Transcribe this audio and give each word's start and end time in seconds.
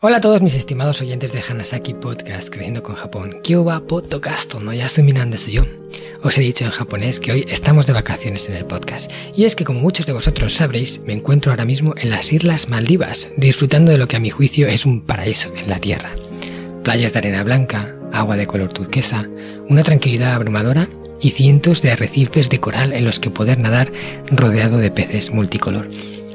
Hola 0.00 0.18
a 0.18 0.20
todos 0.20 0.42
mis 0.42 0.54
estimados 0.54 1.00
oyentes 1.00 1.32
de 1.32 1.42
Hanasaki 1.42 1.92
Podcast 1.92 2.50
Creciendo 2.50 2.84
con 2.84 2.94
Japón. 2.94 3.38
Kyoba 3.42 3.80
Podcasto 3.80 4.60
no 4.60 4.72
Yasuminan 4.72 5.32
de 5.32 5.38
yo. 5.38 5.64
Os 6.22 6.38
he 6.38 6.40
dicho 6.40 6.64
en 6.64 6.70
japonés 6.70 7.18
que 7.18 7.32
hoy 7.32 7.44
estamos 7.48 7.88
de 7.88 7.94
vacaciones 7.94 8.48
en 8.48 8.54
el 8.54 8.64
podcast. 8.64 9.10
Y 9.34 9.44
es 9.44 9.56
que 9.56 9.64
como 9.64 9.80
muchos 9.80 10.06
de 10.06 10.12
vosotros 10.12 10.54
sabréis, 10.54 11.00
me 11.00 11.14
encuentro 11.14 11.50
ahora 11.50 11.64
mismo 11.64 11.94
en 11.96 12.10
las 12.10 12.32
Islas 12.32 12.68
Maldivas, 12.68 13.32
disfrutando 13.36 13.90
de 13.90 13.98
lo 13.98 14.06
que 14.06 14.14
a 14.14 14.20
mi 14.20 14.30
juicio 14.30 14.68
es 14.68 14.86
un 14.86 15.00
paraíso 15.00 15.52
en 15.56 15.68
la 15.68 15.80
tierra. 15.80 16.12
Playas 16.84 17.12
de 17.12 17.18
arena 17.18 17.42
blanca, 17.42 17.96
agua 18.12 18.36
de 18.36 18.46
color 18.46 18.72
turquesa, 18.72 19.28
una 19.68 19.82
tranquilidad 19.82 20.34
abrumadora 20.34 20.88
y 21.20 21.30
cientos 21.30 21.82
de 21.82 21.90
arrecifes 21.90 22.48
de 22.50 22.60
coral 22.60 22.92
en 22.92 23.04
los 23.04 23.18
que 23.18 23.30
poder 23.30 23.58
nadar 23.58 23.90
rodeado 24.30 24.78
de 24.78 24.92
peces 24.92 25.32
multicolor. 25.32 25.88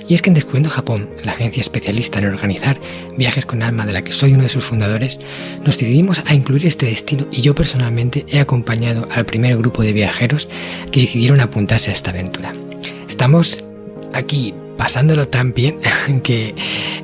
Y 0.08 0.14
es 0.14 0.22
que 0.22 0.30
en 0.30 0.34
Descubriendo 0.34 0.70
Japón, 0.70 1.10
la 1.24 1.32
agencia 1.32 1.62
especialista 1.62 2.20
en 2.20 2.26
organizar 2.26 2.80
viajes 3.18 3.46
con 3.46 3.64
alma 3.64 3.86
de 3.86 3.94
la 3.94 4.04
que 4.04 4.12
soy 4.12 4.34
uno 4.34 4.44
de 4.44 4.50
sus 4.50 4.66
fundadores, 4.66 5.20
nos 5.64 5.78
decidimos 5.78 6.22
a 6.26 6.34
incluir 6.34 6.66
este 6.66 6.88
destino 6.88 7.28
y 7.32 7.42
yo 7.42 7.56
personalmente 7.56 8.26
he 8.30 8.40
acompañado 8.40 9.08
al 9.12 9.26
primer 9.26 9.58
grupo 9.58 9.82
de 9.82 9.94
viajeros 9.94 10.50
que 10.92 11.02
decidieron 11.02 11.40
apuntarse 11.40 11.92
a 11.92 11.94
esta 11.94 12.12
aventura. 12.12 12.52
Estamos 13.08 13.64
aquí 14.14 14.54
pasándolo 14.78 15.28
tan 15.28 15.54
bien 15.54 15.80
que 16.24 16.56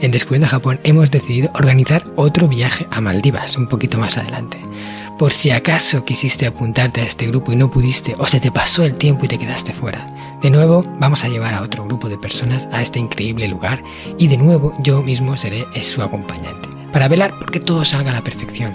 en 0.02 0.12
Descubriendo 0.12 0.48
Japón 0.48 0.80
hemos 0.84 1.12
decidido 1.12 1.52
organizar 1.54 2.06
otro 2.16 2.48
viaje 2.48 2.86
a 2.92 3.02
Maldivas 3.02 3.58
un 3.58 3.68
poquito 3.68 3.98
más 3.98 4.18
adelante. 4.18 4.58
Por 5.18 5.34
si 5.34 5.52
acaso 5.52 6.06
quisiste 6.06 6.46
apuntarte 6.46 7.02
a 7.02 7.06
este 7.06 7.28
grupo 7.28 7.52
y 7.52 7.56
no 7.58 7.70
pudiste 7.70 8.16
o 8.18 8.26
se 8.26 8.40
te 8.40 8.52
pasó 8.52 8.86
el 8.86 8.96
tiempo 8.96 9.26
y 9.26 9.28
te 9.28 9.38
quedaste 9.38 9.74
fuera 9.74 10.06
de 10.42 10.50
nuevo, 10.50 10.84
vamos 11.00 11.24
a 11.24 11.28
llevar 11.28 11.54
a 11.54 11.62
otro 11.62 11.84
grupo 11.84 12.08
de 12.08 12.18
personas 12.18 12.70
a 12.72 12.82
este 12.82 12.98
increíble 12.98 13.48
lugar 13.50 13.84
y 14.18 14.28
de 14.28 14.38
nuevo 14.38 14.74
yo 14.80 15.02
mismo 15.02 15.36
seré 15.36 15.66
su 15.84 16.02
acompañante, 16.02 16.70
para 16.94 17.10
velar 17.10 17.34
porque 17.40 17.60
todo 17.60 17.84
salga 17.84 18.12
a 18.12 18.14
la 18.14 18.24
perfección. 18.24 18.74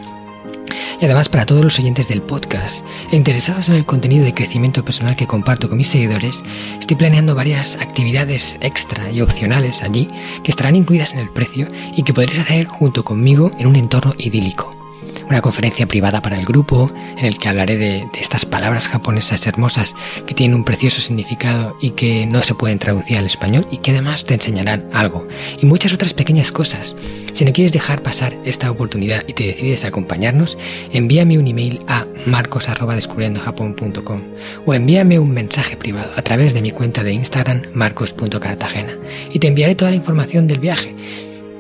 Y 1.01 1.07
además 1.07 1.29
para 1.29 1.47
todos 1.47 1.65
los 1.65 1.79
oyentes 1.79 2.07
del 2.07 2.23
podcast 2.23 2.85
e 3.11 3.17
interesados 3.17 3.69
en 3.69 3.77
el 3.77 3.87
contenido 3.87 4.25
de 4.25 4.35
crecimiento 4.35 4.85
personal 4.85 5.17
que 5.17 5.27
comparto 5.27 5.69
con 5.69 5.79
mis 5.79 5.89
seguidores, 5.89 6.43
estoy 6.79 6.97
planeando 6.97 7.35
varias 7.35 7.77
actividades 7.77 8.59
extra 8.61 9.11
y 9.11 9.23
opcionales 9.23 9.83
allí 9.83 10.09
que 10.43 10.51
estarán 10.51 10.77
incluidas 10.77 11.15
en 11.15 11.21
el 11.21 11.31
precio 11.31 11.67
y 11.97 12.03
que 12.03 12.13
podréis 12.13 12.41
hacer 12.41 12.67
junto 12.67 13.05
conmigo 13.05 13.51
en 13.59 13.67
un 13.67 13.77
entorno 13.77 14.15
idílico 14.19 14.84
una 15.29 15.41
conferencia 15.41 15.87
privada 15.87 16.21
para 16.21 16.39
el 16.39 16.45
grupo 16.45 16.91
en 17.17 17.25
el 17.25 17.39
que 17.39 17.49
hablaré 17.49 17.77
de, 17.77 18.07
estas 18.19 18.45
palabras 18.45 18.89
japonesas 18.89 19.47
hermosas 19.47 19.95
que 20.27 20.35
tienen 20.35 20.57
un 20.57 20.65
precioso 20.65 21.01
significado 21.01 21.77
y 21.81 21.91
que 21.91 22.27
no 22.27 22.43
se 22.43 22.55
pueden 22.55 22.79
traducir 22.79 23.19
al 23.19 23.27
español 23.27 23.67
y 23.71 23.79
que 23.79 23.91
además 23.93 24.25
te 24.25 24.35
enseñarán 24.35 24.89
algo. 24.93 25.27
Y 25.61 25.67
muchas 25.67 25.93
otras 25.93 26.15
pequeñas 26.15 26.53
cosas. 26.53 26.97
Si 27.33 27.45
no 27.45 27.53
quieres 27.53 27.73
dejar 27.73 28.03
pasar 28.03 28.35
esta 28.45 28.71
oportunidad 28.71 29.25
y 29.27 29.33
te 29.33 29.47
decides 29.47 29.85
a 29.85 29.89
acompañarnos, 29.89 30.59
envíame 30.93 31.39
un 31.39 31.47
email 31.47 31.81
a 31.89 32.07
marcos@descubriendojapon.com 32.27 34.21
o 34.67 34.75
envíame 34.75 35.19
un 35.19 35.33
mensaje 35.33 35.77
privado 35.77 36.13
a 36.17 36.23
través 36.23 36.55
de 36.55 36.63
mi 36.63 36.71
cuenta 36.71 37.03
de 37.03 37.13
Instagram 37.13 37.63
marcos.cartagena 37.75 38.97
y 39.33 39.39
te 39.39 39.49
enviaré 39.49 39.75
toda 39.75 39.91
la 39.91 39.97
información 39.97 40.47
del 40.47 40.61
viaje 40.61 40.95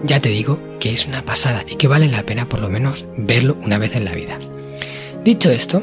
ya 0.05 0.21
te 0.21 0.29
digo 0.29 0.61
que 0.81 0.93
es 0.93 1.07
una 1.07 1.25
pasada 1.25 1.65
y 1.69 1.77
que 1.77 1.89
vale 1.89 2.09
la 2.09 2.25
pena 2.25 2.49
por 2.49 2.61
lo 2.61 2.69
menos 2.69 3.07
verlo 3.17 3.57
una 3.61 3.79
vez 3.79 3.97
en 3.97 4.05
la 4.05 4.15
vida. 4.15 4.39
Dicho 5.25 5.51
esto, 5.51 5.81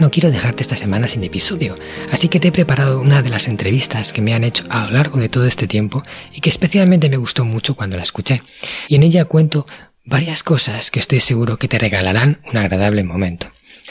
no 0.00 0.10
quiero 0.10 0.30
dejarte 0.30 0.62
esta 0.62 0.76
semana 0.76 1.06
sin 1.06 1.22
episodio, 1.22 1.74
así 2.10 2.28
que 2.28 2.40
te 2.40 2.48
he 2.48 2.52
preparado 2.52 3.00
una 3.00 3.22
de 3.22 3.30
las 3.30 3.46
entrevistas 3.46 4.12
que 4.12 4.22
me 4.22 4.34
han 4.34 4.44
hecho 4.44 4.64
a 4.70 4.86
lo 4.86 4.90
largo 4.92 5.20
de 5.20 5.28
todo 5.28 5.46
este 5.46 5.68
tiempo 5.68 6.02
y 6.32 6.40
que 6.40 6.50
especialmente 6.50 7.08
me 7.08 7.16
gustó 7.16 7.44
mucho 7.44 7.76
cuando 7.76 7.96
la 7.96 8.02
escuché. 8.02 8.40
Y 8.88 8.96
en 8.96 9.02
ella 9.02 9.26
cuento 9.26 9.66
varias 10.04 10.42
cosas 10.42 10.90
que 10.90 11.00
estoy 11.00 11.20
seguro 11.20 11.58
que 11.58 11.68
te 11.68 11.78
regalarán 11.78 12.40
un 12.50 12.56
agradable 12.56 13.04
momento. 13.04 13.48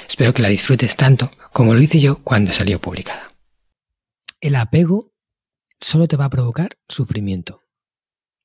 Espero 0.07 0.33
que 0.33 0.41
la 0.41 0.49
disfrutes 0.49 0.95
tanto 0.95 1.29
como 1.51 1.73
lo 1.73 1.81
hice 1.81 1.99
yo 1.99 2.17
cuando 2.23 2.51
salió 2.51 2.79
publicada. 2.79 3.27
El 4.41 4.55
apego 4.55 5.13
solo 5.79 6.07
te 6.07 6.17
va 6.17 6.25
a 6.25 6.29
provocar 6.29 6.77
sufrimiento. 6.87 7.62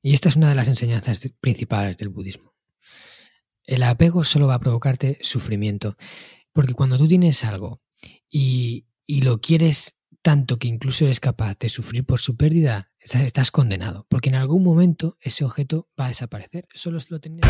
Y 0.03 0.14
esta 0.14 0.28
es 0.28 0.36
una 0.36 0.48
de 0.48 0.54
las 0.54 0.69
enseñanzas 0.69 1.28
principales 1.41 1.97
del 1.97 2.09
budismo. 2.09 2.54
El 3.64 3.82
apego 3.82 4.25
solo 4.25 4.47
va 4.47 4.54
a 4.54 4.60
provocarte 4.60 5.19
sufrimiento, 5.20 5.97
porque 6.53 6.75
cuando 6.75 6.97
tú 6.97 7.06
tienes 7.06 7.44
algo 7.44 7.81
y, 8.31 8.86
lo 9.06 9.41
quieres 9.41 9.98
tanto 10.22 10.59
que 10.59 10.69
incluso 10.69 11.04
eres 11.04 11.20
capaz 11.20 11.59
de 11.59 11.69
sufrir 11.69 12.04
por 12.04 12.20
su 12.20 12.36
pérdida, 12.36 12.91
estás 12.98 13.50
condenado, 13.50 14.06
porque 14.09 14.28
en 14.28 14.34
algún 14.34 14.62
momento 14.62 15.16
ese 15.20 15.44
objeto 15.44 15.88
va 15.98 16.06
a 16.06 16.09
desaparecer. 16.09 16.66
Solo 16.75 16.98
lo 17.09 17.20
tenías. 17.20 17.47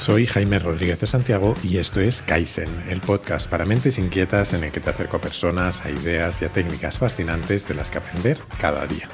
Soy 0.00 0.26
Jaime 0.26 0.58
Rodríguez 0.58 0.98
de 0.98 1.06
Santiago 1.06 1.54
y 1.62 1.76
esto 1.76 2.00
es 2.00 2.22
Kaizen, 2.22 2.70
el 2.88 3.02
podcast 3.02 3.50
para 3.50 3.66
mentes 3.66 3.98
inquietas 3.98 4.54
en 4.54 4.64
el 4.64 4.72
que 4.72 4.80
te 4.80 4.88
acerco 4.88 5.18
a 5.18 5.20
personas, 5.20 5.84
a 5.84 5.90
ideas 5.90 6.40
y 6.40 6.46
a 6.46 6.48
técnicas 6.50 6.98
fascinantes 6.98 7.68
de 7.68 7.74
las 7.74 7.90
que 7.90 7.98
aprender 7.98 8.38
cada 8.58 8.86
día. 8.86 9.10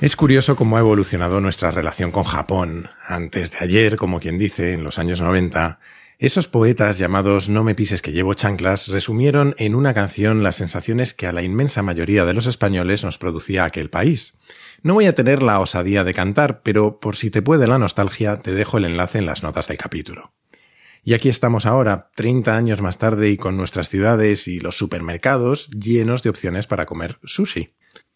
Es 0.00 0.14
curioso 0.14 0.54
cómo 0.54 0.76
ha 0.76 0.80
evolucionado 0.80 1.40
nuestra 1.40 1.72
relación 1.72 2.12
con 2.12 2.22
Japón. 2.22 2.90
Antes 3.04 3.50
de 3.50 3.58
ayer, 3.58 3.96
como 3.96 4.20
quien 4.20 4.38
dice, 4.38 4.74
en 4.74 4.84
los 4.84 5.00
años 5.00 5.20
90, 5.20 5.80
esos 6.18 6.46
poetas 6.46 6.96
llamados 6.98 7.48
No 7.48 7.64
me 7.64 7.74
pises 7.74 8.00
que 8.00 8.12
llevo 8.12 8.34
chanclas 8.34 8.86
resumieron 8.86 9.54
en 9.58 9.74
una 9.74 9.94
canción 9.94 10.42
las 10.44 10.56
sensaciones 10.56 11.12
que 11.12 11.26
a 11.26 11.32
la 11.32 11.42
inmensa 11.42 11.82
mayoría 11.82 12.24
de 12.24 12.34
los 12.34 12.46
españoles 12.46 13.02
nos 13.02 13.18
producía 13.18 13.64
aquel 13.64 13.90
país. 13.90 14.34
No 14.82 14.94
voy 14.94 15.06
a 15.06 15.14
tener 15.14 15.42
la 15.42 15.58
osadía 15.58 16.04
de 16.04 16.14
cantar, 16.14 16.62
pero 16.62 17.00
por 17.00 17.16
si 17.16 17.30
te 17.30 17.42
puede 17.42 17.66
la 17.66 17.78
nostalgia, 17.78 18.38
te 18.38 18.52
dejo 18.52 18.78
el 18.78 18.84
enlace 18.84 19.18
en 19.18 19.26
las 19.26 19.42
notas 19.42 19.66
del 19.66 19.78
capítulo. 19.78 20.32
Y 21.02 21.14
aquí 21.14 21.28
estamos 21.28 21.66
ahora, 21.66 22.10
30 22.14 22.56
años 22.56 22.80
más 22.80 22.96
tarde 22.96 23.28
y 23.28 23.36
con 23.36 23.56
nuestras 23.56 23.88
ciudades 23.88 24.46
y 24.46 24.60
los 24.60 24.78
supermercados 24.78 25.68
llenos 25.70 26.22
de 26.22 26.30
opciones 26.30 26.66
para 26.66 26.86
comer 26.86 27.18
sushi. 27.24 27.74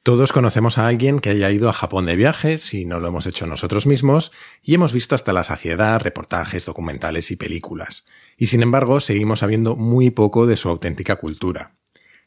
Todos 0.08 0.32
conocemos 0.32 0.78
a 0.78 0.86
alguien 0.88 1.18
que 1.20 1.28
haya 1.28 1.50
ido 1.50 1.68
a 1.68 1.74
Japón 1.74 2.06
de 2.06 2.16
viaje, 2.16 2.56
si 2.56 2.86
no 2.86 2.98
lo 2.98 3.08
hemos 3.08 3.26
hecho 3.26 3.46
nosotros 3.46 3.86
mismos, 3.86 4.32
y 4.62 4.72
hemos 4.72 4.94
visto 4.94 5.14
hasta 5.14 5.34
la 5.34 5.44
saciedad 5.44 6.00
reportajes, 6.00 6.64
documentales 6.64 7.30
y 7.30 7.36
películas. 7.36 8.06
Y 8.38 8.46
sin 8.46 8.62
embargo, 8.62 9.00
seguimos 9.00 9.40
sabiendo 9.40 9.76
muy 9.76 10.10
poco 10.10 10.46
de 10.46 10.56
su 10.56 10.70
auténtica 10.70 11.16
cultura. 11.16 11.76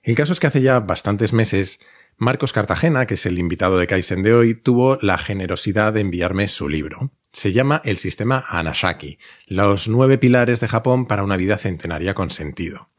El 0.03 0.16
caso 0.16 0.31
es 0.31 0.40
que 0.40 0.46
hace 0.46 0.62
ya 0.62 0.80
bastantes 0.80 1.34
meses, 1.34 1.80
Marcos 2.18 2.53
Cartagena, 2.53 3.08
que 3.08 3.16
es 3.16 3.25
el 3.25 3.40
invitado 3.40 3.80
de 3.80 3.88
Kaizen 3.88 4.22
de 4.22 4.36
hoy, 4.36 4.53
tuvo 4.53 5.00
la 5.02 5.18
generosidad 5.18 5.92
de 5.92 6.02
enviarme 6.02 6.50
su 6.50 6.69
libro. 6.69 7.13
Se 7.34 7.52
llama 7.52 7.81
El 7.84 7.98
sistema 7.98 8.46
Anashaki, 8.48 9.18
los 9.48 9.88
nueve 9.88 10.19
pilares 10.19 10.59
de 10.59 10.68
Japón 10.68 11.08
para 11.08 11.24
una 11.24 11.36
vida 11.36 11.58
centenaria 11.58 12.13
con 12.13 12.30
sentido. 12.30 12.91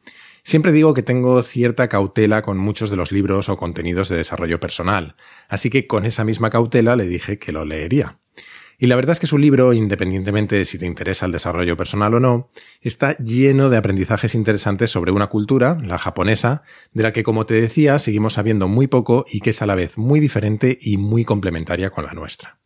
Siempre 0.43 0.73
digo 0.73 0.93
que 0.93 1.03
tengo 1.03 1.41
cierta 1.41 1.87
cautela 1.87 2.41
con 2.41 2.57
muchos 2.57 2.89
de 2.89 2.97
los 2.97 3.11
libros 3.11 3.47
o 3.47 3.55
contenidos 3.55 4.09
de 4.09 4.17
desarrollo 4.17 4.59
personal, 4.59 5.15
así 5.47 5.69
que 5.69 5.87
con 5.87 6.05
esa 6.05 6.25
misma 6.25 6.49
cautela 6.49 6.95
le 6.95 7.07
dije 7.07 7.39
que 7.39 7.53
lo 7.53 7.63
leería. 7.63 8.19
Y 8.77 8.87
la 8.87 8.97
verdad 8.97 9.13
es 9.13 9.21
que 9.21 9.27
su 9.27 9.37
libro, 9.37 9.71
independientemente 9.71 10.57
de 10.57 10.65
si 10.65 10.77
te 10.77 10.85
interesa 10.85 11.25
el 11.25 11.31
desarrollo 11.31 11.77
personal 11.77 12.15
o 12.15 12.19
no, 12.19 12.49
está 12.81 13.15
lleno 13.17 13.69
de 13.69 13.77
aprendizajes 13.77 14.35
interesantes 14.35 14.91
sobre 14.91 15.11
una 15.13 15.27
cultura, 15.27 15.77
la 15.81 15.97
japonesa, 15.97 16.63
de 16.91 17.03
la 17.03 17.13
que, 17.13 17.23
como 17.23 17.45
te 17.45 17.53
decía, 17.53 17.97
seguimos 17.97 18.33
sabiendo 18.33 18.67
muy 18.67 18.87
poco 18.87 19.25
y 19.31 19.39
que 19.39 19.51
es 19.51 19.61
a 19.61 19.67
la 19.67 19.75
vez 19.75 19.97
muy 19.97 20.19
diferente 20.19 20.77
y 20.81 20.97
muy 20.97 21.23
complementaria 21.23 21.91
con 21.91 22.03
la 22.03 22.13
nuestra. 22.13 22.59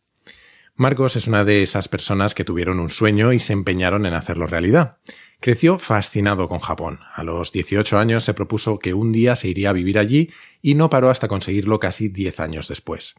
Marcos 0.74 1.16
es 1.16 1.26
una 1.28 1.44
de 1.44 1.62
esas 1.62 1.88
personas 1.88 2.34
que 2.34 2.44
tuvieron 2.44 2.80
un 2.80 2.90
sueño 2.90 3.32
y 3.32 3.38
se 3.38 3.52
empeñaron 3.52 4.06
en 4.06 4.14
hacerlo 4.14 4.46
realidad. 4.46 4.98
Creció 5.40 5.78
fascinado 5.78 6.48
con 6.48 6.58
Japón. 6.58 6.98
A 7.14 7.22
los 7.22 7.52
18 7.52 7.96
años 7.96 8.24
se 8.24 8.34
propuso 8.34 8.80
que 8.80 8.92
un 8.92 9.12
día 9.12 9.36
se 9.36 9.46
iría 9.46 9.70
a 9.70 9.72
vivir 9.72 9.98
allí 9.98 10.30
y 10.62 10.74
no 10.74 10.90
paró 10.90 11.10
hasta 11.10 11.28
conseguirlo 11.28 11.78
casi 11.78 12.08
10 12.08 12.40
años 12.40 12.66
después. 12.66 13.14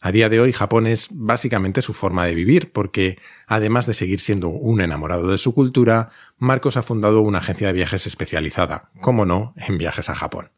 A 0.00 0.10
día 0.10 0.28
de 0.28 0.40
hoy 0.40 0.52
Japón 0.52 0.88
es 0.88 1.08
básicamente 1.12 1.80
su 1.82 1.92
forma 1.92 2.26
de 2.26 2.34
vivir 2.34 2.72
porque, 2.72 3.18
además 3.46 3.86
de 3.86 3.94
seguir 3.94 4.20
siendo 4.20 4.48
un 4.48 4.80
enamorado 4.80 5.28
de 5.28 5.38
su 5.38 5.54
cultura, 5.54 6.08
Marcos 6.38 6.76
ha 6.76 6.82
fundado 6.82 7.20
una 7.20 7.38
agencia 7.38 7.68
de 7.68 7.74
viajes 7.74 8.06
especializada, 8.06 8.90
como 9.00 9.24
no, 9.24 9.54
en 9.56 9.78
viajes 9.78 10.08
a 10.08 10.16
Japón. 10.16 10.50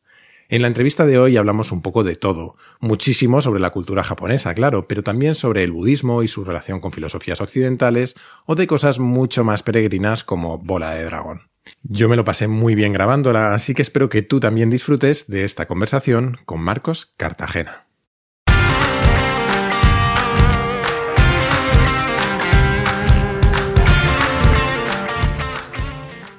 En 0.52 0.60
la 0.60 0.68
entrevista 0.68 1.06
de 1.06 1.18
hoy 1.18 1.38
hablamos 1.38 1.72
un 1.72 1.80
poco 1.80 2.04
de 2.04 2.14
todo, 2.14 2.58
muchísimo 2.78 3.40
sobre 3.40 3.58
la 3.58 3.70
cultura 3.70 4.04
japonesa, 4.04 4.52
claro, 4.52 4.86
pero 4.86 5.02
también 5.02 5.34
sobre 5.34 5.64
el 5.64 5.72
budismo 5.72 6.22
y 6.22 6.28
su 6.28 6.44
relación 6.44 6.78
con 6.78 6.92
filosofías 6.92 7.40
occidentales 7.40 8.16
o 8.44 8.54
de 8.54 8.66
cosas 8.66 8.98
mucho 8.98 9.44
más 9.44 9.62
peregrinas 9.62 10.24
como 10.24 10.58
bola 10.58 10.90
de 10.90 11.06
dragón. 11.06 11.48
Yo 11.82 12.06
me 12.10 12.16
lo 12.16 12.26
pasé 12.26 12.48
muy 12.48 12.74
bien 12.74 12.92
grabándola, 12.92 13.54
así 13.54 13.72
que 13.72 13.80
espero 13.80 14.10
que 14.10 14.20
tú 14.20 14.40
también 14.40 14.68
disfrutes 14.68 15.26
de 15.26 15.44
esta 15.44 15.64
conversación 15.64 16.36
con 16.44 16.60
Marcos 16.60 17.14
Cartagena. 17.16 17.84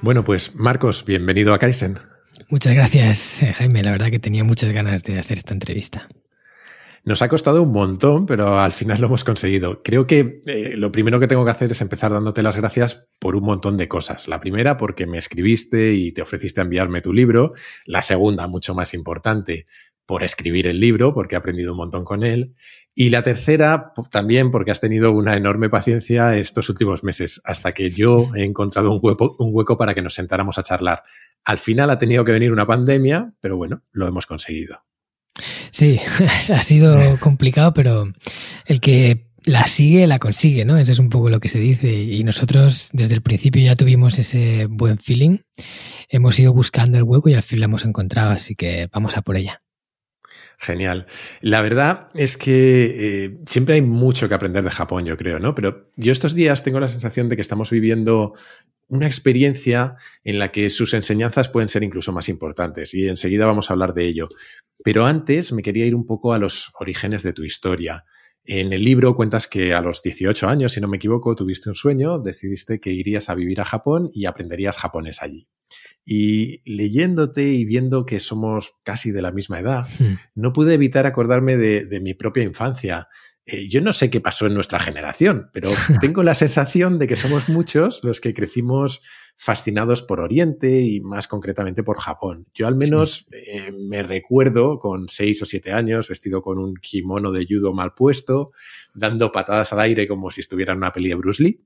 Bueno, 0.03 0.23
pues 0.23 0.53
Marcos, 0.53 1.03
bienvenido 1.03 1.55
a 1.55 1.57
Kaizen. 1.57 2.12
Muchas 2.53 2.75
gracias, 2.75 3.41
eh, 3.41 3.51
Jaime. 3.51 3.81
La 3.81 3.89
verdad 3.89 4.11
que 4.11 4.19
tenía 4.19 4.43
muchas 4.43 4.71
ganas 4.73 5.01
de 5.01 5.17
hacer 5.17 5.39
esta 5.39 5.55
entrevista. 5.55 6.07
Nos 7.03 7.23
ha 7.23 7.27
costado 7.27 7.63
un 7.63 7.71
montón, 7.71 8.27
pero 8.27 8.59
al 8.59 8.73
final 8.73 9.01
lo 9.01 9.07
hemos 9.07 9.23
conseguido. 9.23 9.81
Creo 9.81 10.05
que 10.05 10.39
eh, 10.45 10.75
lo 10.77 10.91
primero 10.91 11.19
que 11.19 11.25
tengo 11.25 11.43
que 11.45 11.49
hacer 11.49 11.71
es 11.71 11.81
empezar 11.81 12.11
dándote 12.11 12.43
las 12.43 12.55
gracias 12.55 13.07
por 13.17 13.35
un 13.35 13.43
montón 13.43 13.75
de 13.75 13.87
cosas. 13.87 14.27
La 14.27 14.39
primera, 14.39 14.77
porque 14.77 15.07
me 15.07 15.17
escribiste 15.17 15.93
y 15.93 16.11
te 16.11 16.21
ofreciste 16.21 16.61
a 16.61 16.65
enviarme 16.65 17.01
tu 17.01 17.11
libro. 17.11 17.53
La 17.87 18.03
segunda, 18.03 18.45
mucho 18.45 18.75
más 18.75 18.93
importante, 18.93 19.65
por 20.05 20.23
escribir 20.23 20.67
el 20.67 20.79
libro, 20.79 21.13
porque 21.13 21.35
he 21.35 21.37
aprendido 21.37 21.71
un 21.71 21.77
montón 21.77 22.03
con 22.03 22.23
él. 22.23 22.55
Y 22.95 23.09
la 23.09 23.23
tercera, 23.23 23.91
también 24.11 24.51
porque 24.51 24.71
has 24.71 24.79
tenido 24.79 25.11
una 25.11 25.35
enorme 25.35 25.69
paciencia 25.69 26.37
estos 26.37 26.69
últimos 26.69 27.03
meses, 27.03 27.41
hasta 27.43 27.71
que 27.73 27.89
yo 27.89 28.29
he 28.35 28.43
encontrado 28.43 28.91
un 28.91 28.99
hueco, 29.01 29.35
un 29.39 29.49
hueco 29.51 29.77
para 29.77 29.95
que 29.95 30.01
nos 30.01 30.13
sentáramos 30.13 30.57
a 30.57 30.63
charlar. 30.63 31.03
Al 31.43 31.57
final 31.57 31.89
ha 31.89 31.97
tenido 31.97 32.23
que 32.23 32.31
venir 32.31 32.51
una 32.51 32.67
pandemia, 32.67 33.33
pero 33.41 33.57
bueno, 33.57 33.81
lo 33.91 34.07
hemos 34.07 34.25
conseguido. 34.25 34.83
Sí, 35.71 35.99
ha 36.53 36.61
sido 36.61 37.17
complicado, 37.19 37.73
pero 37.73 38.05
el 38.65 38.79
que 38.79 39.27
la 39.45 39.65
sigue, 39.65 40.07
la 40.07 40.19
consigue, 40.19 40.65
¿no? 40.65 40.77
Eso 40.77 40.91
es 40.91 40.99
un 40.99 41.09
poco 41.09 41.29
lo 41.29 41.39
que 41.39 41.49
se 41.49 41.59
dice. 41.59 41.91
Y 41.91 42.23
nosotros 42.23 42.89
desde 42.93 43.15
el 43.15 43.21
principio 43.21 43.63
ya 43.63 43.75
tuvimos 43.75 44.19
ese 44.19 44.67
buen 44.69 44.97
feeling. 44.97 45.39
Hemos 46.09 46.39
ido 46.39 46.53
buscando 46.53 46.97
el 46.97 47.03
hueco 47.03 47.29
y 47.29 47.33
al 47.33 47.43
fin 47.43 47.59
lo 47.59 47.65
hemos 47.65 47.85
encontrado, 47.85 48.31
así 48.31 48.55
que 48.55 48.87
vamos 48.91 49.17
a 49.17 49.21
por 49.21 49.35
ella. 49.35 49.62
Genial. 50.63 51.07
La 51.41 51.61
verdad 51.61 52.07
es 52.13 52.37
que 52.37 53.25
eh, 53.25 53.37
siempre 53.45 53.75
hay 53.75 53.81
mucho 53.81 54.29
que 54.29 54.35
aprender 54.35 54.63
de 54.63 54.71
Japón, 54.71 55.03
yo 55.03 55.17
creo, 55.17 55.37
¿no? 55.37 55.53
Pero 55.53 55.89
yo 55.97 56.13
estos 56.13 56.35
días 56.35 56.63
tengo 56.63 56.79
la 56.79 56.87
sensación 56.87 57.27
de 57.27 57.35
que 57.35 57.41
estamos 57.41 57.69
viviendo 57.69 58.33
una 58.87 59.05
experiencia 59.05 59.97
en 60.23 60.39
la 60.39 60.53
que 60.53 60.69
sus 60.69 60.93
enseñanzas 60.93 61.49
pueden 61.49 61.67
ser 61.67 61.83
incluso 61.83 62.13
más 62.13 62.29
importantes 62.29 62.93
y 62.93 63.09
enseguida 63.09 63.45
vamos 63.45 63.69
a 63.69 63.73
hablar 63.73 63.93
de 63.93 64.05
ello. 64.05 64.29
Pero 64.85 65.05
antes 65.05 65.51
me 65.51 65.63
quería 65.63 65.85
ir 65.85 65.95
un 65.95 66.05
poco 66.05 66.33
a 66.33 66.39
los 66.39 66.71
orígenes 66.79 67.23
de 67.23 67.33
tu 67.33 67.43
historia. 67.43 68.05
En 68.45 68.71
el 68.71 68.85
libro 68.85 69.17
cuentas 69.17 69.49
que 69.49 69.73
a 69.73 69.81
los 69.81 70.01
18 70.01 70.47
años, 70.47 70.71
si 70.71 70.79
no 70.79 70.87
me 70.87 70.95
equivoco, 70.95 71.35
tuviste 71.35 71.67
un 71.67 71.75
sueño, 71.75 72.19
decidiste 72.19 72.79
que 72.79 72.91
irías 72.91 73.29
a 73.29 73.35
vivir 73.35 73.59
a 73.59 73.65
Japón 73.65 74.09
y 74.13 74.27
aprenderías 74.27 74.77
japonés 74.77 75.21
allí. 75.21 75.45
Y 76.05 76.61
leyéndote 76.69 77.45
y 77.53 77.65
viendo 77.65 78.05
que 78.05 78.19
somos 78.19 78.75
casi 78.83 79.11
de 79.11 79.21
la 79.21 79.31
misma 79.31 79.59
edad, 79.59 79.87
hmm. 79.99 80.15
no 80.35 80.51
pude 80.51 80.73
evitar 80.73 81.05
acordarme 81.05 81.57
de, 81.57 81.85
de 81.85 82.01
mi 82.01 82.13
propia 82.13 82.43
infancia. 82.43 83.07
Eh, 83.45 83.67
yo 83.67 83.81
no 83.81 83.91
sé 83.91 84.09
qué 84.09 84.21
pasó 84.21 84.47
en 84.47 84.53
nuestra 84.53 84.79
generación, 84.79 85.49
pero 85.51 85.69
tengo 86.01 86.23
la 86.23 86.35
sensación 86.35 86.97
de 86.97 87.07
que 87.07 87.17
somos 87.17 87.49
muchos 87.49 88.03
los 88.03 88.21
que 88.21 88.33
crecimos 88.33 89.01
fascinados 89.35 90.01
por 90.01 90.19
Oriente 90.19 90.81
y 90.81 91.01
más 91.01 91.27
concretamente 91.27 91.83
por 91.83 91.97
Japón. 91.97 92.47
Yo 92.53 92.67
al 92.67 92.75
menos 92.75 93.27
eh, 93.31 93.71
me 93.71 94.03
recuerdo 94.03 94.79
con 94.79 95.09
seis 95.09 95.41
o 95.41 95.45
siete 95.45 95.73
años 95.73 96.07
vestido 96.07 96.41
con 96.41 96.59
un 96.59 96.75
kimono 96.75 97.31
de 97.31 97.45
judo 97.45 97.73
mal 97.73 97.93
puesto, 97.93 98.51
dando 98.93 99.31
patadas 99.31 99.73
al 99.73 99.81
aire 99.81 100.07
como 100.07 100.31
si 100.31 100.41
estuviera 100.41 100.73
en 100.73 100.77
una 100.77 100.93
peli 100.93 101.09
de 101.09 101.15
Bruce 101.15 101.43
Lee. 101.43 101.65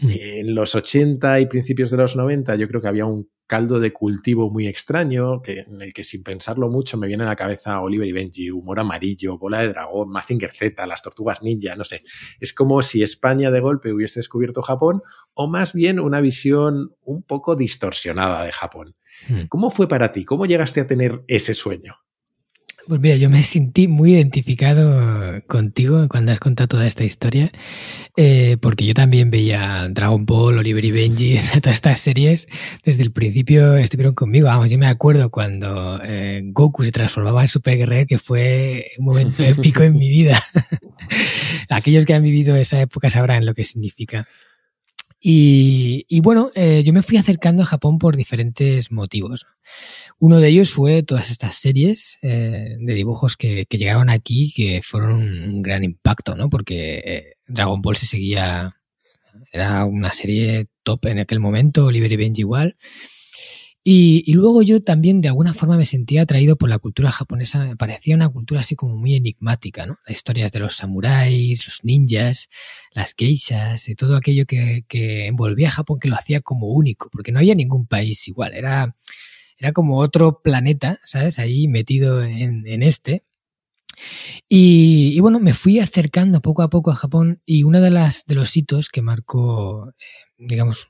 Mm. 0.00 0.08
En 0.10 0.54
los 0.54 0.74
80 0.74 1.40
y 1.40 1.46
principios 1.46 1.90
de 1.90 1.96
los 1.96 2.16
90 2.16 2.54
yo 2.56 2.68
creo 2.68 2.80
que 2.80 2.88
había 2.88 3.06
un 3.06 3.28
caldo 3.50 3.80
de 3.80 3.92
cultivo 3.92 4.48
muy 4.48 4.68
extraño, 4.68 5.42
que, 5.42 5.60
en 5.60 5.82
el 5.82 5.92
que 5.92 6.04
sin 6.04 6.22
pensarlo 6.22 6.68
mucho 6.68 6.96
me 6.96 7.08
viene 7.08 7.24
a 7.24 7.26
la 7.26 7.34
cabeza 7.34 7.80
Oliver 7.80 8.06
y 8.06 8.12
Benji, 8.12 8.48
Humor 8.52 8.78
Amarillo, 8.78 9.38
Bola 9.38 9.62
de 9.62 9.70
Dragón, 9.70 10.08
Mazinger 10.08 10.52
Z, 10.52 10.86
Las 10.86 11.02
Tortugas 11.02 11.42
Ninja, 11.42 11.74
no 11.74 11.82
sé. 11.82 12.02
Es 12.38 12.52
como 12.52 12.80
si 12.80 13.02
España 13.02 13.50
de 13.50 13.58
golpe 13.58 13.92
hubiese 13.92 14.20
descubierto 14.20 14.62
Japón 14.62 15.02
o 15.34 15.48
más 15.48 15.72
bien 15.72 15.98
una 15.98 16.20
visión 16.20 16.94
un 17.02 17.24
poco 17.24 17.56
distorsionada 17.56 18.44
de 18.44 18.52
Japón. 18.52 18.94
Hmm. 19.28 19.46
¿Cómo 19.48 19.70
fue 19.70 19.88
para 19.88 20.12
ti? 20.12 20.24
¿Cómo 20.24 20.46
llegaste 20.46 20.80
a 20.80 20.86
tener 20.86 21.24
ese 21.26 21.54
sueño? 21.54 21.96
Pues 22.88 23.00
mira, 23.00 23.16
yo 23.16 23.28
me 23.28 23.42
sentí 23.42 23.88
muy 23.88 24.14
identificado 24.14 25.42
contigo 25.46 26.08
cuando 26.08 26.32
has 26.32 26.40
contado 26.40 26.68
toda 26.68 26.86
esta 26.86 27.04
historia, 27.04 27.52
eh, 28.16 28.56
porque 28.60 28.86
yo 28.86 28.94
también 28.94 29.30
veía 29.30 29.88
Dragon 29.90 30.24
Ball, 30.24 30.58
Oliver 30.58 30.84
y 30.84 30.90
Benji, 30.90 31.38
todas 31.62 31.76
estas 31.76 32.00
series, 32.00 32.48
desde 32.84 33.02
el 33.02 33.12
principio 33.12 33.76
estuvieron 33.76 34.14
conmigo. 34.14 34.46
Vamos, 34.46 34.70
yo 34.70 34.78
me 34.78 34.86
acuerdo 34.86 35.30
cuando 35.30 36.00
eh, 36.02 36.40
Goku 36.44 36.84
se 36.84 36.92
transformaba 36.92 37.42
en 37.42 37.48
Super 37.48 37.76
Guerrero, 37.76 38.06
que 38.06 38.18
fue 38.18 38.90
un 38.98 39.04
momento 39.04 39.42
épico 39.44 39.82
en 39.82 39.96
mi 39.96 40.08
vida. 40.08 40.42
Aquellos 41.68 42.06
que 42.06 42.14
han 42.14 42.22
vivido 42.22 42.56
esa 42.56 42.80
época 42.80 43.10
sabrán 43.10 43.44
lo 43.44 43.54
que 43.54 43.64
significa. 43.64 44.26
Y, 45.22 46.20
bueno, 46.20 46.50
eh, 46.54 46.82
yo 46.82 46.94
me 46.94 47.02
fui 47.02 47.18
acercando 47.18 47.62
a 47.62 47.66
Japón 47.66 47.98
por 47.98 48.16
diferentes 48.16 48.90
motivos. 48.90 49.46
Uno 50.18 50.40
de 50.40 50.48
ellos 50.48 50.70
fue 50.70 51.02
todas 51.02 51.30
estas 51.30 51.56
series 51.56 52.18
eh, 52.22 52.76
de 52.80 52.94
dibujos 52.94 53.36
que, 53.36 53.66
llegaron 53.70 54.08
aquí 54.08 54.52
que 54.54 54.80
fueron 54.82 55.12
un 55.20 55.62
gran 55.62 55.84
impacto, 55.84 56.36
¿no? 56.36 56.48
Porque 56.48 57.02
eh, 57.04 57.34
Dragon 57.46 57.82
Ball 57.82 57.96
se 57.96 58.06
seguía, 58.06 58.76
era 59.52 59.84
una 59.84 60.12
serie 60.12 60.68
top 60.82 61.06
en 61.06 61.18
aquel 61.18 61.38
momento, 61.38 61.86
Oliver 61.86 62.10
y 62.10 62.16
Benji 62.16 62.40
igual. 62.40 62.76
Y, 63.82 64.34
luego 64.34 64.60
yo 64.60 64.82
también 64.82 65.22
de 65.22 65.28
alguna 65.28 65.54
forma 65.54 65.78
me 65.78 65.86
sentía 65.86 66.22
atraído 66.22 66.56
por 66.56 66.68
la 66.68 66.78
cultura 66.78 67.10
japonesa, 67.10 67.64
me 67.64 67.76
parecía 67.76 68.14
una 68.14 68.28
cultura 68.28 68.60
así 68.60 68.76
como 68.76 68.94
muy 68.94 69.14
enigmática, 69.14 69.86
¿no? 69.86 69.98
Las 70.06 70.18
historias 70.18 70.52
de 70.52 70.58
los 70.58 70.76
samuráis, 70.76 71.64
los 71.64 71.82
ninjas, 71.82 72.50
las 72.92 73.14
geishas 73.16 73.88
y 73.88 73.94
todo 73.94 74.16
aquello 74.16 74.44
que, 74.46 74.84
envolvía 75.26 75.68
a 75.68 75.72
Japón 75.72 75.98
que 75.98 76.08
lo 76.08 76.16
hacía 76.16 76.40
como 76.40 76.68
único, 76.68 77.08
porque 77.10 77.32
no 77.32 77.38
había 77.38 77.54
ningún 77.54 77.86
país 77.86 78.28
igual, 78.28 78.52
era, 78.52 78.96
era 79.58 79.72
como 79.72 79.98
otro 79.98 80.42
planeta, 80.42 81.00
¿sabes? 81.04 81.38
Ahí 81.38 81.66
metido 81.68 82.22
en, 82.22 82.82
este. 82.82 83.24
Y, 84.48 85.18
bueno, 85.20 85.38
me 85.40 85.54
fui 85.54 85.78
acercando 85.80 86.40
poco 86.42 86.62
a 86.62 86.70
poco 86.70 86.90
a 86.90 86.96
Japón 86.96 87.42
y 87.46 87.62
uno 87.64 87.80
de, 87.80 87.90
las, 87.90 88.24
de 88.26 88.34
los 88.34 88.56
hitos 88.56 88.88
que 88.90 89.02
marcó, 89.02 89.90
eh, 89.90 90.04
digamos, 90.38 90.88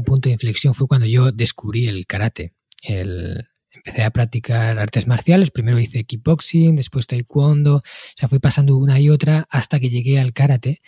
un 0.00 0.04
punto 0.04 0.28
de 0.28 0.32
inflexión 0.32 0.74
fue 0.74 0.88
cuando 0.88 1.06
yo 1.06 1.30
descubrí 1.30 1.86
el 1.86 2.06
karate. 2.06 2.54
Empecé 2.82 4.02
a 4.02 4.10
practicar 4.10 4.78
artes 4.78 5.06
marciales, 5.06 5.50
primero 5.50 5.78
hice 5.78 6.04
kickboxing, 6.04 6.74
después 6.74 7.06
taekwondo, 7.06 7.76
o 7.76 7.82
sea, 8.16 8.28
fui 8.28 8.38
pasando 8.38 8.76
una 8.76 8.98
y 8.98 9.10
otra 9.10 9.46
hasta 9.50 9.78
que 9.78 9.90
llegué 9.90 10.18
al 10.18 10.32
karate. 10.32 10.80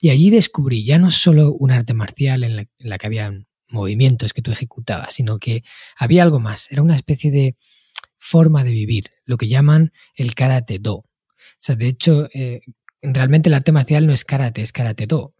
Y 0.00 0.10
allí 0.10 0.30
descubrí 0.30 0.84
ya 0.84 0.98
no 0.98 1.10
solo 1.10 1.52
un 1.52 1.70
arte 1.70 1.94
marcial 1.94 2.44
en 2.44 2.68
la, 2.78 2.98
que 2.98 3.06
había 3.06 3.30
movimientos 3.68 4.32
que 4.32 4.42
tú 4.42 4.52
ejecutabas, 4.52 5.14
sino 5.14 5.38
que 5.38 5.62
había 5.96 6.22
algo 6.22 6.38
más, 6.38 6.70
era 6.70 6.82
una 6.82 6.94
especie 6.94 7.30
de 7.30 7.56
forma 8.18 8.64
de 8.64 8.72
vivir, 8.72 9.10
lo 9.24 9.36
que 9.36 9.48
llaman 9.48 9.92
el 10.14 10.34
karate 10.34 10.78
do. 10.78 10.96
O 10.96 11.04
sea, 11.58 11.76
de 11.76 11.88
hecho, 11.88 12.28
eh, 12.34 12.60
realmente 13.02 13.48
el 13.48 13.54
arte 13.54 13.72
marcial 13.72 14.06
no 14.06 14.12
es 14.12 14.24
karate, 14.24 14.62
es 14.62 14.72
karate 14.72 15.06
do. 15.06 15.32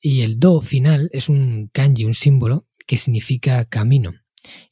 Y 0.00 0.22
el 0.22 0.38
do 0.38 0.60
final 0.60 1.10
es 1.12 1.28
un 1.28 1.70
kanji, 1.72 2.04
un 2.04 2.14
símbolo 2.14 2.66
que 2.86 2.96
significa 2.96 3.64
camino. 3.64 4.14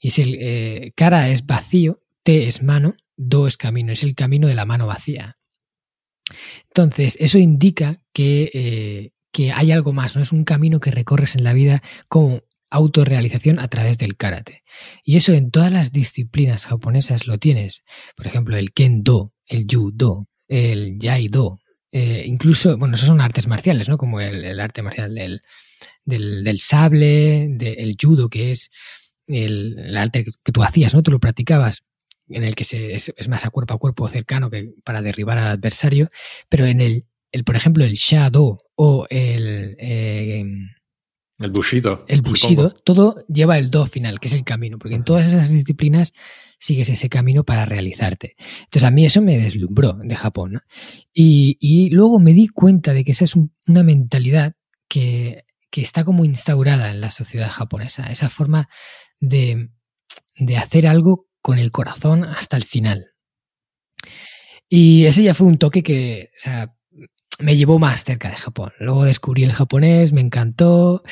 Y 0.01 0.09
es 0.09 0.19
el 0.19 0.37
eh, 0.41 0.93
cara 0.97 1.29
es 1.31 1.45
vacío, 1.47 1.99
te 2.23 2.49
es 2.49 2.63
mano, 2.63 2.95
do 3.17 3.47
es 3.47 3.57
camino, 3.57 3.93
es 3.93 4.03
el 4.03 4.15
camino 4.15 4.49
de 4.49 4.55
la 4.55 4.65
mano 4.67 4.87
vacía. 4.87 5.37
Entonces, 6.69 7.17
eso 7.21 7.39
indica 7.39 8.03
que, 8.13 8.51
eh, 8.53 9.11
que 9.33 9.53
hay 9.53 9.73
algo 9.73 9.93
más, 9.93 10.17
no 10.17 10.23
es 10.23 10.33
un 10.33 10.45
camino 10.45 10.81
que 10.81 10.91
recorres 10.91 11.37
en 11.37 11.45
la 11.45 11.53
vida 11.53 11.83
como 12.09 12.43
autorrealización 12.71 13.61
a 13.61 13.69
través 13.69 13.99
del 13.99 14.17
karate. 14.17 14.63
Y 15.05 15.17
eso 15.17 15.33
en 15.33 15.51
todas 15.51 15.73
las 15.73 15.93
disciplinas 15.93 16.67
japonesas 16.67 17.27
lo 17.27 17.39
tienes. 17.39 17.85
Por 18.17 18.27
ejemplo, 18.27 18.57
el 18.57 18.73
kendo, 18.73 19.33
el 19.47 19.67
judo, 19.71 20.29
el 20.49 20.99
jaido, 21.01 21.61
eh, 21.93 22.25
incluso, 22.27 22.77
bueno, 22.77 22.95
esos 22.95 23.09
son 23.09 23.21
artes 23.21 23.47
marciales, 23.47 23.89
¿no? 23.89 23.99
Como 23.99 24.21
el, 24.21 24.61
arte 24.61 24.83
marcial 24.83 25.15
del, 25.15 25.41
del, 26.05 26.61
sable, 26.61 27.49
del 27.51 27.97
judo, 28.01 28.29
que 28.29 28.51
es 28.51 28.71
el, 29.29 29.97
arte 29.97 30.25
que 30.25 30.53
tú 30.53 30.63
hacías, 30.63 30.95
¿no? 30.95 31.03
Tú 31.03 31.11
lo 31.11 31.21
practicabas, 31.21 31.85
en 32.29 32.45
el 32.45 32.55
que 32.55 32.65
se, 32.65 32.95
es, 32.95 33.13
más 33.29 33.47
a 33.47 33.51
cuerpo 33.51 33.75
a 33.75 33.79
cuerpo 33.79 34.09
cercano 34.09 34.51
que 34.51 34.75
para 34.85 35.03
derribar 35.03 35.39
al 35.39 35.49
adversario, 35.49 36.09
pero 36.49 36.67
en 36.67 36.81
el, 36.81 37.07
el 37.33 37.45
por 37.45 37.57
ejemplo, 37.57 37.85
el 37.85 37.95
shadow 37.95 38.59
o 38.75 39.07
el... 39.11 39.77
Eh, 39.79 40.45
el 41.39 41.51
bushido. 41.51 42.05
El 42.09 42.23
bushido, 42.23 42.71
todo 42.71 43.19
lleva 43.29 43.59
el 43.59 43.71
do 43.71 43.87
final, 43.87 44.21
que 44.21 44.29
es 44.29 44.35
el 44.35 44.45
camino, 44.45 44.79
porque 44.79 44.95
en 44.95 45.05
todas 45.05 45.27
esas 45.27 45.51
disciplinas 45.51 46.15
sigues 46.59 46.89
ese 46.89 47.11
camino 47.11 47.45
para 47.45 47.67
realizarte. 47.67 48.37
Entonces 48.61 48.85
a 48.85 48.91
mí 48.91 49.05
eso 49.05 49.21
me 49.21 49.37
deslumbró 49.37 49.93
de 50.03 50.17
Japón. 50.17 50.63
Y, 51.13 51.91
luego 51.91 52.19
me 52.19 52.33
di 52.33 52.49
cuenta 52.49 52.95
de 52.95 53.05
que 53.05 53.13
esa 53.13 53.25
es 53.25 53.35
una 53.37 53.83
mentalidad 53.83 54.55
que, 54.89 55.45
está 55.73 56.05
como 56.05 56.25
instaurada 56.25 56.91
en 56.91 57.03
la 57.03 57.11
sociedad 57.11 57.51
japonesa, 57.51 58.11
esa 58.11 58.31
forma 58.31 58.71
de, 59.21 59.69
de 60.39 60.57
hacer 60.57 60.87
algo 60.87 61.29
con 61.43 61.59
el 61.59 61.71
corazón 61.71 62.25
hasta 62.25 62.57
el 62.57 62.65
final. 62.65 63.11
Y 64.71 65.05
ese 65.05 65.23
ya 65.23 65.35
fue 65.35 65.47
un 65.47 65.59
toque 65.59 65.83
que, 65.83 66.31
o 66.35 66.41
sea, 66.41 66.76
me 67.39 67.57
llevó 67.57 67.79
más 67.79 68.05
cerca 68.05 68.31
de 68.31 68.37
Japón. 68.37 68.73
Luego 68.79 69.05
descubrí 69.05 69.45
el 69.45 69.53
japonés, 69.53 70.13
me 70.13 70.21
encantó. 70.21 71.03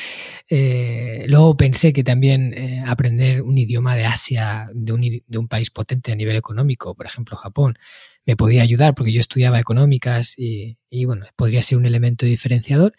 Eh, 0.49 1.25
luego 1.27 1.55
pensé 1.55 1.93
que 1.93 2.03
también 2.03 2.53
eh, 2.53 2.83
aprender 2.85 3.41
un 3.43 3.57
idioma 3.57 3.95
de 3.95 4.05
Asia, 4.05 4.69
de 4.73 4.91
un, 4.91 5.01
de 5.01 5.37
un, 5.37 5.47
país 5.47 5.69
potente 5.69 6.11
a 6.11 6.15
nivel 6.15 6.35
económico, 6.35 6.95
por 6.95 7.05
ejemplo 7.05 7.37
Japón, 7.37 7.77
me 8.25 8.35
podía 8.35 8.63
ayudar 8.63 8.95
porque 8.95 9.13
yo 9.13 9.19
estudiaba 9.19 9.59
económicas 9.59 10.37
y, 10.37 10.77
y 10.89 11.05
bueno, 11.05 11.25
podría 11.35 11.61
ser 11.61 11.77
un 11.77 11.85
elemento 11.85 12.25
diferenciador. 12.25 12.93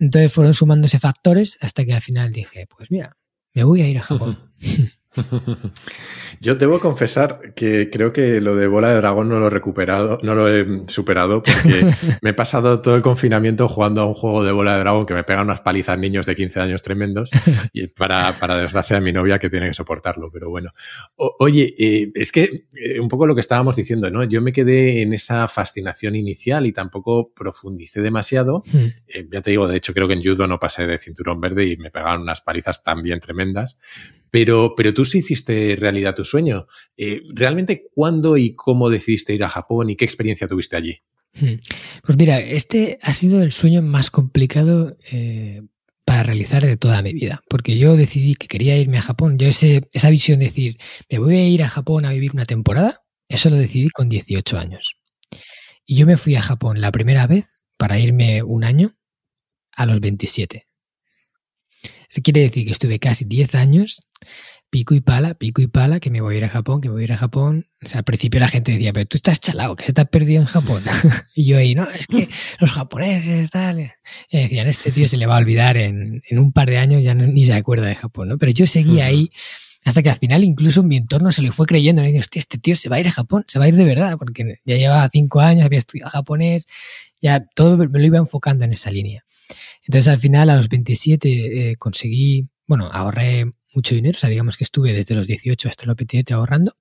Entonces 0.00 0.32
fueron 0.32 0.54
sumándose 0.54 0.98
factores 0.98 1.56
hasta 1.60 1.84
que 1.84 1.92
al 1.92 2.00
final 2.00 2.32
dije, 2.32 2.66
pues 2.66 2.90
mira, 2.90 3.16
me 3.54 3.62
voy 3.62 3.82
a 3.82 3.88
ir 3.88 3.98
a 3.98 4.02
Japón. 4.02 4.52
Yo 6.40 6.56
debo 6.56 6.80
confesar 6.80 7.54
que 7.54 7.90
creo 7.90 8.12
que 8.12 8.40
lo 8.40 8.56
de 8.56 8.66
bola 8.66 8.88
de 8.88 8.96
dragón 8.96 9.28
no 9.28 9.38
lo 9.38 9.46
he 9.46 9.50
recuperado, 9.50 10.18
no 10.22 10.34
lo 10.34 10.48
he 10.48 10.88
superado 10.88 11.42
porque 11.42 11.94
me 12.22 12.30
he 12.30 12.34
pasado 12.34 12.80
todo 12.80 12.96
el 12.96 13.02
confinamiento 13.02 13.68
jugando 13.68 14.02
a 14.02 14.06
un 14.06 14.14
juego 14.14 14.44
de 14.44 14.52
bola 14.52 14.74
de 14.74 14.80
dragón 14.80 15.06
que 15.06 15.14
me 15.14 15.24
pegan 15.24 15.44
unas 15.44 15.60
palizas 15.60 15.98
niños 15.98 16.26
de 16.26 16.36
15 16.36 16.60
años 16.60 16.82
tremendos 16.82 17.30
y 17.72 17.86
para, 17.88 18.38
para 18.38 18.56
desgracia 18.56 18.96
de 18.96 19.02
mi 19.02 19.12
novia 19.12 19.38
que 19.38 19.50
tiene 19.50 19.68
que 19.68 19.74
soportarlo, 19.74 20.30
pero 20.32 20.50
bueno. 20.50 20.70
oye, 21.16 21.74
eh, 21.78 22.10
es 22.14 22.32
que 22.32 22.66
eh, 22.74 23.00
un 23.00 23.08
poco 23.08 23.26
lo 23.26 23.34
que 23.34 23.40
estábamos 23.40 23.76
diciendo, 23.76 24.10
¿no? 24.10 24.24
Yo 24.24 24.42
me 24.42 24.52
quedé 24.52 25.02
en 25.02 25.12
esa 25.12 25.48
fascinación 25.48 26.14
inicial 26.14 26.66
y 26.66 26.72
tampoco 26.72 27.32
profundicé 27.34 28.02
demasiado. 28.02 28.62
Hmm. 28.66 28.86
Eh, 29.08 29.28
ya 29.30 29.40
te 29.40 29.50
digo, 29.50 29.68
de 29.68 29.76
hecho 29.76 29.94
creo 29.94 30.08
que 30.08 30.14
en 30.14 30.22
judo 30.22 30.46
no 30.46 30.58
pasé 30.58 30.86
de 30.86 30.98
cinturón 30.98 31.40
verde 31.40 31.66
y 31.66 31.76
me 31.76 31.90
pegaban 31.90 32.22
unas 32.22 32.40
palizas 32.40 32.82
también 32.82 33.20
tremendas. 33.20 33.76
Pero, 34.34 34.74
pero 34.76 34.92
tú 34.92 35.04
sí 35.04 35.18
hiciste 35.18 35.76
realidad 35.78 36.16
tu 36.16 36.24
sueño. 36.24 36.66
Eh, 36.96 37.22
¿Realmente 37.36 37.84
cuándo 37.94 38.36
y 38.36 38.56
cómo 38.56 38.90
decidiste 38.90 39.32
ir 39.32 39.44
a 39.44 39.48
Japón 39.48 39.90
y 39.90 39.96
qué 39.96 40.04
experiencia 40.04 40.48
tuviste 40.48 40.74
allí? 40.74 41.02
Hmm. 41.34 41.60
Pues 42.02 42.18
mira, 42.18 42.40
este 42.40 42.98
ha 43.00 43.12
sido 43.14 43.40
el 43.44 43.52
sueño 43.52 43.80
más 43.80 44.10
complicado 44.10 44.96
eh, 45.12 45.62
para 46.04 46.24
realizar 46.24 46.66
de 46.66 46.76
toda 46.76 47.00
mi 47.00 47.12
vida, 47.12 47.44
porque 47.48 47.78
yo 47.78 47.96
decidí 47.96 48.34
que 48.34 48.48
quería 48.48 48.76
irme 48.76 48.98
a 48.98 49.02
Japón. 49.02 49.38
Yo 49.38 49.46
ese, 49.46 49.88
esa 49.92 50.10
visión 50.10 50.40
de 50.40 50.46
decir, 50.46 50.78
me 51.08 51.20
voy 51.20 51.36
a 51.36 51.46
ir 51.46 51.62
a 51.62 51.68
Japón 51.68 52.04
a 52.04 52.10
vivir 52.10 52.32
una 52.32 52.44
temporada, 52.44 53.04
eso 53.28 53.50
lo 53.50 53.56
decidí 53.56 53.88
con 53.90 54.08
18 54.08 54.58
años. 54.58 54.96
Y 55.86 55.94
yo 55.94 56.06
me 56.06 56.16
fui 56.16 56.34
a 56.34 56.42
Japón 56.42 56.80
la 56.80 56.90
primera 56.90 57.28
vez 57.28 57.46
para 57.76 58.00
irme 58.00 58.42
un 58.42 58.64
año 58.64 58.96
a 59.76 59.86
los 59.86 60.00
27. 60.00 60.62
Eso 62.14 62.22
quiere 62.22 62.42
decir 62.42 62.64
que 62.64 62.70
estuve 62.70 63.00
casi 63.00 63.24
10 63.24 63.56
años 63.56 64.02
pico 64.70 64.94
y 64.94 65.00
pala, 65.00 65.34
pico 65.34 65.62
y 65.62 65.66
pala, 65.66 65.98
que 65.98 66.10
me 66.10 66.20
voy 66.20 66.36
a 66.36 66.38
ir 66.38 66.44
a 66.44 66.48
Japón, 66.48 66.80
que 66.80 66.88
me 66.88 66.94
voy 66.94 67.02
a 67.02 67.04
ir 67.06 67.12
a 67.12 67.16
Japón. 67.16 67.66
O 67.84 67.88
sea, 67.88 67.98
al 67.98 68.04
principio 68.04 68.38
la 68.38 68.46
gente 68.46 68.70
decía, 68.70 68.92
pero 68.92 69.06
tú 69.06 69.16
estás 69.16 69.40
chalado, 69.40 69.74
que 69.74 69.84
has 69.84 70.08
perdido 70.08 70.40
en 70.40 70.46
Japón. 70.46 70.80
y 71.34 71.44
yo 71.44 71.58
ahí, 71.58 71.74
no, 71.74 71.84
es 71.90 72.06
que 72.06 72.28
los 72.60 72.70
japoneses, 72.70 73.50
tal. 73.50 73.92
Y 74.30 74.38
decían, 74.38 74.68
este 74.68 74.92
tío 74.92 75.08
se 75.08 75.16
le 75.16 75.26
va 75.26 75.34
a 75.34 75.38
olvidar 75.38 75.76
en, 75.76 76.22
un 76.30 76.52
par 76.52 76.70
de 76.70 76.78
años, 76.78 77.02
ya 77.02 77.14
ni 77.14 77.44
se 77.44 77.52
acuerda 77.52 77.86
de 77.86 77.96
Japón, 77.96 78.28
¿no? 78.28 78.38
Pero 78.38 78.52
yo 78.52 78.64
seguía 78.68 79.06
ahí 79.06 79.30
hasta 79.84 80.02
que 80.02 80.10
al 80.10 80.16
final 80.16 80.44
incluso 80.44 80.82
en 80.82 80.88
mi 80.88 80.96
entorno 80.98 81.32
se 81.32 81.42
le 81.42 81.50
fue 81.50 81.66
creyendo. 81.66 82.02
Y 82.02 82.06
dije, 82.06 82.20
hostia, 82.20 82.38
este 82.38 82.58
tío 82.58 82.76
se 82.76 82.88
va 82.88 82.96
a 82.96 83.00
ir 83.00 83.08
a 83.08 83.10
Japón, 83.10 83.44
se 83.48 83.58
va 83.58 83.64
a 83.64 83.68
ir 83.68 83.74
de 83.74 83.84
verdad, 83.84 84.16
porque 84.18 84.60
ya 84.64 84.76
llevaba 84.76 85.08
cinco 85.12 85.40
años, 85.40 85.64
había 85.64 85.78
estudiado 85.78 86.10
japonés, 86.10 86.66
ya 87.24 87.46
todo 87.54 87.78
me 87.78 87.98
lo 87.98 88.04
iba 88.04 88.18
enfocando 88.18 88.66
en 88.66 88.74
esa 88.74 88.90
línea. 88.90 89.24
Entonces 89.82 90.08
al 90.08 90.18
final 90.18 90.50
a 90.50 90.56
los 90.56 90.68
27 90.68 91.70
eh, 91.70 91.76
conseguí, 91.76 92.50
bueno, 92.66 92.90
ahorré 92.92 93.46
mucho 93.72 93.94
dinero, 93.94 94.14
o 94.14 94.20
sea, 94.20 94.28
digamos 94.28 94.58
que 94.58 94.64
estuve 94.64 94.92
desde 94.92 95.14
los 95.14 95.26
18 95.26 95.70
hasta 95.70 95.86
los 95.86 95.96
27 95.96 96.34
ahorrando, 96.34 96.76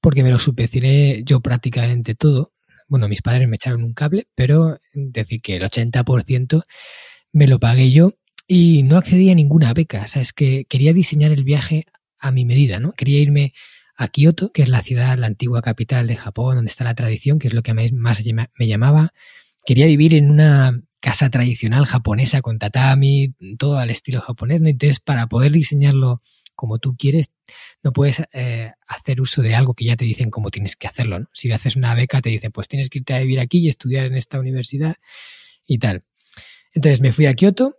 porque 0.00 0.24
me 0.24 0.32
lo 0.32 0.40
subvencioné 0.40 1.22
yo 1.24 1.40
prácticamente 1.40 2.16
todo. 2.16 2.52
Bueno, 2.88 3.08
mis 3.08 3.22
padres 3.22 3.48
me 3.48 3.54
echaron 3.54 3.84
un 3.84 3.94
cable, 3.94 4.26
pero 4.34 4.80
decir 4.94 5.40
que 5.40 5.56
el 5.56 5.62
80% 5.62 6.62
me 7.30 7.46
lo 7.46 7.60
pagué 7.60 7.92
yo 7.92 8.14
y 8.48 8.82
no 8.82 8.98
accedí 8.98 9.30
a 9.30 9.36
ninguna 9.36 9.72
beca. 9.74 10.02
O 10.02 10.08
sea, 10.08 10.22
es 10.22 10.32
que 10.32 10.64
quería 10.68 10.92
diseñar 10.92 11.30
el 11.30 11.44
viaje 11.44 11.86
a 12.18 12.32
mi 12.32 12.44
medida, 12.44 12.80
¿no? 12.80 12.92
Quería 12.94 13.20
irme 13.20 13.52
a 13.94 14.08
Kioto, 14.08 14.50
que 14.50 14.62
es 14.62 14.68
la 14.68 14.82
ciudad, 14.82 15.16
la 15.18 15.28
antigua 15.28 15.62
capital 15.62 16.08
de 16.08 16.16
Japón, 16.16 16.56
donde 16.56 16.70
está 16.70 16.82
la 16.82 16.96
tradición, 16.96 17.38
que 17.38 17.46
es 17.46 17.54
lo 17.54 17.62
que 17.62 17.74
más 17.74 18.24
me 18.58 18.66
llamaba. 18.66 19.12
Quería 19.64 19.86
vivir 19.86 20.14
en 20.14 20.30
una 20.30 20.82
casa 21.00 21.30
tradicional 21.30 21.84
japonesa 21.84 22.42
con 22.42 22.58
tatami, 22.58 23.34
todo 23.58 23.76
al 23.76 23.90
estilo 23.90 24.20
japonés, 24.20 24.62
¿no? 24.62 24.68
Entonces, 24.68 25.00
para 25.00 25.26
poder 25.26 25.50
diseñarlo 25.50 26.20
como 26.54 26.78
tú 26.78 26.96
quieres, 26.96 27.32
no 27.82 27.92
puedes 27.92 28.22
eh, 28.32 28.70
hacer 28.86 29.20
uso 29.20 29.42
de 29.42 29.54
algo 29.54 29.74
que 29.74 29.84
ya 29.84 29.96
te 29.96 30.04
dicen 30.04 30.30
cómo 30.30 30.50
tienes 30.50 30.76
que 30.76 30.86
hacerlo, 30.86 31.18
¿no? 31.18 31.26
Si 31.32 31.50
haces 31.50 31.74
una 31.76 31.94
beca, 31.94 32.20
te 32.20 32.30
dicen, 32.30 32.52
pues 32.52 32.68
tienes 32.68 32.88
que 32.88 33.00
irte 33.00 33.14
a 33.14 33.18
vivir 33.18 33.40
aquí 33.40 33.58
y 33.58 33.68
estudiar 33.68 34.06
en 34.06 34.14
esta 34.14 34.38
universidad 34.38 34.94
y 35.66 35.78
tal. 35.78 36.04
Entonces, 36.72 37.00
me 37.00 37.10
fui 37.10 37.26
a 37.26 37.34
Kioto, 37.34 37.76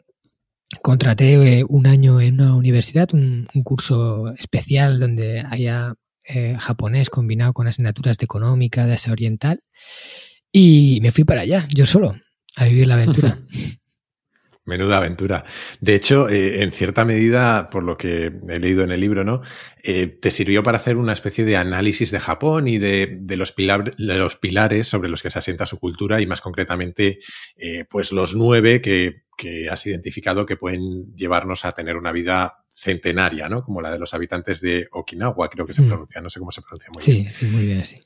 contraté 0.82 1.60
eh, 1.60 1.66
un 1.68 1.88
año 1.88 2.20
en 2.20 2.42
una 2.42 2.56
universidad, 2.56 3.14
un, 3.14 3.48
curso 3.64 4.34
especial 4.34 5.00
donde 5.00 5.46
haya 5.50 5.96
eh, 6.26 6.58
japonés 6.60 7.10
combinado 7.10 7.54
con 7.54 7.68
asignaturas 7.68 8.18
de 8.18 8.26
económica, 8.26 8.86
de 8.86 8.94
Asia 8.94 9.14
Oriental, 9.14 9.64
y 10.56 11.00
me 11.02 11.12
fui 11.12 11.26
para 11.26 11.42
allá, 11.42 11.68
yo 11.74 11.86
solo 11.86 12.14
a 12.56 12.66
vivir 12.66 12.88
la 12.88 12.94
aventura. 12.94 13.40
Menuda 14.66 14.98
aventura. 14.98 15.44
De 15.82 15.94
hecho, 15.94 16.30
eh, 16.30 16.64
en 16.64 16.72
cierta 16.72 17.04
medida, 17.04 17.70
por 17.70 17.84
lo 17.84 17.98
que 17.98 18.32
he 18.48 18.60
leído 18.60 18.86
en 18.86 18.94
el 18.94 19.02
libro, 19.02 19.26
¿no? 19.26 19.42
Eh, 19.84 20.08
te 20.08 20.32
sirvió 20.32 20.64
para 20.64 20.78
hacer 20.78 20.96
una 20.96 21.12
especie 21.12 21.44
de 21.44 21.58
análisis 21.58 22.12
de 22.12 22.22
Japón 22.22 22.70
y 22.70 22.78
de, 22.78 23.20
los, 23.36 23.54
de 23.58 24.18
los, 24.18 24.36
pilares 24.38 24.88
sobre 24.88 25.10
los 25.10 25.22
que 25.22 25.32
se 25.32 25.40
asienta 25.40 25.66
su 25.66 25.80
cultura 25.80 26.22
y 26.22 26.28
más 26.28 26.40
concretamente, 26.40 27.20
eh, 27.58 27.84
pues 27.90 28.14
los 28.14 28.36
nueve 28.36 28.82
que, 28.82 29.24
que, 29.38 29.68
has 29.70 29.86
identificado 29.86 30.46
que 30.46 30.56
pueden 30.56 31.14
llevarnos 31.14 31.66
a 31.66 31.74
tener 31.74 31.98
una 31.98 32.14
vida 32.14 32.64
centenaria, 32.70 33.50
¿no? 33.50 33.66
Como 33.66 33.82
la 33.82 33.92
de 33.92 34.00
los 34.00 34.14
habitantes 34.14 34.62
de 34.62 34.88
Okinawa, 34.94 35.50
creo 35.50 35.66
que 35.66 35.74
se 35.74 35.82
mm. 35.82 35.88
pronuncia, 35.90 36.22
no 36.22 36.30
sé 36.30 36.40
cómo 36.40 36.52
se 36.52 36.62
pronuncia 36.62 36.90
muy 36.94 37.04
bien. 37.04 37.34
Sí, 37.34 37.34
sí, 37.34 37.46
muy 37.48 37.66
bien, 37.66 37.84
sí. 37.84 38.00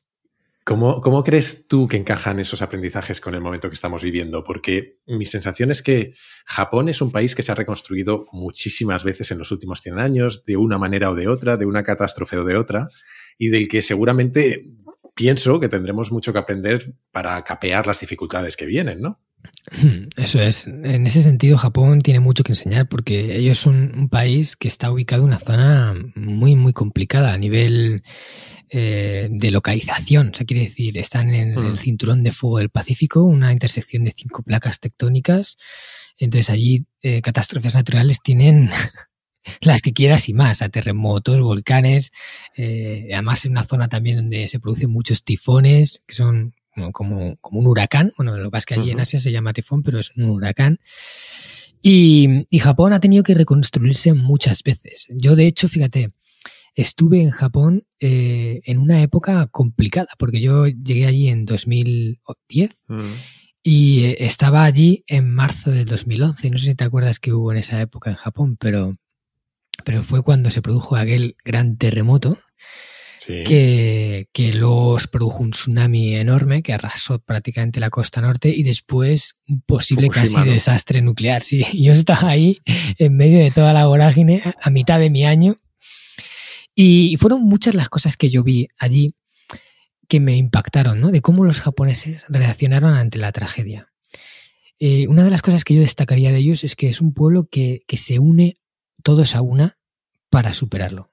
¿Cómo, 0.68 1.24
crees 1.24 1.66
tú 1.70 1.88
que 1.88 1.96
encajan 1.96 2.42
esos 2.42 2.62
aprendizajes 2.62 3.22
con 3.22 3.34
el 3.34 3.40
momento 3.40 3.70
que 3.70 3.74
estamos 3.74 4.04
viviendo? 4.04 4.44
Porque 4.44 5.00
mi 5.08 5.26
sensación 5.26 5.72
es 5.72 5.82
que 5.82 6.14
Japón 6.46 6.90
es 6.90 7.02
un 7.02 7.10
país 7.10 7.36
que 7.36 7.42
se 7.42 7.54
ha 7.54 7.56
reconstruido 7.56 8.26
muchísimas 8.34 9.06
veces 9.06 9.32
en 9.32 9.38
los 9.38 9.50
últimos 9.54 9.80
100 9.80 9.98
años, 9.98 10.44
de 10.44 10.58
una 10.58 10.78
manera 10.78 11.10
o 11.10 11.16
de 11.16 11.30
otra, 11.30 11.56
de 11.56 11.66
una 11.66 11.84
catástrofe 11.84 12.36
o 12.36 12.44
de 12.44 12.58
otra, 12.58 12.90
y 13.38 13.48
del 13.48 13.70
que 13.70 13.82
seguramente 13.82 14.66
pienso 15.16 15.62
que 15.62 15.70
tendremos 15.70 16.12
mucho 16.12 16.34
que 16.34 16.40
aprender 16.40 16.96
para 17.14 17.42
capear 17.46 17.88
las 17.88 18.02
dificultades 18.02 18.58
que 18.58 18.66
vienen, 18.66 19.00
¿no? 19.00 19.22
Eso 20.18 20.40
es. 20.42 20.68
En 20.68 21.06
ese 21.08 21.22
sentido, 21.22 21.58
Japón 21.58 22.00
tiene 22.00 22.20
mucho 22.20 22.44
que 22.44 22.54
enseñar 22.54 22.88
porque 22.88 23.38
ellos 23.38 23.58
son 23.58 23.94
un 23.98 24.10
país 24.10 24.56
que 24.56 24.68
está 24.68 24.92
ubicado 24.92 25.24
en 25.24 25.30
una 25.30 25.40
zona 25.40 25.94
muy, 26.16 26.56
muy 26.56 26.74
complicada 26.74 27.34
a 27.34 27.38
nivel 27.38 28.04
eh, 28.70 29.28
de 29.30 29.52
localización. 29.52 30.30
O 30.30 30.34
sea, 30.34 30.46
quiere 30.46 30.64
decir, 30.64 30.98
están 30.98 31.34
en 31.34 31.54
el 31.54 31.74
mm. 31.74 31.78
cinturón 31.78 32.24
de 32.24 32.32
fuego 32.32 32.60
del 32.60 32.70
Pacífico, 32.70 33.24
una 33.24 33.52
intersección 33.52 34.04
de 34.04 34.14
cinco 34.16 34.44
placas 34.44 34.80
tectónicas. 34.80 35.58
Entonces 36.18 36.50
allí 36.50 36.86
eh, 37.02 37.22
catástrofes 37.22 37.76
naturales 37.76 38.22
tienen 38.22 38.70
las 39.62 39.82
que 39.82 39.94
quieras 39.94 40.30
y 40.30 40.34
más, 40.34 40.62
a 40.62 40.70
terremotos, 40.70 41.42
volcanes, 41.42 42.12
eh, 42.56 43.10
además 43.14 43.46
en 43.46 43.52
una 43.52 43.64
zona 43.64 43.88
también 43.88 44.18
donde 44.18 44.48
se 44.48 44.60
producen 44.60 44.90
muchos 44.90 45.24
tifones, 45.24 46.04
que 46.06 46.16
son 46.16 46.54
como, 46.92 47.38
como 47.38 47.60
un 47.60 47.68
huracán. 47.68 48.14
Bueno, 48.18 48.38
lo 48.38 48.46
que 48.46 48.52
pasa 48.52 48.60
es 48.60 48.66
que 48.66 48.74
allí 48.76 48.92
en 48.92 49.00
Asia 49.00 49.20
se 49.20 49.32
llama 49.32 49.54
tifón, 49.54 49.84
pero 49.84 50.00
es 50.00 50.12
un 50.16 50.30
huracán. 50.30 50.80
Y, 51.82 52.48
y 52.50 52.60
Japón 52.60 52.94
ha 52.94 53.00
tenido 53.00 53.24
que 53.24 53.36
reconstruirse 53.36 54.14
muchas 54.14 54.64
veces. 54.64 55.08
Yo, 55.10 55.36
de 55.36 55.48
hecho, 55.48 55.70
fíjate, 55.70 56.10
estuve 56.78 57.22
en 57.22 57.32
Japón 57.32 57.86
eh, 58.00 58.62
en 58.64 58.78
una 58.78 59.02
época 59.02 59.48
complicada, 59.48 60.10
porque 60.18 60.40
yo 60.40 60.68
llegué 60.68 61.08
allí 61.08 61.28
en 61.28 61.44
2010 61.46 62.72
mm. 62.88 63.02
y 63.64 64.06
eh, 64.06 64.18
estaba 64.20 64.64
allí 64.64 65.04
en 65.08 65.34
marzo 65.34 65.72
del 65.72 65.88
2011. 65.88 66.52
No 66.52 66.58
sé 66.60 66.68
si 66.68 66.76
te 66.76 66.84
acuerdas 66.84 67.20
que 67.20 67.34
hubo 67.34 67.52
en 67.52 67.58
esa 67.58 67.82
época 67.82 68.12
en 68.12 68.16
Japón, 68.16 68.58
pero, 68.58 68.94
pero 69.84 70.04
fue 70.04 70.22
cuando 70.22 70.52
se 70.52 70.62
produjo 70.62 70.96
aquel 70.96 71.36
gran 71.44 71.78
terremoto. 71.78 72.38
Que, 73.26 74.28
que 74.32 74.54
luego 74.54 74.98
produjo 75.12 75.44
un 75.44 75.52
tsunami 75.52 76.16
enorme 76.16 76.62
que 76.62 76.74
arrasó 76.74 77.20
prácticamente 77.20 77.80
la 77.80 77.90
costa 77.90 78.22
norte 78.22 78.50
y 78.50 78.64
después 78.64 79.38
un 79.48 79.62
posible 79.62 80.10
casi 80.10 80.40
desastre 80.44 81.02
nuclear. 81.02 81.42
Sí, 81.42 81.66
yo 81.74 81.94
estaba 81.94 82.30
ahí 82.30 82.60
en 82.98 83.18
medio 83.18 83.40
de 83.40 83.52
toda 83.52 83.74
la 83.74 83.88
vorágine 83.88 84.42
a 84.62 84.70
mitad 84.70 85.00
de 85.00 85.10
mi 85.10 85.26
año 85.26 85.58
y 86.74 87.18
fueron 87.18 87.42
muchas 87.42 87.74
las 87.74 87.90
cosas 87.90 88.18
que 88.18 88.30
yo 88.30 88.44
vi 88.44 88.68
allí 88.78 89.16
que 90.08 90.20
me 90.20 90.38
impactaron, 90.38 91.00
¿no? 91.00 91.12
De 91.12 91.22
cómo 91.22 91.44
los 91.44 91.60
japoneses 91.60 92.26
reaccionaron 92.30 92.94
ante 92.94 93.18
la 93.18 93.32
tragedia. 93.32 93.84
Eh, 94.80 95.08
una 95.08 95.24
de 95.24 95.32
las 95.32 95.42
cosas 95.42 95.64
que 95.64 95.74
yo 95.74 95.82
destacaría 95.82 96.32
de 96.32 96.38
ellos 96.38 96.64
es 96.64 96.76
que 96.76 96.88
es 96.88 97.02
un 97.02 97.14
pueblo 97.14 97.48
que, 97.50 97.84
se 97.94 98.20
une 98.20 98.60
todos 99.04 99.36
a 99.36 99.42
una 99.42 99.78
para 100.30 100.54
superarlo. 100.54 101.10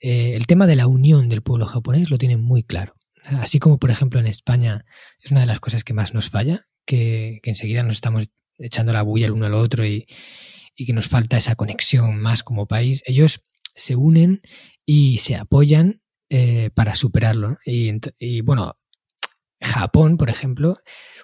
Eh, 0.00 0.34
el 0.34 0.46
tema 0.46 0.66
de 0.66 0.76
la 0.76 0.86
unión 0.86 1.28
del 1.28 1.42
pueblo 1.42 1.66
japonés 1.66 2.10
lo 2.10 2.18
tienen 2.18 2.40
muy 2.40 2.62
claro. 2.62 2.94
Así 3.24 3.58
como, 3.58 3.78
por 3.78 3.90
ejemplo, 3.90 4.20
en 4.20 4.26
España 4.26 4.84
es 5.20 5.30
una 5.32 5.40
de 5.40 5.46
las 5.46 5.60
cosas 5.60 5.84
que 5.84 5.94
más 5.94 6.14
nos 6.14 6.30
falla, 6.30 6.66
que, 6.84 7.40
enseguida 7.42 7.82
nos 7.82 7.96
estamos 7.96 8.30
echando 8.58 8.92
la 8.92 9.02
bulla 9.02 9.26
el 9.26 9.32
uno 9.32 9.46
al 9.46 9.54
otro 9.54 9.84
y, 9.84 10.06
que 10.76 10.92
nos 10.92 11.08
falta 11.08 11.38
esa 11.38 11.56
conexión 11.56 12.18
más 12.18 12.42
como 12.42 12.66
país, 12.66 13.02
ellos 13.06 13.40
se 13.74 13.96
unen 13.96 14.42
y 14.84 15.18
se 15.18 15.34
apoyan 15.34 16.02
eh, 16.28 16.70
para 16.74 16.94
superarlo. 16.94 17.58
y, 17.64 18.40
bueno, 18.42 18.76
Japón, 19.60 20.16
por 20.16 20.30
ejemplo, 20.30 20.76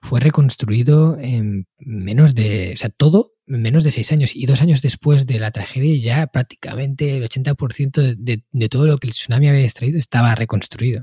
fue 0.03 0.21
reconstruido 0.21 1.19
en 1.21 1.67
menos 1.79 2.35
de, 2.35 2.73
o 2.75 2.77
sea, 2.77 2.91
todo 2.91 3.32
menos 3.47 3.85
de 3.85 3.91
seis 3.91 4.13
años. 4.13 4.35
Y 4.37 4.47
dos 4.47 4.63
años 4.63 4.83
después 4.83 5.27
de 5.27 5.39
la 5.39 5.51
tragedia, 5.51 5.97
ya 5.97 6.27
prácticamente 6.27 7.17
el 7.17 7.25
80% 7.25 8.17
de, 8.17 8.43
de, 8.51 8.69
todo 8.69 8.87
lo 8.87 8.99
que 8.99 9.09
el 9.09 9.13
tsunami 9.13 9.49
había 9.49 9.63
extraído 9.63 9.99
estaba 9.99 10.35
reconstruido. 10.35 11.03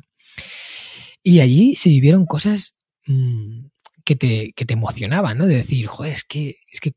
Y 1.24 1.42
allí 1.42 1.76
se 1.76 1.90
vivieron 1.90 2.26
cosas 2.26 2.76
mm, 3.06 3.66
que, 4.06 4.16
te, 4.16 4.54
que 4.54 4.66
te 4.66 4.74
emocionaban, 4.74 5.38
¿no? 5.38 5.48
De 5.48 5.56
decir, 5.56 5.88
joder, 5.88 6.14
es 6.14 6.24
que, 6.24 6.58
es 6.72 6.80
que, 6.80 6.94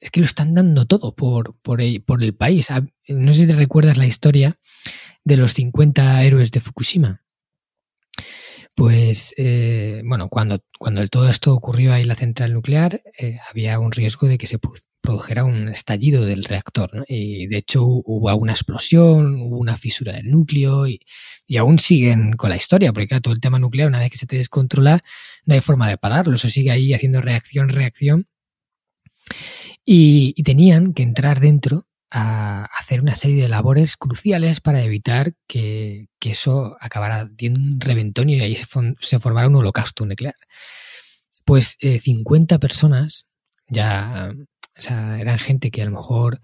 es 0.00 0.10
que 0.10 0.20
lo 0.20 0.26
están 0.26 0.54
dando 0.54 0.86
todo 0.86 1.14
por, 1.14 1.56
por, 1.60 1.80
el, 1.80 2.02
por 2.02 2.22
el 2.22 2.34
país. 2.34 2.70
Ah, 2.70 2.86
no 3.08 3.32
sé 3.32 3.42
si 3.42 3.46
te 3.46 3.54
recuerdas 3.54 3.98
la 3.98 4.06
historia 4.06 4.58
de 5.24 5.36
los 5.36 5.54
50 5.54 6.22
héroes 6.24 6.50
de 6.52 6.60
Fukushima. 6.60 7.22
Pues 8.76 9.32
eh, 9.38 10.02
bueno, 10.04 10.28
cuando, 10.28 10.60
cuando 10.78 11.08
todo 11.08 11.30
esto 11.30 11.54
ocurrió 11.54 11.94
ahí 11.94 12.02
en 12.02 12.08
la 12.08 12.14
central 12.14 12.52
nuclear, 12.52 13.00
eh, 13.18 13.38
había 13.50 13.80
un 13.80 13.90
riesgo 13.90 14.28
de 14.28 14.36
que 14.36 14.46
se 14.46 14.58
produjera 15.00 15.44
un 15.44 15.70
estallido 15.70 16.26
del 16.26 16.44
reactor. 16.44 16.94
¿no? 16.94 17.02
Y 17.08 17.46
de 17.46 17.56
hecho 17.56 17.82
hubo 17.86 18.34
una 18.36 18.52
explosión, 18.52 19.36
hubo 19.40 19.56
una 19.58 19.76
fisura 19.76 20.12
del 20.12 20.30
núcleo 20.30 20.86
y, 20.86 21.00
y 21.46 21.56
aún 21.56 21.78
siguen 21.78 22.34
con 22.34 22.50
la 22.50 22.56
historia, 22.56 22.92
porque 22.92 23.18
todo 23.22 23.32
el 23.32 23.40
tema 23.40 23.58
nuclear, 23.58 23.88
una 23.88 24.00
vez 24.00 24.10
que 24.10 24.18
se 24.18 24.26
te 24.26 24.36
descontrola, 24.36 25.00
no 25.46 25.54
hay 25.54 25.62
forma 25.62 25.88
de 25.88 25.96
pararlo. 25.96 26.34
Eso 26.36 26.50
sigue 26.50 26.70
ahí 26.70 26.92
haciendo 26.92 27.22
reacción, 27.22 27.70
reacción. 27.70 28.26
Y 29.86 30.34
tenían 30.42 30.92
que 30.92 31.02
entrar 31.02 31.40
dentro 31.40 31.86
a 32.10 32.64
hacer 32.64 33.00
una 33.00 33.14
serie 33.14 33.42
de 33.42 33.48
labores 33.48 33.96
cruciales 33.96 34.60
para 34.60 34.82
evitar 34.82 35.34
que, 35.46 36.08
eso 36.20 36.76
acabara 36.80 37.28
teniendo 37.36 37.60
un 37.60 37.80
reventón 37.80 38.28
y 38.28 38.40
ahí 38.40 38.56
se, 38.56 39.20
formara 39.20 39.46
un 39.46 39.54
holocausto 39.54 40.04
nuclear. 40.04 40.34
Pues 41.44 41.76
50 41.80 42.54
eh, 42.54 42.58
personas 42.58 43.28
ya, 43.68 44.32
o 44.76 44.82
sea, 44.82 45.20
eran 45.20 45.38
gente 45.38 45.70
que 45.70 45.82
a 45.82 45.84
lo 45.84 45.92
mejor 45.92 46.40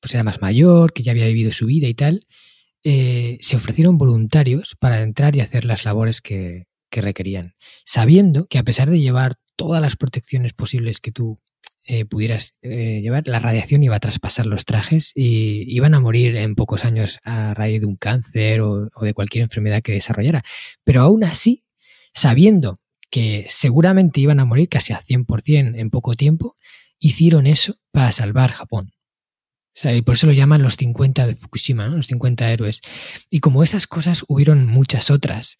pues 0.00 0.14
era 0.14 0.22
más 0.22 0.40
mayor, 0.40 0.92
que 0.92 1.02
ya 1.02 1.10
había 1.10 1.26
vivido 1.26 1.50
su 1.50 1.66
vida 1.66 1.88
y 1.88 1.94
tal, 1.94 2.26
eh, 2.84 3.38
se 3.40 3.56
ofrecieron 3.56 3.98
voluntarios 3.98 4.76
para 4.78 5.02
entrar 5.02 5.34
y 5.34 5.40
hacer 5.40 5.64
las 5.64 5.84
labores 5.84 6.20
que, 6.20 6.68
que 6.90 7.00
requerían, 7.00 7.54
sabiendo 7.84 8.46
que 8.46 8.58
a 8.58 8.62
pesar 8.62 8.88
de 8.88 9.00
llevar 9.00 9.34
todas 9.56 9.82
las 9.82 9.96
protecciones 9.96 10.52
posibles 10.52 11.00
que 11.00 11.10
tú 11.10 11.40
eh, 11.90 12.04
pudieras 12.04 12.54
eh, 12.60 13.00
llevar, 13.00 13.26
la 13.26 13.38
radiación 13.38 13.82
iba 13.82 13.96
a 13.96 14.00
traspasar 14.00 14.44
los 14.44 14.66
trajes 14.66 15.10
y 15.14 15.64
iban 15.74 15.94
a 15.94 16.00
morir 16.00 16.36
en 16.36 16.54
pocos 16.54 16.84
años 16.84 17.18
a 17.24 17.54
raíz 17.54 17.80
de 17.80 17.86
un 17.86 17.96
cáncer 17.96 18.60
o, 18.60 18.90
de 19.00 19.14
cualquier 19.14 19.44
enfermedad 19.44 19.80
que 19.80 19.92
desarrollara. 19.92 20.44
Pero 20.84 21.00
aún 21.00 21.24
así, 21.24 21.64
sabiendo 22.12 22.78
que 23.10 23.46
seguramente 23.48 24.20
iban 24.20 24.38
a 24.38 24.44
morir 24.44 24.68
casi 24.68 24.92
a 24.92 25.00
100% 25.00 25.78
en 25.78 25.88
poco 25.88 26.12
tiempo, 26.12 26.56
hicieron 26.98 27.46
eso 27.46 27.76
para 27.90 28.12
salvar 28.12 28.50
Japón. 28.50 28.92
y 29.82 30.02
por 30.02 30.16
eso 30.16 30.26
lo 30.26 30.34
llaman 30.34 30.62
los 30.62 30.76
50 30.76 31.26
de 31.26 31.36
Fukushima, 31.36 31.86
los 31.86 32.08
50 32.08 32.52
héroes. 32.52 32.82
Y 33.30 33.40
como 33.40 33.62
esas 33.62 33.86
cosas 33.86 34.26
hubieron 34.28 34.66
muchas 34.66 35.10
otras. 35.10 35.56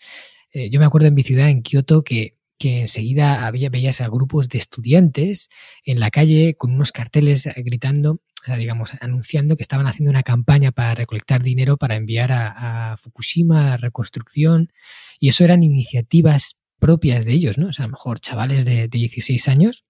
Eh, 0.52 0.68
yo 0.68 0.78
me 0.78 0.84
acuerdo 0.84 1.08
en 1.08 1.14
mi 1.14 1.22
ciudad, 1.22 1.48
en 1.48 1.62
Kioto, 1.62 2.04
que 2.04 2.37
que 2.58 2.80
enseguida 2.80 3.46
había, 3.46 3.70
veías 3.70 4.00
a 4.00 4.08
grupos 4.08 4.48
de 4.48 4.58
estudiantes 4.58 5.48
en 5.84 6.00
la 6.00 6.10
calle 6.10 6.54
con 6.54 6.72
unos 6.72 6.92
carteles 6.92 7.46
eh, 7.46 7.54
gritando, 7.58 8.20
digamos, 8.58 8.92
anunciando 9.00 9.56
que 9.56 9.62
estaban 9.62 9.86
haciendo 9.86 10.10
una 10.10 10.22
campaña 10.22 10.72
para 10.72 10.94
recolectar 10.94 11.42
dinero 11.42 11.76
para 11.76 11.96
enviar 11.96 12.32
a, 12.32 12.96
Fukushima 12.96 13.74
a 13.74 13.76
reconstrucción. 13.76 14.72
Y 15.20 15.28
eso 15.28 15.44
eran 15.44 15.62
iniciativas 15.62 16.56
propias 16.78 17.24
de 17.24 17.32
ellos, 17.32 17.58
¿no? 17.58 17.68
O 17.68 17.72
sea, 17.72 17.84
a 17.84 17.88
lo 17.88 17.92
mejor 17.92 18.20
chavales 18.20 18.64
de, 18.64 18.88
16 18.88 19.48
años 19.48 19.84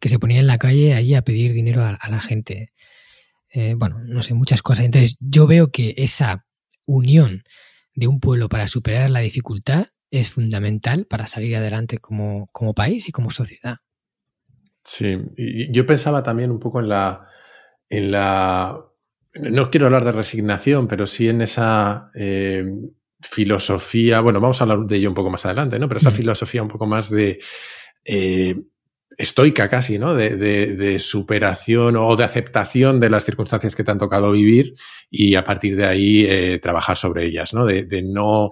que 0.00 0.08
se 0.08 0.18
ponían 0.18 0.40
en 0.40 0.46
la 0.46 0.58
calle 0.58 0.94
ahí 0.94 1.14
a 1.14 1.22
pedir 1.22 1.52
dinero 1.52 1.84
a, 1.84 2.08
la 2.08 2.20
gente. 2.20 2.68
Eh, 3.52 3.74
bueno, 3.76 4.00
no 4.04 4.22
sé, 4.22 4.34
muchas 4.34 4.62
cosas. 4.62 4.84
Entonces, 4.84 5.16
yo 5.20 5.46
veo 5.46 5.70
que 5.70 5.94
esa 5.96 6.46
unión 6.86 7.44
de 7.94 8.06
un 8.06 8.20
pueblo 8.20 8.48
para 8.48 8.66
superar 8.66 9.10
la 9.10 9.20
dificultad 9.20 9.86
es 10.10 10.30
fundamental 10.30 11.06
para 11.06 11.26
salir 11.26 11.56
adelante 11.56 11.98
como, 11.98 12.48
como 12.52 12.74
país 12.74 13.08
y 13.08 13.12
como 13.12 13.30
sociedad. 13.30 13.76
Sí, 14.84 15.16
yo 15.70 15.86
pensaba 15.86 16.22
también 16.22 16.50
un 16.50 16.58
poco 16.58 16.80
en 16.80 16.88
la, 16.88 17.28
en 17.88 18.10
la, 18.10 18.78
no 19.34 19.70
quiero 19.70 19.86
hablar 19.86 20.04
de 20.04 20.12
resignación, 20.12 20.88
pero 20.88 21.06
sí 21.06 21.28
en 21.28 21.42
esa 21.42 22.10
eh, 22.14 22.64
filosofía, 23.20 24.20
bueno, 24.20 24.40
vamos 24.40 24.60
a 24.60 24.64
hablar 24.64 24.80
de 24.80 24.96
ello 24.96 25.10
un 25.10 25.14
poco 25.14 25.30
más 25.30 25.44
adelante, 25.44 25.78
¿no? 25.78 25.86
Pero 25.86 25.98
esa 25.98 26.10
filosofía 26.10 26.62
un 26.62 26.68
poco 26.68 26.86
más 26.86 27.10
de 27.10 27.38
eh, 28.04 28.56
estoica 29.16 29.68
casi, 29.68 29.98
¿no? 29.98 30.14
De, 30.14 30.36
de, 30.36 30.98
superación 30.98 31.96
o 31.96 32.16
de 32.16 32.24
aceptación 32.24 33.00
de 33.00 33.10
las 33.10 33.24
circunstancias 33.24 33.76
que 33.76 33.84
te 33.84 33.90
han 33.90 33.98
tocado 33.98 34.32
vivir 34.32 34.74
y 35.10 35.34
a 35.34 35.44
partir 35.44 35.76
de 35.76 35.86
ahí 35.86 36.24
eh, 36.26 36.58
trabajar 36.58 36.96
sobre 36.96 37.26
ellas, 37.26 37.52
¿no? 37.52 37.66
De, 37.66 37.84
de 37.84 38.02
no 38.02 38.50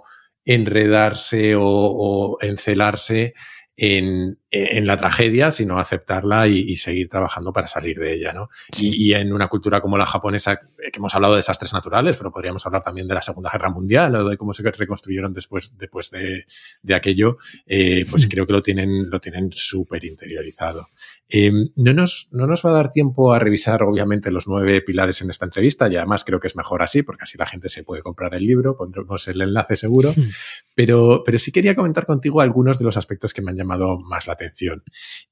enredarse 0.49 1.55
o, 1.57 2.39
encelarse 2.41 3.35
en, 3.77 4.39
la 4.51 4.97
tragedia, 4.97 5.51
sino 5.51 5.79
aceptarla 5.79 6.49
y, 6.49 6.77
seguir 6.77 7.09
trabajando 7.09 7.53
para 7.53 7.67
salir 7.67 7.99
de 7.99 8.15
ella, 8.15 8.33
¿no? 8.33 8.49
Y, 8.79 9.13
en 9.13 9.33
una 9.33 9.49
cultura 9.49 9.81
como 9.81 9.99
la 9.99 10.07
japonesa, 10.07 10.53
eh, 10.53 10.91
que 10.91 10.99
hemos 10.99 11.15
hablado 11.15 11.35
de 11.35 11.39
desastres 11.39 11.73
naturales, 11.73 12.17
pero 12.17 12.33
podríamos 12.33 12.65
hablar 12.65 12.83
también 12.83 13.07
de 13.07 13.15
la 13.15 13.23
Segunda 13.23 13.51
Guerra 13.53 13.71
Mundial 13.71 14.15
o 14.15 14.29
de 14.29 14.37
cómo 14.37 14.55
se 14.55 14.63
reconstruyeron 14.63 15.35
después, 15.35 15.77
después 15.77 16.11
de, 16.11 16.95
aquello, 16.95 17.37
eh, 17.67 18.07
pues 18.11 18.27
creo 18.27 18.47
que 18.47 18.53
lo 18.53 18.63
tienen, 18.63 19.11
lo 19.11 19.21
tienen 19.21 19.51
súper 19.53 20.05
interiorizado. 20.05 20.87
Em, 21.29 21.69
no, 21.77 21.93
nos, 21.93 22.29
no 22.31 22.47
nos 22.47 22.65
va 22.65 22.71
a 22.71 22.75
dar 22.75 22.91
tiempo 22.91 23.35
a 23.35 23.39
revisar, 23.39 23.83
obviamente, 23.83 24.31
los 24.31 24.49
nueve 24.49 24.81
pilares 24.81 25.21
en 25.21 25.29
esta 25.29 25.45
entrevista 25.45 25.87
y 25.89 25.97
además 25.97 26.25
creo 26.25 26.41
que 26.41 26.47
es 26.47 26.57
mejor 26.57 26.83
así 26.83 27.03
porque 27.03 27.25
así 27.25 27.37
la 27.37 27.45
gente 27.45 27.69
se 27.69 27.85
puede 27.85 28.03
comprar 28.03 28.35
el 28.35 28.47
libro, 28.47 28.77
pondremos 28.77 29.29
el 29.29 29.43
enlace 29.43 29.77
seguro, 29.77 30.13
hmm. 30.17 30.29
pero, 30.75 31.23
pero 31.27 31.39
sí 31.39 31.53
quería 31.53 31.75
comentar 31.75 32.07
contigo 32.07 32.41
algunos 32.41 32.79
de 32.79 32.87
los 32.87 32.97
aspectos 32.97 33.35
que 33.35 33.43
me 33.43 33.51
han 33.51 33.59
llamado 33.59 33.99
más 33.99 34.27
la 34.27 34.37
atención. 34.45 34.83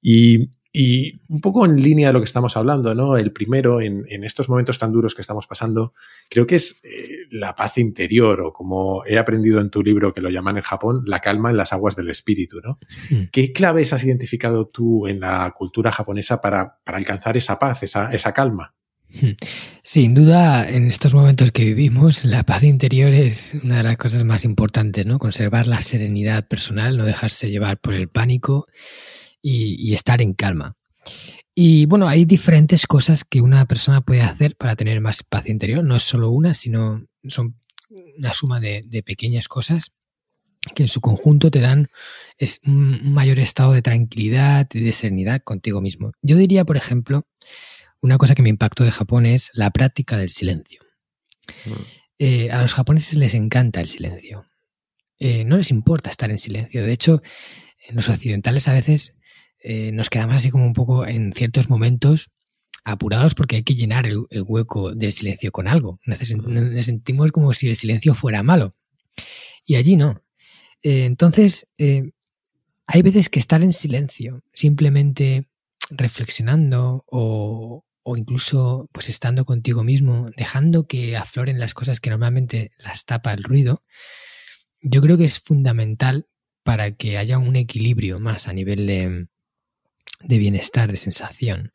Y 0.00 0.50
y 0.78 1.22
un 1.28 1.40
poco 1.40 1.64
en 1.64 1.76
línea 1.76 2.08
de 2.08 2.12
lo 2.12 2.20
que 2.20 2.26
estamos 2.26 2.54
hablando, 2.54 2.94
¿no? 2.94 3.16
El 3.16 3.32
primero, 3.32 3.80
en, 3.80 4.04
estos 4.24 4.50
momentos 4.50 4.78
tan 4.78 4.92
duros 4.92 5.14
que 5.14 5.22
estamos 5.22 5.46
pasando, 5.46 5.94
creo 6.28 6.46
que 6.46 6.56
es 6.56 6.82
eh, 6.84 7.24
la 7.30 7.54
paz 7.54 7.78
interior, 7.78 8.42
o 8.42 8.52
como 8.52 9.02
he 9.06 9.16
aprendido 9.16 9.62
en 9.62 9.70
tu 9.70 9.82
libro 9.82 10.12
que 10.12 10.20
lo 10.20 10.28
llaman 10.28 10.58
en 10.58 10.62
Japón, 10.62 11.02
la 11.06 11.20
calma 11.20 11.48
en 11.48 11.56
las 11.56 11.72
aguas 11.72 11.96
del 11.96 12.10
espíritu, 12.10 12.58
¿no? 12.62 12.76
Hmm. 13.08 13.28
¿Qué 13.32 13.54
claves 13.54 13.94
has 13.94 14.04
identificado 14.04 14.68
tú 14.68 15.06
en 15.06 15.20
la 15.20 15.50
cultura 15.56 15.90
japonesa 15.90 16.42
para, 16.42 16.78
alcanzar 16.84 17.38
esa 17.38 17.58
paz, 17.58 17.82
esa, 17.82 18.12
esa 18.12 18.34
calma? 18.34 18.74
Hmm. 19.20 19.32
Sin 19.82 20.14
duda, 20.14 20.68
en 20.68 20.88
estos 20.88 21.14
momentos 21.14 21.50
que 21.50 21.64
vivimos, 21.64 22.24
la 22.24 22.44
paz 22.44 22.62
interior 22.64 23.12
es 23.12 23.56
una 23.62 23.78
de 23.78 23.82
las 23.84 23.96
cosas 23.96 24.24
más 24.24 24.44
importantes, 24.44 25.06
¿no? 25.06 25.18
Conservar 25.18 25.66
la 25.66 25.80
serenidad 25.80 26.46
personal, 26.46 26.96
no 26.96 27.04
dejarse 27.04 27.50
llevar 27.50 27.78
por 27.80 27.94
el 27.94 28.08
pánico 28.08 28.66
y, 29.40 29.94
estar 29.94 30.20
en 30.20 30.34
calma. 30.34 30.76
Y 31.54 31.86
bueno, 31.86 32.08
hay 32.08 32.24
diferentes 32.24 32.86
cosas 32.86 33.24
que 33.24 33.40
una 33.40 33.64
persona 33.66 34.02
puede 34.02 34.22
hacer 34.22 34.56
para 34.56 34.76
tener 34.76 35.00
más 35.00 35.22
paz 35.22 35.48
interior. 35.48 35.84
No 35.84 35.96
es 35.96 36.02
solo 36.02 36.30
una, 36.30 36.52
sino 36.52 37.06
son 37.28 37.56
una 38.18 38.32
suma 38.34 38.60
de, 38.60 39.02
pequeñas 39.04 39.48
cosas 39.48 39.92
que 40.74 40.82
en 40.82 40.88
su 40.88 41.00
conjunto 41.00 41.48
te 41.48 41.60
dan 41.60 41.86
es 42.38 42.60
un 42.66 43.14
mayor 43.14 43.38
estado 43.38 43.72
de 43.72 43.82
tranquilidad 43.82 44.66
y 44.74 44.80
de 44.80 44.92
serenidad 44.92 45.40
contigo 45.42 45.80
mismo. 45.80 46.10
Yo 46.22 46.36
diría, 46.36 46.64
por 46.64 46.76
ejemplo, 46.76 47.24
una 48.06 48.18
cosa 48.18 48.36
que 48.36 48.42
me 48.42 48.48
impactó 48.48 48.84
de 48.84 48.92
Japón 48.92 49.26
es 49.26 49.50
la 49.52 49.70
práctica 49.70 50.16
del 50.16 50.30
silencio. 50.30 50.80
Mm. 51.66 51.72
Eh, 52.18 52.50
a 52.52 52.62
los 52.62 52.72
japoneses 52.72 53.16
les 53.16 53.34
encanta 53.34 53.80
el 53.80 53.88
silencio. 53.88 54.46
Eh, 55.18 55.44
no 55.44 55.56
les 55.56 55.72
importa 55.72 56.08
estar 56.08 56.30
en 56.30 56.38
silencio. 56.38 56.84
De 56.84 56.92
hecho, 56.92 57.20
en 57.88 57.96
los 57.96 58.08
occidentales 58.08 58.68
a 58.68 58.72
veces 58.72 59.16
eh, 59.58 59.90
nos 59.92 60.08
quedamos 60.08 60.36
así 60.36 60.50
como 60.50 60.66
un 60.66 60.72
poco 60.72 61.04
en 61.04 61.32
ciertos 61.32 61.68
momentos 61.68 62.30
apurados 62.84 63.34
porque 63.34 63.56
hay 63.56 63.64
que 63.64 63.74
llenar 63.74 64.06
el, 64.06 64.24
hueco 64.46 64.94
del 64.94 65.12
silencio 65.12 65.50
con 65.50 65.66
algo. 65.66 65.98
Nos, 66.04 66.18
sentimos 66.86 67.32
como 67.32 67.54
si 67.54 67.68
el 67.68 67.74
silencio 67.74 68.14
fuera 68.14 68.44
malo. 68.44 68.72
Y 69.64 69.74
allí 69.74 69.96
no. 69.96 70.22
Entonces, 70.82 71.66
hay 72.86 73.02
veces 73.02 73.28
que 73.28 73.40
estar 73.40 73.62
en 73.62 73.72
silencio, 73.72 74.44
simplemente 74.52 75.48
reflexionando 75.90 77.04
o, 77.08 77.85
o, 78.08 78.16
incluso 78.16 78.88
pues 78.92 79.08
estando 79.08 79.44
contigo 79.44 79.82
mismo, 79.82 80.26
dejando 80.36 80.86
que 80.86 81.16
afloren 81.16 81.58
las 81.58 81.74
cosas 81.74 82.00
que 82.00 82.10
normalmente 82.10 82.70
las 82.78 83.04
tapa 83.04 83.32
el 83.32 83.42
ruido, 83.42 83.82
yo 84.80 85.00
creo 85.00 85.18
que 85.18 85.24
es 85.24 85.40
fundamental 85.40 86.28
para 86.62 86.92
que 86.92 87.18
haya 87.18 87.38
un 87.38 87.56
equilibrio 87.56 88.18
más 88.18 88.46
a 88.46 88.52
nivel 88.52 88.86
de, 88.86 89.26
de 90.20 90.38
bienestar, 90.38 90.90
de 90.90 90.96
sensación. 90.96 91.72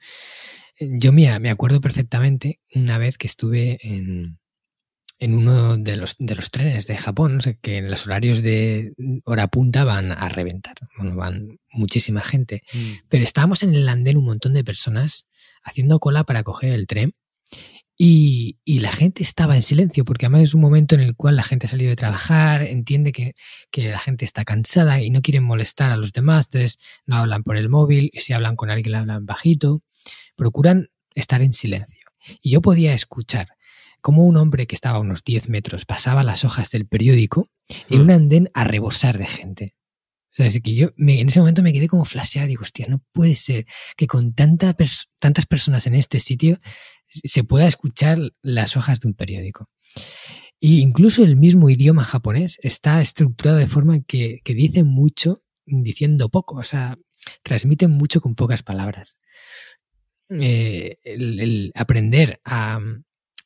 Yo, 0.79 1.11
mira, 1.11 1.39
me 1.39 1.49
acuerdo 1.49 1.81
perfectamente 1.81 2.59
una 2.73 2.97
vez 2.97 3.17
que 3.17 3.27
estuve 3.27 3.79
en, 3.81 4.39
en 5.19 5.35
uno 5.35 5.77
de 5.77 5.97
los, 5.97 6.15
de 6.17 6.35
los 6.35 6.49
trenes 6.49 6.87
de 6.87 6.97
Japón, 6.97 7.35
no 7.35 7.41
sé, 7.41 7.59
que 7.61 7.77
en 7.77 7.91
los 7.91 8.07
horarios 8.07 8.41
de 8.41 8.93
hora 9.25 9.47
punta 9.49 9.83
van 9.83 10.11
a 10.11 10.29
reventar, 10.29 10.75
bueno, 10.97 11.15
van 11.15 11.59
muchísima 11.71 12.23
gente, 12.23 12.63
mm. 12.73 13.07
pero 13.09 13.23
estábamos 13.23 13.63
en 13.63 13.75
el 13.75 13.87
andén 13.87 14.17
un 14.17 14.25
montón 14.25 14.53
de 14.53 14.63
personas 14.63 15.27
haciendo 15.63 15.99
cola 15.99 16.23
para 16.23 16.43
coger 16.43 16.73
el 16.73 16.87
tren 16.87 17.13
y, 17.97 18.57
y, 18.65 18.79
la 18.79 18.91
gente 18.91 19.21
estaba 19.21 19.55
en 19.55 19.61
silencio, 19.61 20.05
porque 20.05 20.25
además 20.25 20.41
es 20.41 20.53
un 20.55 20.61
momento 20.61 20.95
en 20.95 21.01
el 21.01 21.15
cual 21.15 21.35
la 21.35 21.43
gente 21.43 21.67
ha 21.67 21.69
salido 21.69 21.91
de 21.91 21.95
trabajar, 21.95 22.63
entiende 22.63 23.11
que, 23.11 23.33
que, 23.69 23.91
la 23.91 23.99
gente 23.99 24.25
está 24.25 24.43
cansada 24.43 24.99
y 25.01 25.11
no 25.11 25.21
quieren 25.21 25.43
molestar 25.43 25.91
a 25.91 25.97
los 25.97 26.11
demás, 26.11 26.47
entonces 26.47 26.79
no 27.05 27.17
hablan 27.17 27.43
por 27.43 27.57
el 27.57 27.69
móvil, 27.69 28.09
y 28.11 28.21
si 28.21 28.33
hablan 28.33 28.55
con 28.55 28.71
alguien 28.71 28.95
hablan 28.95 29.27
bajito, 29.27 29.83
procuran 30.35 30.89
estar 31.13 31.43
en 31.43 31.53
silencio. 31.53 32.07
Y 32.41 32.49
yo 32.49 32.61
podía 32.61 32.95
escuchar 32.95 33.49
como 34.01 34.25
un 34.25 34.35
hombre 34.37 34.65
que 34.65 34.73
estaba 34.73 34.97
a 34.97 35.01
unos 35.01 35.23
10 35.23 35.49
metros 35.49 35.85
pasaba 35.85 36.23
las 36.23 36.43
hojas 36.43 36.71
del 36.71 36.87
periódico 36.87 37.49
en 37.89 37.99
hmm. 37.99 38.01
un 38.01 38.11
andén 38.11 38.49
a 38.55 38.63
rebosar 38.63 39.19
de 39.19 39.27
gente. 39.27 39.75
O 40.31 40.33
sea, 40.33 40.45
es 40.45 40.61
que 40.61 40.73
yo 40.73 40.91
en 40.97 41.27
ese 41.27 41.39
momento 41.39 41.61
me 41.61 41.73
quedé 41.73 41.89
como 41.89 42.05
flasheado. 42.05 42.47
Digo, 42.47 42.63
hostia, 42.63 42.87
no 42.87 43.03
puede 43.11 43.35
ser 43.35 43.65
que 43.97 44.07
con 44.07 44.33
tanta 44.33 44.75
tantas 45.19 45.45
personas 45.45 45.87
en 45.87 45.95
este 45.95 46.21
sitio 46.21 46.57
se 47.07 47.43
pueda 47.43 47.67
escuchar 47.67 48.17
las 48.41 48.77
hojas 48.77 49.01
de 49.01 49.09
un 49.09 49.13
periódico. 49.13 49.69
E 50.61 50.67
incluso 50.67 51.23
el 51.23 51.35
mismo 51.35 51.69
idioma 51.69 52.05
japonés 52.05 52.59
está 52.61 53.01
estructurado 53.01 53.57
de 53.57 53.67
forma 53.67 54.01
que, 54.03 54.39
que 54.43 54.53
dice 54.53 54.83
mucho 54.83 55.41
diciendo 55.65 56.29
poco. 56.29 56.55
O 56.55 56.63
sea, 56.63 56.97
transmiten 57.43 57.91
mucho 57.91 58.21
con 58.21 58.35
pocas 58.35 58.63
palabras. 58.63 59.17
Eh, 60.29 60.97
el, 61.03 61.73
aprender 61.75 62.39
a, 62.45 62.79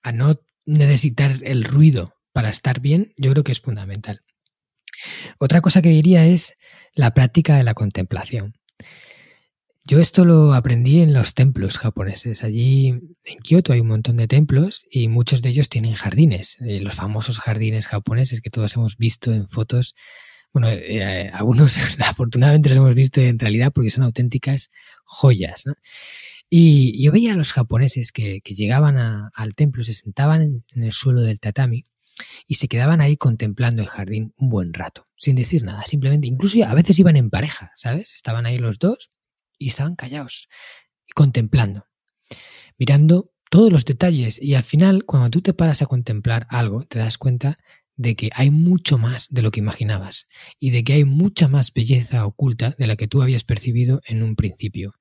a 0.04 0.12
no 0.12 0.40
necesitar 0.66 1.40
el 1.44 1.64
ruido 1.64 2.14
para 2.32 2.50
estar 2.50 2.80
bien, 2.80 3.14
yo 3.18 3.32
creo 3.32 3.44
que 3.44 3.54
es 3.54 3.62
fundamental. 3.62 4.22
Otra 5.40 5.62
cosa 5.62 5.82
que 5.82 5.90
diría 5.90 6.26
es 6.26 6.56
la 6.94 7.14
práctica 7.14 7.58
de 7.58 7.64
la 7.64 7.74
contemplación. 7.74 8.56
Yo 9.88 10.00
esto 10.00 10.26
lo 10.26 10.56
aprendí 10.56 11.02
en 11.02 11.14
los 11.14 11.36
templos 11.36 11.78
japoneses. 11.78 12.44
Allí 12.44 12.88
en 12.88 13.38
Kioto 13.44 13.72
hay 13.72 13.82
un 13.82 13.88
montón 13.88 14.18
de 14.18 14.28
templos 14.28 14.88
y 14.90 15.10
muchos 15.10 15.44
de 15.44 15.50
ellos 15.50 15.70
tienen 15.70 15.94
jardines, 15.94 16.58
eh, 16.62 16.82
los 16.82 16.96
famosos 16.96 17.40
jardines 17.40 17.86
japoneses 17.86 18.42
que 18.42 18.50
todos 18.50 18.76
hemos 18.76 18.98
visto 18.98 19.32
en 19.32 19.48
fotos. 19.48 19.94
Bueno, 20.52 20.70
eh, 20.72 21.30
algunos 21.32 21.78
afortunadamente 22.00 22.70
los 22.70 22.80
hemos 22.80 22.96
visto 22.96 23.22
en 23.22 23.38
realidad 23.38 23.72
porque 23.72 23.92
son 23.92 24.06
auténticas 24.06 24.72
joyas. 25.04 25.66
Y 26.50 27.04
yo 27.04 27.12
veía 27.12 27.34
a 27.34 27.38
los 27.38 27.54
japoneses 27.54 28.12
que, 28.12 28.42
llegaban 28.44 28.98
al 28.98 29.56
templo, 29.56 29.84
se 29.84 29.94
sentaban 29.94 30.64
en, 30.74 30.84
el 30.84 30.94
suelo 30.94 31.22
del 31.22 31.40
tatami 31.40 31.86
y 32.48 32.56
se 32.56 32.68
quedaban 32.68 33.02
ahí 33.02 33.18
contemplando 33.18 33.82
el 33.82 33.88
jardín 33.88 34.34
un 34.38 34.50
buen 34.50 34.74
rato, 34.74 35.06
sin 35.16 35.36
decir 35.36 35.64
nada, 35.64 35.84
simplemente, 35.86 36.28
incluso 36.28 36.64
a 36.66 36.74
veces 36.74 36.98
iban 37.00 37.18
en 37.18 37.30
pareja, 37.30 37.72
¿sabes? 37.76 38.16
Estaban 38.16 38.46
ahí 38.46 38.58
los 38.58 38.80
dos 38.80 39.12
y 39.58 39.70
estaban 39.70 39.96
callados 39.96 40.48
y 41.08 41.14
contemplando, 41.14 41.88
mirando 42.78 43.32
todos 43.50 43.72
los 43.72 43.86
detalles 43.86 44.42
y 44.42 44.56
al 44.56 44.64
final, 44.64 45.06
cuando 45.06 45.30
tú 45.30 45.42
te 45.42 45.54
paras 45.54 45.82
a 45.82 45.86
contemplar 45.86 46.48
algo, 46.50 46.84
te 46.84 47.00
das 47.00 47.18
cuenta 47.18 47.56
de 47.98 48.16
que 48.16 48.30
hay 48.34 48.52
mucho 48.52 48.98
más 48.98 49.30
de 49.30 49.42
lo 49.42 49.52
que 49.52 49.60
imaginabas 49.60 50.28
y 50.60 50.72
de 50.72 50.84
que 50.84 50.94
hay 50.94 51.06
mucha 51.06 51.48
más 51.48 51.74
belleza 51.74 52.26
oculta 52.26 52.76
de 52.78 52.88
la 52.88 52.96
que 52.96 53.08
tú 53.08 53.22
habías 53.22 53.44
percibido 53.44 54.02
en 54.06 54.24
un 54.24 54.36
principio 54.36 54.94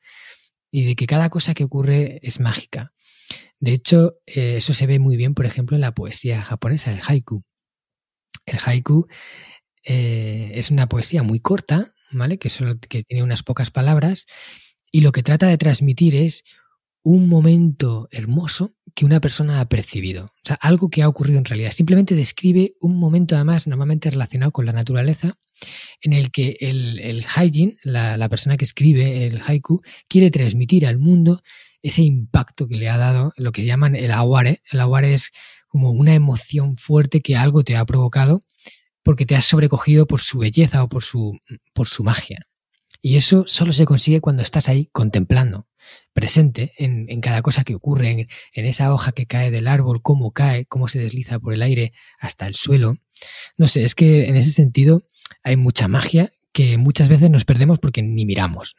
y 0.70 0.85
de 0.85 0.94
que 0.94 1.07
cada 1.07 1.31
cosa 1.31 1.55
que 1.55 1.64
ocurre 1.64 2.20
es 2.22 2.40
mágica. 2.40 2.92
De 3.61 3.73
hecho, 3.73 4.17
eh, 4.27 4.57
eso 4.57 4.73
se 4.73 4.87
ve 4.87 4.99
muy 4.99 5.17
bien, 5.17 5.35
por 5.35 5.47
ejemplo, 5.47 5.77
en 5.77 5.81
la 5.81 5.95
poesía 5.95 6.43
japonesa, 6.43 6.93
el 6.93 7.01
haiku. 7.07 7.43
El 8.47 8.59
haiku 8.65 9.07
eh, 9.85 10.53
es 10.55 10.71
una 10.71 10.89
poesía 10.89 11.23
muy 11.23 11.41
corta, 11.41 11.95
¿vale? 12.11 12.39
Que, 12.39 12.49
solo, 12.49 12.79
que 12.79 13.03
tiene 13.03 13.23
unas 13.23 13.43
pocas 13.43 13.71
palabras 13.71 14.27
y 14.93 15.01
lo 15.01 15.13
que 15.13 15.23
trata 15.23 15.47
de 15.47 15.59
transmitir 15.59 16.15
es 16.15 16.45
un 17.03 17.29
momento 17.29 18.09
hermoso 18.11 18.75
que 18.95 19.05
una 19.05 19.21
persona 19.21 19.61
ha 19.61 19.69
percibido. 19.69 20.27
O 20.27 20.47
sea, 20.47 20.57
algo 20.61 20.89
que 20.89 21.03
ha 21.03 21.09
ocurrido 21.09 21.39
en 21.39 21.45
realidad. 21.45 21.71
Simplemente 21.71 22.15
describe 22.15 22.75
un 22.81 22.99
momento, 22.99 23.35
además, 23.35 23.67
normalmente 23.67 24.11
relacionado 24.11 24.53
con 24.53 24.67
la 24.67 24.73
naturaleza, 24.73 25.35
en 26.01 26.13
el 26.13 26.31
que 26.31 26.57
el, 26.61 27.01
el 27.01 27.25
haijin, 27.35 27.79
la, 27.83 28.29
persona 28.29 28.57
que 28.57 28.65
escribe 28.65 29.27
el 29.27 29.41
haiku, 29.47 29.83
quiere 30.09 30.31
transmitir 30.31 30.87
al 30.87 30.99
mundo 30.99 31.41
ese 31.85 32.03
impacto 32.03 32.66
que 32.66 32.77
le 32.77 32.88
ha 32.88 32.97
dado 32.97 33.35
lo 33.37 33.53
que 33.53 33.61
se 33.61 33.68
llaman 33.68 33.94
el 33.94 34.11
aware. 34.11 34.62
El 34.73 34.81
aware 34.81 35.12
es 35.12 35.31
como 35.68 35.90
una 35.90 36.14
emoción 36.14 36.79
fuerte 36.79 37.20
que 37.20 37.37
algo 37.37 37.62
te 37.62 37.77
ha 37.77 37.85
provocado 37.85 38.42
porque 39.03 39.27
te 39.27 39.37
has 39.37 39.44
sobrecogido 39.44 40.07
por 40.07 40.23
su 40.23 40.38
belleza 40.38 40.83
o 40.83 40.88
por 40.88 41.05
su, 41.05 41.38
por 41.75 41.87
su 41.87 42.03
magia. 42.03 42.40
Y 43.03 43.16
eso 43.16 43.44
solo 43.47 43.75
se 43.75 43.85
consigue 43.85 44.23
cuando 44.23 44.42
estás 44.42 44.70
ahí 44.70 44.88
contemplando, 44.92 45.68
presente 46.14 46.73
en, 46.79 47.20
cada 47.20 47.42
cosa 47.42 47.64
que 47.64 47.75
ocurre, 47.75 48.11
en, 48.11 48.27
en, 48.55 48.64
esa 48.64 48.94
hoja 48.94 49.12
que 49.12 49.27
cae 49.27 49.51
del 49.51 49.68
árbol, 49.68 50.01
cómo 50.01 50.33
cae, 50.33 50.64
cómo 50.64 50.88
se 50.88 51.01
desliza 51.01 51.38
por 51.38 51.53
el 51.53 51.61
aire 51.61 51.92
hasta 52.18 52.47
el 52.47 52.55
suelo. 52.55 52.94
No 53.59 53.68
sé, 53.68 53.85
es 53.85 53.94
que 53.94 54.25
en 54.25 54.37
ese 54.37 54.53
sentido 54.53 55.03
hay 55.42 55.57
mucha 55.57 55.87
magia 55.87 56.33
que 56.55 56.79
muchas 56.79 57.11
veces 57.11 57.29
nos 57.29 57.44
perdemos 57.44 57.79
porque 57.79 58.01
ni 58.01 58.25
miramos. 58.25 58.75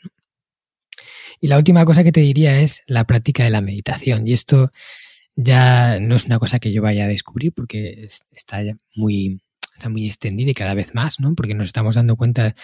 Y 1.45 1.47
la 1.47 1.58
última 1.58 1.86
cosa 1.86 2.03
que 2.03 2.12
te 2.12 2.21
diría 2.21 2.60
es 2.60 2.81
la 2.88 3.03
práctica 3.03 3.43
de 3.43 3.51
la 3.51 3.62
meditación. 3.62 4.27
Y 4.27 4.34
esto 4.34 4.71
ya 5.36 5.99
no 5.99 6.15
es 6.15 6.25
una 6.25 6.39
cosa 6.39 6.58
que 6.58 6.71
yo 6.71 6.81
vaya 6.81 7.05
a 7.05 7.08
descubrir 7.08 7.53
porque 7.53 8.08
está 8.31 8.63
muy, 8.95 9.43
está 9.75 9.89
muy 9.89 10.08
extendida 10.08 10.49
y 10.49 10.55
cada 10.55 10.73
vez 10.73 10.95
más, 10.95 11.19
¿no? 11.19 11.36
Porque 11.36 11.53
nos 11.53 11.67
estamos 11.67 11.93
dando 11.93 12.15
cuenta 12.15 12.55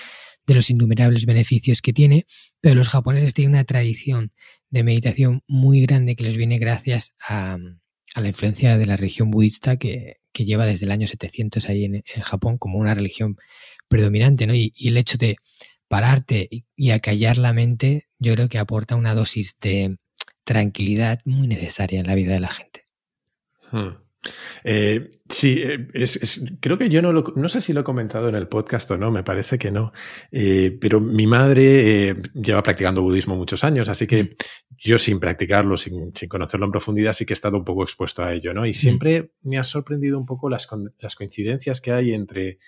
de 0.48 0.56
los 0.56 0.72
innumerables 0.72 1.28
beneficios 1.28 1.80
que 1.84 1.94
tiene, 1.94 2.26
pero 2.60 2.74
los 2.74 2.90
japoneses 2.90 3.36
tienen 3.36 3.52
una 3.52 3.66
tradición 3.66 4.32
de 4.72 4.82
meditación 4.82 5.44
muy 5.46 5.82
grande 5.82 6.16
que 6.16 6.24
les 6.24 6.36
viene 6.36 6.58
gracias 6.58 7.14
a, 7.24 7.60
la 8.16 8.28
influencia 8.28 8.80
de 8.80 8.86
la 8.88 8.98
religión 8.98 9.30
budista 9.30 9.78
que, 9.78 10.22
lleva 10.34 10.66
desde 10.66 10.88
el 10.88 10.92
año 10.92 11.06
700 11.06 11.70
ahí 11.70 11.86
en, 11.86 12.02
Japón 12.24 12.58
como 12.58 12.80
una 12.80 12.96
religión 12.96 13.36
predominante, 13.88 14.48
¿no? 14.48 14.56
Y, 14.56 14.74
el 14.76 14.98
hecho 14.98 15.20
de 15.20 15.36
pararte 15.92 16.48
y, 16.50 16.92
acallar 16.92 17.38
la 17.38 17.52
mente, 17.52 18.08
yo 18.18 18.34
creo 18.34 18.48
que 18.48 18.60
aporta 18.60 18.96
una 18.96 19.14
dosis 19.14 19.58
de 19.60 19.98
tranquilidad 20.46 21.20
muy 21.26 21.50
necesaria 21.50 22.00
en 22.00 22.08
la 22.08 22.16
vida 22.16 22.32
de 22.32 22.40
la 22.40 22.50
gente. 22.50 22.84
Hmm. 23.74 23.98
Eh, 24.64 25.12
sí, 25.28 25.62
eh, 25.62 25.90
es, 25.94 26.46
creo 26.62 26.78
que 26.78 26.88
yo 26.88 27.02
no 27.02 27.12
lo, 27.12 27.34
no 27.36 27.50
sé 27.50 27.60
si 27.60 27.74
lo 27.74 27.82
he 27.82 27.84
comentado 27.84 28.30
en 28.30 28.36
el 28.36 28.48
podcast 28.48 28.90
o 28.92 28.98
no, 28.98 29.12
me 29.12 29.24
parece 29.24 29.60
que 29.60 29.70
no, 29.70 29.92
eh, 30.32 30.78
pero 30.80 31.02
mi 31.02 31.28
madre 31.28 32.16
lleva 32.36 32.64
practicando 32.64 33.02
budismo 33.02 33.36
muchos 33.36 33.66
años, 33.66 33.90
así 33.90 34.08
que 34.08 34.24
mm. 34.24 34.30
yo 34.78 34.98
sin 34.98 35.20
practicarlo, 35.20 35.76
sin, 35.76 36.16
sin, 36.16 36.30
conocerlo 36.30 36.68
en 36.68 36.72
profundidad, 36.72 37.12
sí 37.12 37.26
que 37.26 37.34
he 37.34 37.36
estado 37.36 37.58
un 37.58 37.66
poco 37.66 37.84
expuesto 37.84 38.24
a 38.24 38.32
ello, 38.32 38.54
¿no? 38.54 38.66
Y 38.66 38.70
mm. 38.70 38.76
siempre 38.76 39.34
me 39.42 39.58
ha 39.58 39.66
sorprendido 39.66 40.18
un 40.18 40.26
poco 40.26 40.50
las, 40.50 40.70
las 41.00 41.16
coincidencias 41.16 41.82
que 41.82 41.92
hay 41.92 42.14
entre 42.14 42.60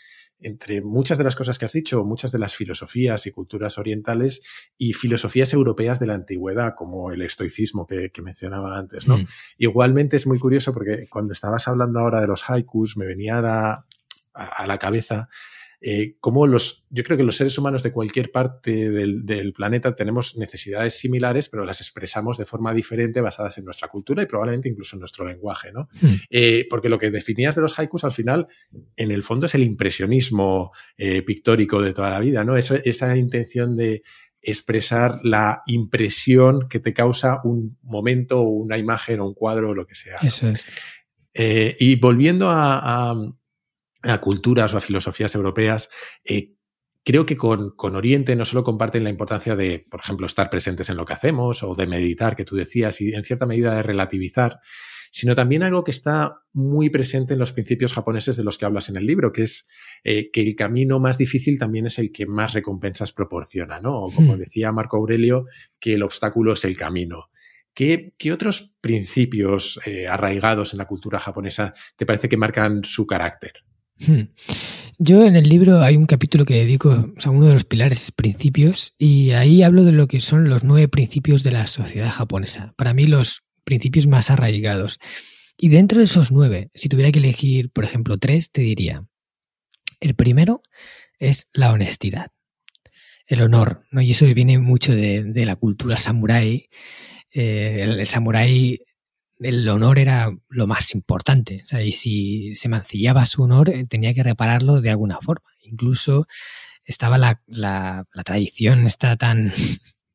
entre 0.43 0.81
muchas 0.81 1.17
de 1.17 1.23
las 1.23 1.35
cosas 1.35 1.57
que 1.57 1.65
has 1.65 1.73
dicho, 1.73 2.03
muchas 2.03 2.31
de 2.31 2.39
las 2.39 2.55
filosofías 2.55 3.25
y 3.25 3.31
culturas 3.31 3.77
orientales 3.77 4.43
y 4.77 4.93
filosofías 4.93 5.53
europeas 5.53 5.99
de 5.99 6.07
la 6.07 6.13
antigüedad, 6.13 6.73
como 6.75 7.11
el 7.11 7.21
estoicismo 7.21 7.87
que, 7.87 8.11
mencionaba 8.23 8.77
antes, 8.77 9.07
¿no? 9.07 9.17
Mm. 9.17 9.25
Igualmente 9.57 10.17
es 10.17 10.27
muy 10.27 10.39
curioso 10.39 10.73
porque 10.73 11.07
cuando 11.09 11.33
estabas 11.33 11.67
hablando 11.67 11.99
ahora 11.99 12.21
de 12.21 12.27
los 12.27 12.49
haikus, 12.49 12.95
me 12.95 13.05
venía 13.05 13.39
a 13.39 14.67
la 14.67 14.77
cabeza 14.77 15.29
eh, 15.85 16.15
como 16.21 16.47
los, 16.47 16.85
yo 16.89 17.03
creo 17.03 17.17
que 17.17 17.25
los 17.25 17.35
seres 17.35 17.57
humanos 17.57 17.83
de 17.83 17.91
cualquier 17.91 18.31
parte 18.31 18.89
del, 18.89 19.51
planeta 19.53 19.93
tenemos 19.93 20.37
necesidades 20.37 20.97
similares, 20.97 21.49
pero 21.49 21.65
las 21.65 21.81
expresamos 21.81 22.37
de 22.37 22.45
forma 22.45 22.73
diferente 22.73 23.19
basadas 23.19 23.57
en 23.57 23.65
nuestra 23.65 23.89
cultura 23.89 24.23
y 24.23 24.25
probablemente 24.25 24.69
incluso 24.69 24.95
en 24.95 25.01
nuestro 25.01 25.27
lenguaje, 25.27 25.73
¿no? 25.73 25.89
Hmm. 25.99 26.13
Eh, 26.29 26.65
porque 26.69 26.87
lo 26.87 26.97
que 26.97 27.11
definías 27.11 27.55
de 27.55 27.63
los 27.63 27.77
haikus 27.77 28.05
al 28.05 28.13
final, 28.13 28.47
en 28.95 29.11
el 29.11 29.23
fondo 29.23 29.45
es 29.45 29.55
el 29.55 29.63
impresionismo 29.63 30.71
eh, 30.95 31.21
pictórico 31.21 31.81
de 31.81 31.91
toda 31.91 32.11
la 32.11 32.21
vida, 32.21 32.45
¿no? 32.45 32.55
Esa, 32.55 32.77
esa 32.77 33.17
intención 33.17 33.75
de 33.75 34.03
expresar 34.41 35.19
la 35.23 35.63
impresión 35.65 36.69
que 36.69 36.79
te 36.79 36.93
causa 36.93 37.41
un 37.43 37.77
momento, 37.81 38.39
una 38.39 38.77
imagen 38.77 39.19
o 39.19 39.27
un 39.27 39.33
cuadro 39.33 39.71
o 39.71 39.75
lo 39.75 39.85
que 39.85 39.95
sea. 39.95 40.15
Eso 40.21 40.47
es. 40.47 40.69
y 41.77 41.95
volviendo 41.97 42.49
a, 42.49 43.11
a 43.11 43.15
culturas 44.21 44.73
o 44.73 44.77
a 44.77 44.81
filosofías 44.81 45.35
europeas, 45.35 45.89
eh, 46.25 46.55
creo 47.03 47.25
que 47.25 47.37
con, 47.37 47.71
con, 47.75 47.95
Oriente 47.95 48.35
no 48.35 48.45
solo 48.45 48.63
comparten 48.63 49.03
la 49.03 49.09
importancia 49.09 49.55
de, 49.55 49.85
por 49.89 49.99
ejemplo, 49.99 50.27
estar 50.27 50.49
presentes 50.49 50.89
en 50.89 50.97
lo 50.97 51.05
que 51.05 51.13
hacemos 51.13 51.63
o 51.63 51.75
de 51.75 51.87
meditar, 51.87 52.35
que 52.35 52.45
tú 52.45 52.55
decías, 52.55 52.99
y 53.01 53.13
en 53.13 53.23
cierta 53.23 53.45
medida 53.45 53.75
de 53.75 53.83
relativizar, 53.83 54.59
sino 55.11 55.35
también 55.35 55.61
algo 55.61 55.83
que 55.83 55.91
está 55.91 56.41
muy 56.53 56.89
presente 56.89 57.33
en 57.33 57.39
los 57.39 57.53
principios 57.53 57.93
japoneses 57.93 58.35
de 58.35 58.43
los 58.43 58.57
que 58.57 58.65
hablas 58.65 58.89
en 58.89 58.95
el 58.97 59.05
libro, 59.05 59.31
que 59.31 59.43
es 59.43 59.67
eh, 60.03 60.31
que 60.31 60.41
el 60.41 60.55
camino 60.55 60.99
más 60.99 61.19
difícil 61.19 61.59
también 61.59 61.85
es 61.85 61.99
el 61.99 62.11
que 62.11 62.25
más 62.25 62.53
recompensas 62.53 63.11
proporciona, 63.11 63.79
¿no? 63.79 64.05
O 64.05 64.11
como 64.11 64.35
hmm. 64.35 64.39
decía 64.39 64.71
Marco 64.71 64.97
Aurelio, 64.97 65.45
que 65.79 65.93
el 65.93 66.01
obstáculo 66.01 66.53
es 66.53 66.65
el 66.65 66.75
camino. 66.75 67.29
¿Qué, 67.75 68.11
otros 68.31 68.75
principios 68.81 69.79
eh, 69.85 70.07
arraigados 70.07 70.73
en 70.73 70.79
la 70.79 70.87
cultura 70.87 71.19
japonesa 71.19 71.75
te 71.95 72.07
parece 72.07 72.27
que 72.27 72.37
marcan 72.37 72.83
su 72.83 73.05
carácter? 73.05 73.63
Hmm. 74.05 74.27
Yo 74.99 75.25
en 75.25 75.35
el 75.35 75.49
libro 75.49 75.81
hay 75.81 75.95
un 75.95 76.05
capítulo 76.05 76.45
que 76.45 76.55
dedico 76.55 76.91
a 76.91 77.29
uno 77.29 77.47
de 77.47 77.53
los 77.53 77.65
pilares 77.65 78.11
principios 78.11 78.93
y 78.97 79.31
ahí 79.31 79.63
hablo 79.63 79.83
de 79.83 79.91
lo 79.91 80.07
que 80.07 80.19
son 80.19 80.49
los 80.49 80.63
nueve 80.63 80.87
principios 80.87 81.43
de 81.43 81.51
la 81.51 81.67
sociedad 81.67 82.11
japonesa. 82.11 82.73
Para 82.77 82.93
mí 82.93 83.05
los 83.05 83.43
principios 83.63 84.07
más 84.07 84.29
arraigados. 84.29 84.99
Y 85.57 85.69
dentro 85.69 85.99
de 85.99 86.05
esos 86.05 86.31
nueve, 86.31 86.69
si 86.73 86.89
tuviera 86.89 87.11
que 87.11 87.19
elegir, 87.19 87.69
por 87.71 87.85
ejemplo, 87.85 88.17
tres, 88.17 88.51
te 88.51 88.61
diría, 88.61 89.05
el 89.99 90.15
primero 90.15 90.61
es 91.19 91.47
la 91.53 91.71
honestidad, 91.71 92.31
el 93.27 93.41
honor, 93.41 93.85
¿no? 93.91 94.01
Y 94.01 94.11
eso 94.11 94.25
viene 94.33 94.59
mucho 94.59 94.93
de, 94.95 95.31
la 95.45 95.55
cultura 95.55 95.97
samurái. 95.97 96.69
Eh, 97.31 97.83
el, 97.83 98.05
samurái, 98.07 98.79
el 99.43 99.67
honor 99.69 99.99
era 99.99 100.31
lo 100.49 100.67
más 100.67 100.93
importante, 100.95 101.63
y 101.83 101.91
si 101.91 102.55
se 102.55 102.69
mancillaba 102.69 103.25
su 103.25 103.43
honor, 103.43 103.69
eh, 103.69 103.85
tenía 103.87 104.13
que 104.13 104.23
repararlo 104.23 104.81
de 104.81 104.89
alguna 104.89 105.19
forma. 105.21 105.49
Incluso 105.63 106.25
estaba 106.85 107.17
la, 107.17 108.05
tradición, 108.25 108.85
está 108.85 109.15
tan 109.17 109.51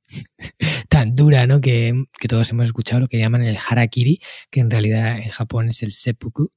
tan 0.89 1.15
dura, 1.15 1.47
¿no? 1.47 1.61
Que, 1.61 1.95
todos 2.29 2.51
hemos 2.51 2.67
escuchado 2.67 3.01
lo 3.01 3.09
que 3.09 3.19
llaman 3.19 3.43
el 3.43 3.59
harakiri, 3.59 4.21
que 4.51 4.61
en 4.61 4.71
realidad 4.71 5.19
en 5.19 5.31
Japón 5.31 5.69
es 5.69 5.83
el 5.83 5.93
seppuku. 5.93 6.51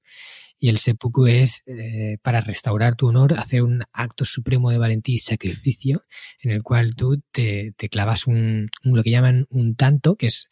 Y 0.59 0.69
el 0.69 0.77
seppuku 0.77 1.25
es 1.25 1.63
eh, 1.65 2.17
para 2.21 2.39
restaurar 2.39 2.95
tu 2.95 3.07
honor, 3.07 3.33
hacer 3.39 3.63
un 3.63 3.83
acto 3.93 4.25
supremo 4.25 4.69
de 4.69 4.77
valentía 4.77 5.15
y 5.15 5.19
sacrificio, 5.19 6.03
en 6.39 6.51
el 6.51 6.61
cual 6.61 6.95
tú 6.95 7.21
te, 7.31 7.73
clavas 7.89 8.27
un, 8.27 8.69
lo 8.83 9.01
que 9.01 9.09
llaman 9.09 9.47
un 9.49 9.75
tanto, 9.75 10.15
que 10.15 10.27
es 10.27 10.47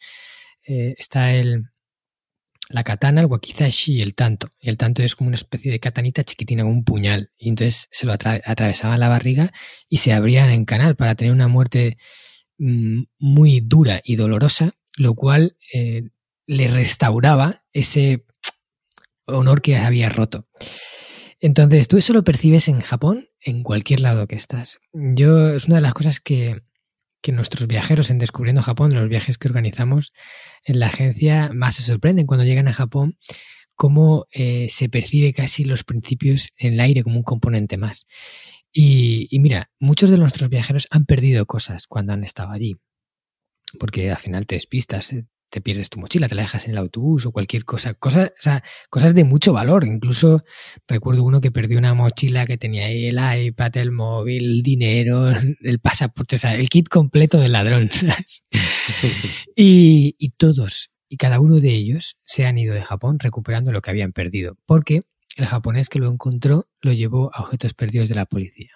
eh, 0.66 0.94
está 0.98 1.32
el 1.34 1.70
la 2.70 2.84
katana, 2.84 3.20
el 3.20 3.26
wakizashi 3.26 3.98
y 3.98 4.02
el 4.02 4.14
tanto. 4.14 4.48
Y 4.60 4.70
el 4.70 4.76
tanto 4.76 5.02
es 5.02 5.14
como 5.14 5.28
una 5.28 5.36
especie 5.36 5.70
de 5.70 5.80
katanita 5.80 6.24
chiquitina, 6.24 6.64
un 6.64 6.84
puñal. 6.84 7.30
Y 7.36 7.50
entonces 7.50 7.88
se 7.90 8.06
lo 8.06 8.12
atravesaban 8.12 8.98
la 8.98 9.08
barriga 9.08 9.50
y 9.88 9.98
se 9.98 10.12
abrían 10.12 10.50
en 10.50 10.64
canal 10.64 10.96
para 10.96 11.14
tener 11.14 11.32
una 11.32 11.48
muerte 11.48 11.96
Mm, 12.62 13.04
muy 13.18 13.60
dura 13.60 14.02
y 14.04 14.16
dolorosa, 14.16 14.72
lo 14.98 15.14
cual 15.14 15.56
eh, 15.72 16.10
le 16.46 16.68
restauraba 16.68 17.64
ese 17.72 18.26
honor 19.24 19.62
que 19.62 19.78
había 19.78 20.10
roto. 20.10 20.46
Entonces, 21.40 21.88
tú 21.88 21.96
eso 21.96 22.12
lo 22.12 22.22
percibes 22.22 22.68
en 22.68 22.80
Japón, 22.80 23.30
en 23.40 23.62
cualquier 23.62 24.00
lado 24.00 24.26
que 24.26 24.36
estás. 24.36 24.78
Yo, 24.92 25.48
es 25.48 25.68
una 25.68 25.76
de 25.76 25.80
las 25.80 25.94
cosas 25.94 26.20
que, 26.20 26.60
nuestros 27.28 27.66
viajeros 27.66 28.10
en 28.10 28.18
Descubriendo 28.18 28.62
Japón, 28.62 28.94
los 28.94 29.08
viajes 29.08 29.38
que 29.38 29.48
organizamos 29.48 30.12
en 30.64 30.80
la 30.80 30.86
agencia, 30.86 31.50
más 31.52 31.76
se 31.76 31.82
sorprenden 31.82 32.26
cuando 32.26 32.44
llegan 32.44 32.68
a 32.68 32.72
Japón, 32.72 33.16
cómo 33.76 34.26
eh, 34.32 34.68
se 34.70 34.88
percibe 34.88 35.32
casi 35.32 35.64
los 35.64 35.84
principios 35.84 36.50
en 36.56 36.74
el 36.74 36.80
aire 36.80 37.02
como 37.02 37.16
un 37.16 37.22
componente 37.22 37.76
más. 37.76 38.06
Y, 38.72 39.28
mira, 39.40 39.70
muchos 39.78 40.10
de 40.10 40.18
nuestros 40.18 40.48
viajeros 40.48 40.86
han 40.90 41.04
perdido 41.04 41.46
cosas 41.46 41.86
cuando 41.86 42.12
han 42.12 42.22
estado 42.22 42.50
allí, 42.50 42.76
porque 43.78 44.10
al 44.10 44.18
final 44.18 44.46
te 44.46 44.56
despistas, 44.56 45.12
eh, 45.12 45.26
te 45.50 45.60
pierdes 45.60 45.90
tu 45.90 46.00
mochila, 46.00 46.28
te 46.28 46.34
la 46.34 46.42
dejas 46.42 46.64
en 46.66 46.72
el 46.72 46.78
autobús 46.78 47.26
o 47.26 47.32
cualquier 47.32 47.64
cosa, 47.64 47.94
cosas, 47.94 48.30
o 48.30 48.42
sea, 48.42 48.62
cosas 48.88 49.14
de 49.14 49.24
mucho 49.24 49.52
valor. 49.52 49.84
Incluso 49.84 50.40
recuerdo 50.88 51.24
uno 51.24 51.40
que 51.40 51.50
perdió 51.50 51.78
una 51.78 51.94
mochila 51.94 52.46
que 52.46 52.56
tenía 52.56 52.86
ahí 52.86 53.06
el 53.06 53.18
iPad, 53.46 53.76
el 53.76 53.90
móvil, 53.90 54.44
el 54.44 54.62
dinero, 54.62 55.30
el 55.60 55.78
pasaporte, 55.80 56.36
o 56.36 56.38
sea, 56.38 56.54
el 56.54 56.68
kit 56.68 56.88
completo 56.88 57.38
del 57.38 57.52
ladrón. 57.52 57.90
y, 59.56 60.14
y 60.18 60.28
todos 60.30 60.90
y 61.12 61.16
cada 61.16 61.40
uno 61.40 61.56
de 61.56 61.74
ellos 61.74 62.16
se 62.22 62.46
han 62.46 62.56
ido 62.56 62.72
de 62.72 62.84
Japón 62.84 63.18
recuperando 63.18 63.72
lo 63.72 63.82
que 63.82 63.90
habían 63.90 64.12
perdido, 64.12 64.56
porque 64.64 65.00
el 65.36 65.46
japonés 65.46 65.88
que 65.88 65.98
lo 65.98 66.08
encontró 66.08 66.68
lo 66.80 66.92
llevó 66.92 67.34
a 67.34 67.42
objetos 67.42 67.74
perdidos 67.74 68.08
de 68.08 68.14
la 68.14 68.26
policía. 68.26 68.70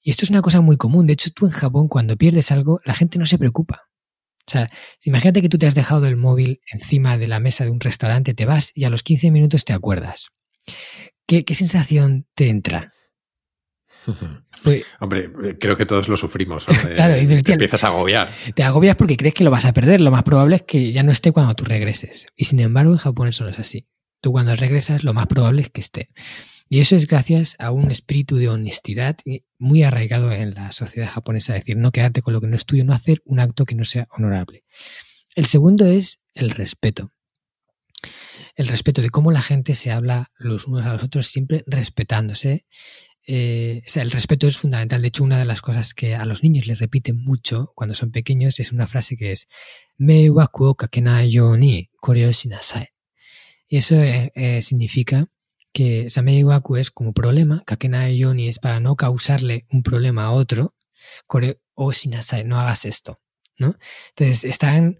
Y 0.00 0.10
esto 0.10 0.24
es 0.24 0.30
una 0.30 0.42
cosa 0.42 0.60
muy 0.60 0.76
común. 0.76 1.06
De 1.06 1.12
hecho, 1.12 1.30
tú 1.32 1.46
en 1.46 1.52
Japón, 1.52 1.88
cuando 1.88 2.16
pierdes 2.16 2.52
algo, 2.52 2.80
la 2.84 2.94
gente 2.94 3.18
no 3.18 3.26
se 3.26 3.36
preocupa. 3.36 3.89
O 4.50 4.52
sea, 4.52 4.68
imagínate 5.04 5.42
que 5.42 5.48
tú 5.48 5.58
te 5.58 5.68
has 5.68 5.76
dejado 5.76 6.06
el 6.06 6.16
móvil 6.16 6.60
encima 6.72 7.16
de 7.18 7.28
la 7.28 7.38
mesa 7.38 7.62
de 7.62 7.70
un 7.70 7.78
restaurante, 7.78 8.34
te 8.34 8.46
vas 8.46 8.72
y 8.74 8.82
a 8.82 8.90
los 8.90 9.04
15 9.04 9.30
minutos 9.30 9.64
te 9.64 9.72
acuerdas. 9.72 10.30
¿Qué, 11.24 11.44
sensación 11.54 12.26
te 12.34 12.48
entra? 12.48 12.92
Pues 14.62 14.84
Hombre, 14.98 15.30
creo 15.58 15.74
que 15.76 15.86
todos 15.86 16.08
lo 16.08 16.18
sufrimos. 16.18 16.66
claro, 16.94 17.16
y 17.16 17.26
te 17.42 17.52
empiezas 17.52 17.82
a 17.84 17.86
agobiar. 17.86 18.30
Te 18.54 18.62
agobias 18.62 18.96
porque 18.96 19.16
crees 19.16 19.32
que 19.32 19.44
lo 19.44 19.50
vas 19.50 19.64
a 19.64 19.72
perder. 19.72 20.02
Lo 20.02 20.10
más 20.10 20.22
probable 20.22 20.56
es 20.56 20.62
que 20.62 20.92
ya 20.92 21.02
no 21.02 21.12
esté 21.12 21.32
cuando 21.32 21.54
tú 21.54 21.64
regreses. 21.64 22.26
Y 22.36 22.44
sin 22.44 22.60
embargo, 22.60 22.92
en 22.92 22.98
Japón 22.98 23.28
eso 23.28 23.44
no 23.44 23.50
es 23.50 23.58
así. 23.58 23.86
Tú 24.20 24.32
cuando 24.32 24.54
regresas 24.56 25.02
lo 25.02 25.14
más 25.14 25.28
probable 25.28 25.62
es 25.62 25.70
que 25.70 25.80
esté. 25.80 26.08
Y 26.72 26.78
eso 26.78 26.94
es 26.94 27.08
gracias 27.08 27.56
a 27.58 27.72
un 27.72 27.90
espíritu 27.90 28.36
de 28.36 28.48
honestidad 28.48 29.16
muy 29.58 29.82
arraigado 29.82 30.30
en 30.30 30.54
la 30.54 30.70
sociedad 30.70 31.10
japonesa, 31.10 31.56
es 31.56 31.64
decir, 31.64 31.76
no 31.76 31.90
quedarte 31.90 32.22
con 32.22 32.32
lo 32.32 32.40
que 32.40 32.46
no 32.46 32.54
es 32.54 32.64
tuyo, 32.64 32.84
no 32.84 32.92
hacer 32.92 33.20
un 33.24 33.40
acto 33.40 33.66
que 33.66 33.74
no 33.74 33.84
sea 33.84 34.06
honorable. 34.12 34.62
El 35.34 35.46
segundo 35.46 35.84
es 35.84 36.20
el 36.32 36.52
respeto. 36.52 37.12
El 38.54 38.68
respeto 38.68 39.02
de 39.02 39.10
cómo 39.10 39.32
la 39.32 39.42
gente 39.42 39.74
se 39.74 39.90
habla 39.90 40.30
los 40.38 40.68
unos 40.68 40.86
a 40.86 40.92
los 40.92 41.02
otros, 41.02 41.26
siempre 41.26 41.64
respetándose. 41.66 42.68
Eh, 43.26 43.82
el 43.96 44.10
respeto 44.12 44.46
es 44.46 44.56
fundamental. 44.56 45.02
De 45.02 45.08
hecho, 45.08 45.24
una 45.24 45.40
de 45.40 45.46
las 45.46 45.62
cosas 45.62 45.92
que 45.92 46.14
a 46.14 46.24
los 46.24 46.44
niños 46.44 46.68
les 46.68 46.78
repiten 46.78 47.20
mucho 47.20 47.72
cuando 47.74 47.96
son 47.96 48.12
pequeños 48.12 48.60
es 48.60 48.70
una 48.70 48.86
frase 48.86 49.16
que 49.16 49.32
es 49.32 49.48
Me 49.98 50.30
waku 50.30 50.76
kakenai 50.76 51.30
yo 51.30 51.56
ni 51.56 51.90
koreo. 52.00 52.30
Y 53.66 53.76
eso 53.76 53.96
eh, 53.96 54.30
eh, 54.36 54.62
significa 54.62 55.28
que 55.72 56.10
Samei 56.10 56.42
Waku 56.44 56.76
es 56.76 56.90
como 56.90 57.12
problema, 57.12 57.62
Kakenai 57.66 58.16
Yoni 58.16 58.48
es 58.48 58.58
para 58.58 58.80
no 58.80 58.96
causarle 58.96 59.66
un 59.70 59.82
problema 59.82 60.24
a 60.24 60.30
otro, 60.32 60.74
Kore 61.26 61.60
o 61.74 61.92
Shinasai, 61.92 62.44
no 62.44 62.60
hagas 62.60 62.84
esto. 62.84 63.18
¿no? 63.58 63.76
Entonces 64.10 64.44
están 64.44 64.98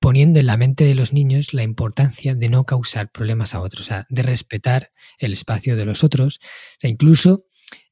poniendo 0.00 0.40
en 0.40 0.46
la 0.46 0.56
mente 0.56 0.84
de 0.84 0.94
los 0.94 1.12
niños 1.12 1.54
la 1.54 1.62
importancia 1.62 2.34
de 2.34 2.48
no 2.48 2.64
causar 2.64 3.10
problemas 3.10 3.54
a 3.54 3.60
otros, 3.60 3.86
o 3.86 3.88
sea, 3.88 4.06
de 4.10 4.22
respetar 4.22 4.90
el 5.18 5.32
espacio 5.32 5.76
de 5.76 5.86
los 5.86 6.02
otros, 6.02 6.40
o 6.42 6.80
sea, 6.80 6.90
incluso 6.90 7.46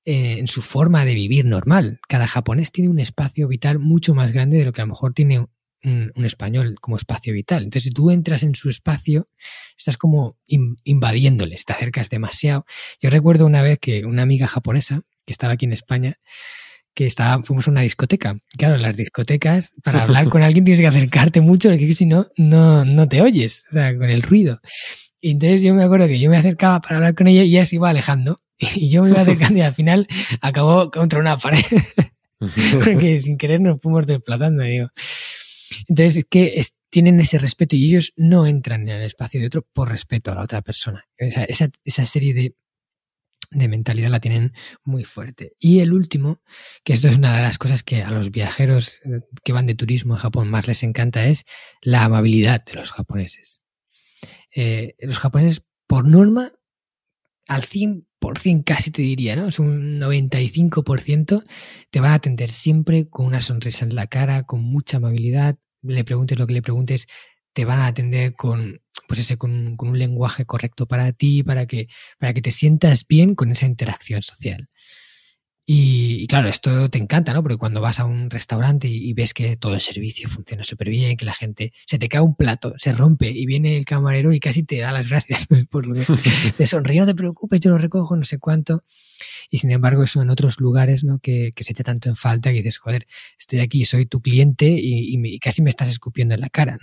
eh, 0.04 0.38
en 0.38 0.48
su 0.48 0.60
forma 0.60 1.04
de 1.04 1.14
vivir 1.14 1.44
normal. 1.44 2.00
Cada 2.08 2.26
japonés 2.26 2.72
tiene 2.72 2.90
un 2.90 2.98
espacio 2.98 3.46
vital 3.46 3.78
mucho 3.78 4.14
más 4.14 4.32
grande 4.32 4.58
de 4.58 4.64
lo 4.64 4.72
que 4.72 4.80
a 4.80 4.84
lo 4.84 4.90
mejor 4.90 5.14
tiene 5.14 5.46
un, 5.84 6.24
español 6.24 6.76
como 6.80 6.96
espacio 6.96 7.32
vital. 7.32 7.64
Entonces, 7.64 7.84
si 7.84 7.90
tú 7.90 8.10
entras 8.10 8.42
en 8.42 8.54
su 8.54 8.68
espacio, 8.68 9.28
estás 9.76 9.96
como 9.96 10.36
invadiéndoles, 10.84 11.64
te 11.64 11.72
acercas 11.72 12.10
demasiado. 12.10 12.64
Yo 13.00 13.10
recuerdo 13.10 13.46
una 13.46 13.62
vez 13.62 13.78
que 13.78 14.04
una 14.04 14.22
amiga 14.22 14.46
japonesa 14.46 15.02
que 15.24 15.32
estaba 15.32 15.54
aquí 15.54 15.66
en 15.66 15.72
España, 15.72 16.18
que 16.94 17.06
estaba, 17.06 17.42
fuimos 17.44 17.68
a 17.68 17.70
una 17.70 17.82
discoteca. 17.82 18.36
Claro, 18.56 18.76
las 18.76 18.96
discotecas, 18.96 19.74
para 19.82 20.04
hablar 20.04 20.28
con 20.28 20.42
alguien 20.42 20.64
tienes 20.64 20.80
que 20.80 20.86
acercarte 20.86 21.40
mucho, 21.40 21.70
porque 21.70 21.92
si 21.92 22.06
no, 22.06 22.28
no, 22.36 22.84
no 22.84 23.08
te 23.08 23.22
oyes, 23.22 23.64
o 23.70 23.74
sea, 23.74 23.96
con 23.96 24.10
el 24.10 24.22
ruido. 24.22 24.60
Y 25.20 25.32
entonces 25.32 25.62
yo 25.62 25.74
me 25.74 25.84
acuerdo 25.84 26.06
que 26.06 26.18
yo 26.18 26.30
me 26.30 26.36
acercaba 26.36 26.80
para 26.80 26.96
hablar 26.96 27.14
con 27.14 27.26
ella 27.26 27.42
y 27.42 27.50
ella 27.50 27.66
se 27.66 27.76
iba 27.76 27.90
alejando. 27.90 28.40
Y 28.74 28.90
yo 28.90 29.02
me 29.02 29.08
iba 29.08 29.22
acercando 29.22 29.58
y 29.58 29.62
al 29.62 29.72
final 29.72 30.06
acabó 30.42 30.90
contra 30.90 31.18
una 31.18 31.38
pared. 31.38 31.64
porque 32.84 33.18
sin 33.18 33.38
querer 33.38 33.60
nos 33.60 33.80
fuimos 33.80 34.06
desplazando, 34.06 34.62
digo. 34.62 34.88
Entonces, 35.88 36.24
que 36.28 36.60
tienen 36.90 37.20
ese 37.20 37.38
respeto 37.38 37.76
y 37.76 37.86
ellos 37.86 38.12
no 38.16 38.46
entran 38.46 38.82
en 38.82 38.96
el 38.96 39.02
espacio 39.02 39.40
de 39.40 39.46
otro 39.46 39.66
por 39.72 39.88
respeto 39.88 40.32
a 40.32 40.34
la 40.34 40.42
otra 40.42 40.62
persona. 40.62 41.04
Esa, 41.16 41.44
esa, 41.84 42.06
serie 42.06 42.34
de, 42.34 42.56
de 43.50 43.68
mentalidad 43.68 44.10
la 44.10 44.20
tienen 44.20 44.52
muy 44.82 45.04
fuerte. 45.04 45.54
Y 45.58 45.80
el 45.80 45.92
último, 45.92 46.42
que 46.84 46.92
esto 46.92 47.08
es 47.08 47.16
una 47.16 47.36
de 47.36 47.42
las 47.42 47.58
cosas 47.58 47.82
que 47.82 48.02
a 48.02 48.10
los 48.10 48.30
viajeros 48.30 49.00
eh, 49.04 49.20
que 49.44 49.52
van 49.52 49.66
de 49.66 49.74
turismo 49.74 50.14
a 50.14 50.18
Japón 50.18 50.50
más 50.50 50.66
les 50.66 50.82
encanta, 50.82 51.26
es 51.26 51.44
la 51.82 52.04
amabilidad 52.04 52.64
de 52.64 52.74
los 52.74 52.92
japoneses. 52.92 53.60
Eh, 54.54 54.96
los 54.98 55.18
japoneses, 55.18 55.64
por 55.86 56.06
norma, 56.06 56.52
al 57.46 57.62
100% 57.62 58.06
casi 58.64 58.90
te 58.90 59.02
diría, 59.02 59.36
¿no? 59.36 59.48
Es 59.48 59.58
un 59.58 59.98
95%, 59.98 61.42
te 61.90 62.00
van 62.00 62.12
a 62.12 62.14
atender 62.14 62.50
siempre 62.50 63.08
con 63.08 63.26
una 63.26 63.40
sonrisa 63.40 63.84
en 63.84 63.94
la 63.94 64.06
cara, 64.06 64.44
con 64.44 64.62
mucha 64.62 64.98
amabilidad, 64.98 65.58
le 65.82 66.04
preguntes 66.04 66.38
lo 66.38 66.46
que 66.46 66.54
le 66.54 66.62
preguntes, 66.62 67.06
te 67.52 67.64
van 67.64 67.80
a 67.80 67.86
atender 67.86 68.34
con, 68.34 68.80
pues 69.08 69.20
ese, 69.20 69.36
con, 69.36 69.76
un 69.78 69.98
lenguaje 69.98 70.44
correcto 70.44 70.86
para 70.86 71.12
ti, 71.12 71.42
para 71.42 71.66
que, 71.66 71.88
para 72.18 72.32
que 72.32 72.42
te 72.42 72.52
sientas 72.52 73.06
bien 73.06 73.34
con 73.34 73.50
esa 73.50 73.66
interacción 73.66 74.22
social. 74.22 74.68
Y, 75.72 76.26
claro, 76.26 76.48
esto 76.48 76.90
te 76.90 76.98
encanta, 76.98 77.32
¿no? 77.32 77.44
Porque 77.44 77.56
cuando 77.56 77.80
vas 77.80 78.00
a 78.00 78.04
un 78.04 78.28
restaurante 78.28 78.88
y, 78.88 79.12
ves 79.12 79.32
que 79.32 79.56
todo 79.56 79.74
el 79.74 79.80
servicio 79.80 80.28
funciona 80.28 80.64
súper 80.64 80.88
bien, 80.88 81.16
que 81.16 81.24
la 81.24 81.32
gente 81.32 81.72
se 81.86 81.96
te 81.96 82.08
cae 82.08 82.20
un 82.20 82.34
plato, 82.34 82.74
se 82.76 82.90
rompe 82.90 83.30
y 83.30 83.46
viene 83.46 83.76
el 83.76 83.84
camarero 83.84 84.32
y 84.32 84.40
casi 84.40 84.64
te 84.64 84.78
da 84.78 84.90
las 84.90 85.08
gracias 85.10 85.46
por 85.70 85.86
lo 85.86 85.94
que 85.94 86.04
te 86.56 86.66
sonríe, 86.66 86.98
no 86.98 87.06
te 87.06 87.14
preocupes, 87.14 87.60
yo 87.60 87.70
lo 87.70 87.78
recojo, 87.78 88.16
no 88.16 88.24
sé 88.24 88.40
cuánto. 88.40 88.82
Y 89.48 89.58
sin 89.58 89.70
embargo, 89.70 90.02
eso 90.02 90.20
en 90.20 90.30
otros 90.30 90.58
lugares, 90.58 91.04
¿no? 91.04 91.20
Que, 91.20 91.52
se 91.60 91.70
echa 91.70 91.84
tanto 91.84 92.08
en 92.08 92.16
falta 92.16 92.50
que 92.50 92.56
dices, 92.56 92.78
joder, 92.78 93.06
estoy 93.38 93.60
aquí, 93.60 93.84
soy 93.84 94.06
tu 94.06 94.20
cliente 94.20 94.66
y, 94.66 95.24
y 95.24 95.38
casi 95.38 95.62
me 95.62 95.70
estás 95.70 95.88
escupiendo 95.88 96.34
en 96.34 96.40
la 96.40 96.48
cara. 96.48 96.80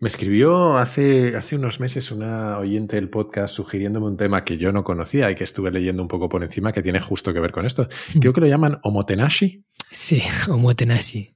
Me 0.00 0.08
escribió 0.08 0.76
hace, 0.78 1.36
hace 1.36 1.56
unos 1.56 1.80
meses 1.80 2.10
una 2.10 2.58
oyente 2.58 2.96
del 2.96 3.08
podcast 3.08 3.54
sugiriéndome 3.54 4.06
un 4.06 4.16
tema 4.16 4.44
que 4.44 4.56
yo 4.56 4.72
no 4.72 4.84
conocía 4.84 5.30
y 5.30 5.34
que 5.34 5.44
estuve 5.44 5.70
leyendo 5.70 6.02
un 6.02 6.08
poco 6.08 6.28
por 6.28 6.44
encima 6.44 6.72
que 6.72 6.82
tiene 6.82 7.00
justo 7.00 7.32
que 7.32 7.40
ver 7.40 7.52
con 7.52 7.66
esto. 7.66 7.88
Creo 8.20 8.32
que 8.32 8.40
lo 8.40 8.46
llaman 8.46 8.78
omotenashi. 8.82 9.64
Sí, 9.90 10.22
omotenashi. 10.48 11.34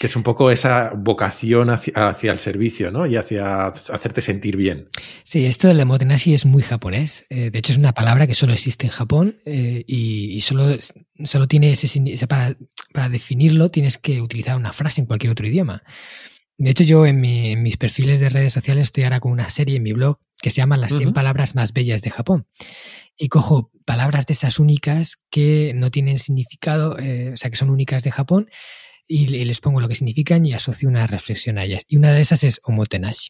Que 0.00 0.08
es 0.08 0.16
un 0.16 0.24
poco 0.24 0.50
esa 0.50 0.92
vocación 0.96 1.70
hacia, 1.70 2.32
el 2.32 2.38
servicio, 2.38 2.90
¿no? 2.90 3.06
Y 3.06 3.16
hacia 3.16 3.66
hacerte 3.66 4.20
sentir 4.20 4.56
bien. 4.56 4.88
Sí, 5.22 5.46
esto 5.46 5.68
del 5.68 5.80
omotenashi 5.80 6.34
es 6.34 6.46
muy 6.46 6.64
japonés. 6.64 7.26
Eh, 7.30 7.50
de 7.50 7.58
hecho, 7.60 7.72
es 7.72 7.78
una 7.78 7.92
palabra 7.92 8.26
que 8.26 8.34
solo 8.34 8.52
existe 8.52 8.86
en 8.86 8.92
Japón 8.92 9.36
eh, 9.44 9.84
y, 9.86 10.40
solo, 10.40 10.76
solo 11.22 11.46
tiene 11.46 11.70
ese, 11.70 12.26
para, 12.26 12.56
para 12.92 13.08
definirlo 13.08 13.68
tienes 13.68 13.98
que 13.98 14.20
utilizar 14.20 14.56
una 14.56 14.72
frase 14.72 15.00
en 15.00 15.06
cualquier 15.06 15.30
otro 15.30 15.46
idioma. 15.46 15.84
De 16.58 16.70
hecho, 16.70 16.84
yo 16.84 17.06
en, 17.06 17.20
mis 17.20 17.76
perfiles 17.76 18.20
de 18.20 18.28
redes 18.28 18.52
sociales 18.52 18.84
estoy 18.84 19.04
ahora 19.04 19.20
con 19.20 19.32
una 19.32 19.48
serie 19.48 19.76
en 19.76 19.82
mi 19.82 19.92
blog 19.92 20.18
que 20.40 20.50
se 20.50 20.56
llama 20.56 20.76
Las 20.76 20.96
100 20.96 21.12
palabras 21.12 21.54
más 21.54 21.72
bellas 21.72 22.02
de 22.02 22.10
Japón. 22.10 22.46
Y 23.16 23.28
cojo 23.28 23.70
palabras 23.84 24.26
de 24.26 24.34
esas 24.34 24.58
únicas 24.58 25.18
que 25.30 25.72
no 25.74 25.90
tienen 25.90 26.18
significado, 26.18 26.98
eh, 26.98 27.32
o 27.32 27.36
sea, 27.36 27.50
que 27.50 27.56
son 27.56 27.70
únicas 27.70 28.02
de 28.02 28.10
Japón, 28.10 28.48
y, 29.06 29.26
les 29.26 29.60
pongo 29.60 29.80
lo 29.80 29.88
que 29.88 29.94
significan 29.94 30.44
y 30.46 30.52
asocio 30.52 30.88
una 30.88 31.06
reflexión 31.06 31.58
a 31.58 31.64
ellas. 31.64 31.82
Y 31.86 31.96
una 31.96 32.12
de 32.12 32.20
esas 32.20 32.44
es 32.44 32.60
omotenashi. 32.64 33.28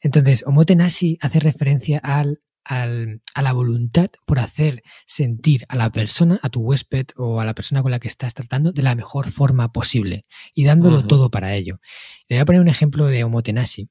Entonces, 0.00 0.44
omotenashi 0.46 1.18
hace 1.20 1.40
referencia 1.40 1.98
al 1.98 2.40
a 2.64 3.42
la 3.42 3.52
voluntad 3.52 4.10
por 4.26 4.38
hacer 4.38 4.82
sentir 5.06 5.64
a 5.68 5.76
la 5.76 5.90
persona, 5.90 6.40
a 6.42 6.48
tu 6.48 6.60
huésped 6.60 7.06
o 7.16 7.40
a 7.40 7.44
la 7.44 7.54
persona 7.54 7.82
con 7.82 7.90
la 7.90 7.98
que 7.98 8.08
estás 8.08 8.34
tratando 8.34 8.72
de 8.72 8.82
la 8.82 8.94
mejor 8.94 9.30
forma 9.30 9.72
posible 9.72 10.24
y 10.54 10.64
dándolo 10.64 11.06
todo 11.06 11.30
para 11.30 11.54
ello. 11.54 11.80
Le 12.28 12.36
voy 12.36 12.40
a 12.42 12.44
poner 12.44 12.60
un 12.60 12.68
ejemplo 12.68 13.06
de 13.06 13.24
Omotenashi 13.24 13.88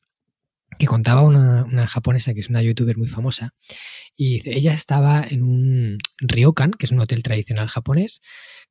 que 0.79 0.87
contaba 0.87 1.21
una, 1.21 1.65
una, 1.65 1.87
japonesa 1.87 2.33
que 2.33 2.39
es 2.39 2.49
una 2.49 2.63
youtuber 2.63 2.97
muy 2.97 3.07
famosa 3.07 3.53
y 4.15 4.41
ella 4.49 4.73
estaba 4.73 5.23
en 5.23 5.43
un 5.43 5.97
ryokan, 6.17 6.71
que 6.71 6.87
es 6.87 6.91
un 6.91 6.99
hotel 6.99 7.21
tradicional 7.21 7.67
japonés, 7.67 8.21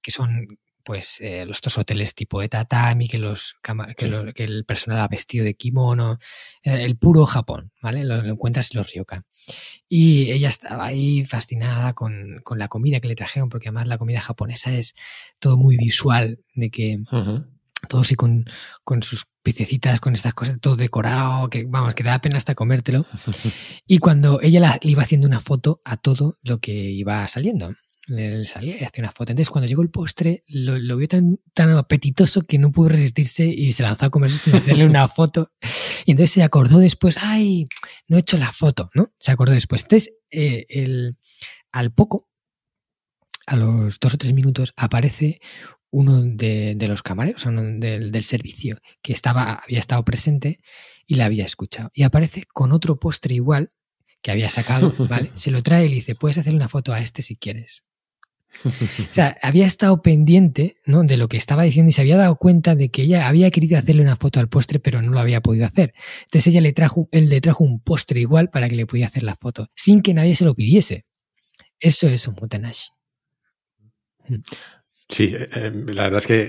que 0.02 0.10
son 0.10 0.58
pues 0.84 1.20
eh, 1.20 1.46
estos 1.48 1.78
hoteles 1.78 2.14
tipo 2.14 2.40
de 2.40 2.48
tatami, 2.48 3.08
que, 3.08 3.18
los, 3.18 3.56
que, 3.96 4.44
el 4.44 4.64
personal 4.64 5.00
ha 5.00 5.08
vestido 5.08 5.44
de 5.44 5.54
kimono, 5.54 6.18
eh, 6.62 6.84
el 6.84 6.96
puro 6.96 7.26
Japón, 7.26 7.72
¿vale? 7.80 8.04
Lo, 8.04 8.16
encuentras 8.16 8.72
en 8.72 8.78
los 8.78 8.92
ryokan. 8.92 9.24
Y 9.88 10.30
ella 10.32 10.48
estaba 10.48 10.86
ahí 10.86 11.24
fascinada 11.24 11.92
con, 11.92 12.40
con, 12.44 12.58
la 12.58 12.68
comida 12.68 13.00
que 13.00 13.08
le 13.08 13.14
trajeron, 13.14 13.48
porque 13.48 13.68
además 13.68 13.88
la 13.88 13.98
comida 13.98 14.20
japonesa 14.20 14.72
es 14.72 14.94
todo 15.40 15.56
muy 15.56 15.76
visual, 15.76 16.40
de 16.54 16.70
que 16.70 16.98
todo 17.88 18.02
así 18.02 18.14
con, 18.14 18.44
con 18.84 19.02
sus 19.02 19.26
pececitas, 19.42 20.00
con 20.00 20.14
estas 20.14 20.34
cosas, 20.34 20.60
todo 20.60 20.76
decorado, 20.76 21.48
que 21.50 21.64
vamos, 21.64 21.94
que 21.94 22.04
da 22.04 22.20
pena 22.20 22.38
hasta 22.38 22.54
comértelo. 22.54 23.06
y 23.86 23.98
cuando 23.98 24.40
ella 24.40 24.78
le 24.80 24.90
iba 24.90 25.02
haciendo 25.02 25.26
una 25.26 25.40
foto 25.40 25.80
a 25.84 25.96
todo 25.96 26.38
lo 26.42 26.58
que 26.58 26.72
iba 26.72 27.26
saliendo 27.28 27.74
le 28.06 28.44
salía 28.46 28.80
y 28.80 28.84
hacía 28.84 29.04
una 29.04 29.12
foto. 29.12 29.32
Entonces, 29.32 29.50
cuando 29.50 29.68
llegó 29.68 29.82
el 29.82 29.90
postre, 29.90 30.44
lo, 30.48 30.96
vio 30.96 31.08
tan, 31.08 31.38
tan 31.54 31.70
apetitoso 31.76 32.42
que 32.42 32.58
no 32.58 32.72
pudo 32.72 32.90
resistirse 32.90 33.44
y 33.46 33.72
se 33.72 33.82
lanzó 33.82 34.06
a 34.06 34.10
comerse 34.10 34.38
sin 34.50 34.56
hacerle 34.56 34.86
una 34.86 35.08
foto. 35.08 35.52
Y 36.04 36.12
entonces 36.12 36.32
se 36.32 36.42
acordó 36.42 36.78
después, 36.78 37.18
ay, 37.20 37.66
no 38.08 38.16
he 38.16 38.20
hecho 38.20 38.38
la 38.38 38.52
foto, 38.52 38.88
¿no? 38.94 39.12
Se 39.18 39.30
acordó 39.30 39.52
después. 39.52 39.82
Entonces, 39.82 40.14
eh, 40.30 40.66
el, 40.68 41.16
al 41.70 41.92
poco, 41.92 42.28
a 43.46 43.56
los 43.56 43.98
dos 44.00 44.14
o 44.14 44.18
tres 44.18 44.32
minutos, 44.32 44.72
aparece 44.76 45.40
uno 45.90 46.22
de, 46.22 46.76
los 46.88 47.02
camareros, 47.02 47.44
uno 47.44 47.62
del, 47.62 48.10
del, 48.10 48.24
servicio, 48.24 48.78
que 49.02 49.12
estaba, 49.12 49.54
había 49.54 49.78
estado 49.78 50.04
presente 50.04 50.58
y 51.06 51.16
la 51.16 51.26
había 51.26 51.44
escuchado. 51.44 51.90
Y 51.92 52.02
aparece 52.02 52.44
con 52.52 52.72
otro 52.72 52.98
postre 52.98 53.34
igual 53.34 53.68
que 54.22 54.30
había 54.30 54.48
sacado, 54.48 54.92
¿vale? 55.08 55.30
Se 55.34 55.50
lo 55.50 55.62
trae 55.62 55.86
y 55.86 55.88
le 55.90 55.96
dice, 55.96 56.14
puedes 56.14 56.38
hacer 56.38 56.54
una 56.54 56.68
foto 56.68 56.92
a 56.92 57.00
este 57.00 57.20
si 57.20 57.36
quieres. 57.36 57.84
O 59.10 59.12
sea, 59.12 59.36
había 59.42 59.66
estado 59.66 60.02
pendiente 60.02 60.76
de 60.86 61.16
lo 61.16 61.28
que 61.28 61.36
estaba 61.36 61.62
diciendo 61.62 61.90
y 61.90 61.92
se 61.92 62.02
había 62.02 62.16
dado 62.16 62.36
cuenta 62.36 62.74
de 62.74 62.90
que 62.90 63.02
ella 63.02 63.28
había 63.28 63.50
querido 63.50 63.78
hacerle 63.78 64.02
una 64.02 64.16
foto 64.16 64.40
al 64.40 64.48
postre, 64.48 64.78
pero 64.78 65.02
no 65.02 65.10
lo 65.12 65.20
había 65.20 65.40
podido 65.40 65.66
hacer. 65.66 65.94
Entonces 66.24 66.48
ella 66.48 66.60
le 66.60 66.72
trajo, 66.72 67.08
él 67.12 67.28
le 67.28 67.40
trajo 67.40 67.64
un 67.64 67.80
postre 67.80 68.20
igual 68.20 68.50
para 68.50 68.68
que 68.68 68.76
le 68.76 68.86
pudiera 68.86 69.08
hacer 69.08 69.22
la 69.22 69.36
foto, 69.36 69.68
sin 69.74 70.02
que 70.02 70.14
nadie 70.14 70.34
se 70.34 70.44
lo 70.44 70.54
pidiese. 70.54 71.06
Eso 71.80 72.08
es 72.08 72.28
un 72.28 72.36
motenashi. 72.40 72.90
Sí, 75.08 75.34
eh, 75.34 75.48
eh, 75.52 75.72
la 75.88 76.04
verdad 76.04 76.18
es 76.18 76.26
que 76.26 76.46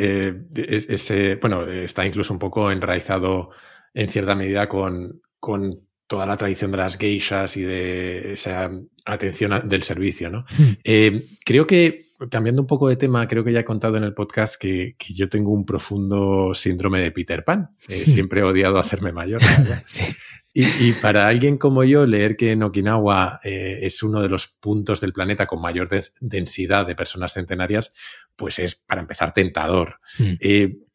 eh, 1.09 1.39
bueno, 1.41 1.67
está 1.67 2.05
incluso 2.05 2.33
un 2.33 2.39
poco 2.39 2.71
enraizado 2.71 3.49
en 3.93 4.09
cierta 4.09 4.35
medida 4.35 4.69
con, 4.69 5.21
con 5.39 5.87
toda 6.13 6.27
la 6.27 6.37
tradición 6.37 6.69
de 6.69 6.77
las 6.77 6.95
geishas 6.95 7.57
y 7.57 7.63
de 7.63 8.33
esa 8.33 8.69
atención 9.03 9.67
del 9.67 9.81
servicio, 9.81 10.29
¿no? 10.29 10.45
Hmm. 10.55 10.73
Eh, 10.83 11.25
creo 11.43 11.65
que, 11.65 12.05
cambiando 12.29 12.61
un 12.61 12.67
poco 12.67 12.87
de 12.87 12.97
tema, 12.97 13.27
creo 13.27 13.43
que 13.43 13.51
ya 13.51 13.61
he 13.61 13.65
contado 13.65 13.97
en 13.97 14.03
el 14.03 14.13
podcast 14.13 14.61
que, 14.61 14.95
yo 15.09 15.27
tengo 15.27 15.51
un 15.51 15.65
profundo 15.65 16.53
síndrome 16.53 17.01
de 17.01 17.09
Peter 17.09 17.43
Pan. 17.43 17.71
Eh, 17.87 18.03
hmm. 18.05 18.11
siempre 18.11 18.41
he 18.41 18.43
odiado 18.43 18.77
hacerme 18.77 19.11
mayor. 19.11 19.41
y, 20.53 20.91
para 21.01 21.27
alguien 21.27 21.57
como 21.57 21.83
yo, 21.83 22.05
leer 22.05 22.37
que 22.37 22.51
en 22.51 22.61
Okinawa 22.61 23.39
eh, 23.43 23.79
es 23.81 24.03
uno 24.03 24.21
de 24.21 24.29
los 24.29 24.45
puntos 24.45 25.01
del 25.01 25.13
planeta 25.13 25.47
con 25.47 25.63
mayor 25.63 25.89
densidad 26.21 26.85
de 26.85 26.95
personas 26.95 27.33
centenarias, 27.33 27.91
pues 28.35 28.59
es, 28.59 28.75
para 28.75 29.01
empezar, 29.01 29.33
tentador. 29.33 29.99
Hmm. 30.19 30.35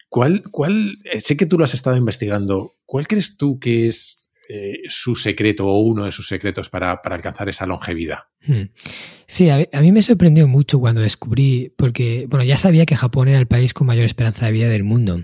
¿Cuál, 0.09 0.45
cuál, 0.53 0.95
sé 1.19 1.37
que 1.37 1.47
tú 1.47 1.59
lo 1.59 1.65
has 1.65 1.75
estado 1.75 1.97
investigando, 1.97 2.77
¿cuál 2.87 3.09
crees 3.09 3.37
tú 3.37 3.59
que 3.59 3.89
es 3.89 4.28
eh, 4.51 4.81
su 4.89 5.15
secreto 5.15 5.67
o 5.67 5.81
uno 5.81 6.07
de 6.07 6.13
sus 6.13 6.27
secretos 6.27 6.71
para, 6.71 6.93
alcanzar 6.93 7.51
esa 7.51 7.67
longevidad. 7.67 8.21
Hmm. 8.41 8.71
Sí, 9.27 9.51
a, 9.51 9.67
mí 9.83 9.93
me 9.93 10.01
sorprendió 10.01 10.49
mucho 10.49 10.79
cuando 10.81 11.03
descubrí, 11.03 11.75
porque, 11.77 12.27
bueno, 12.31 12.45
ya 12.45 12.57
sabía 12.57 12.87
que 12.87 12.97
Japón 12.97 13.29
era 13.29 13.39
el 13.39 13.47
país 13.47 13.75
con 13.75 13.87
mayor 13.87 14.07
esperanza 14.07 14.47
de 14.47 14.53
vida 14.53 14.69
del 14.69 14.85
mundo, 14.85 15.21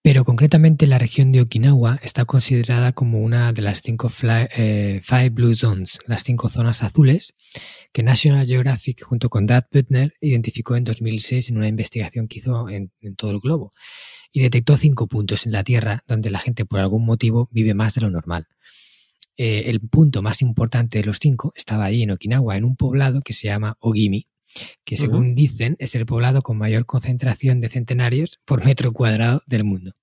pero 0.00 0.24
concretamente 0.24 0.86
la 0.86 0.98
región 0.98 1.32
de 1.32 1.40
Okinawa 1.40 1.98
está 2.04 2.24
considerada 2.24 2.92
como 2.92 3.18
una 3.18 3.52
de 3.52 3.62
las 3.62 3.82
cinco 3.82 4.08
eh, 4.22 5.00
Five 5.02 5.30
Blue 5.30 5.56
Zones, 5.56 5.98
las 6.06 6.22
cinco 6.22 6.48
zonas 6.48 6.84
azules, 6.84 7.34
que 7.92 8.04
National 8.04 8.46
Geographic 8.46 9.02
junto 9.02 9.28
con 9.28 9.46
Dad 9.46 9.64
Butner 9.72 10.14
identificó 10.20 10.76
en 10.76 10.84
2006 10.84 11.50
en 11.50 11.56
una 11.56 11.66
investigación 11.66 12.28
que 12.28 12.38
hizo 12.38 12.68
en 12.68 12.92
todo 13.16 13.32
el 13.32 13.40
globo 13.40 13.72
y 14.32 14.40
detectó 14.40 14.76
cinco 14.76 15.06
puntos 15.06 15.46
en 15.46 15.52
la 15.52 15.64
Tierra 15.64 16.04
donde 16.06 16.30
la 16.30 16.38
gente 16.38 16.64
por 16.64 16.80
algún 16.80 17.04
motivo 17.04 17.48
vive 17.52 17.74
más 17.74 17.94
de 17.94 18.02
lo 18.02 18.10
normal. 18.10 18.46
Eh, 19.36 19.70
el 19.70 19.80
punto 19.80 20.22
más 20.22 20.42
importante 20.42 20.98
de 20.98 21.04
los 21.04 21.18
cinco 21.18 21.52
estaba 21.56 21.86
ahí 21.86 22.02
en 22.02 22.10
Okinawa, 22.10 22.56
en 22.56 22.64
un 22.64 22.76
poblado 22.76 23.22
que 23.22 23.32
se 23.32 23.48
llama 23.48 23.76
Ogimi, 23.80 24.26
que 24.84 24.96
según 24.96 25.34
dicen 25.34 25.76
es 25.78 25.94
el 25.94 26.06
poblado 26.06 26.42
con 26.42 26.58
mayor 26.58 26.84
concentración 26.84 27.60
de 27.60 27.68
centenarios 27.68 28.38
por 28.44 28.64
metro 28.64 28.92
cuadrado 28.92 29.42
del 29.46 29.64
mundo. 29.64 29.94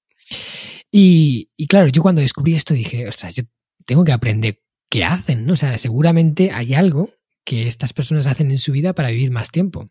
Y, 0.92 1.50
claro, 1.68 1.88
yo 1.90 2.02
cuando 2.02 2.22
descubrí 2.22 2.56
esto 2.56 2.74
dije, 2.74 3.08
ostras, 3.08 3.36
yo 3.36 3.44
tengo 3.86 4.04
que 4.04 4.12
aprender 4.12 4.62
qué 4.90 5.04
hacen, 5.04 5.46
¿no? 5.46 5.54
O 5.54 5.58
sea, 5.58 5.78
seguramente 5.78 6.52
hay 6.52 6.74
algo 6.74 7.12
que 7.44 7.68
estas 7.68 7.94
personas 7.94 8.26
hacen 8.26 8.52
en 8.52 8.60
su 8.60 8.72
vida 8.72 8.94
para 8.94 9.10
vivir 9.10 9.32
más 9.32 9.52
tiempo. 9.52 9.88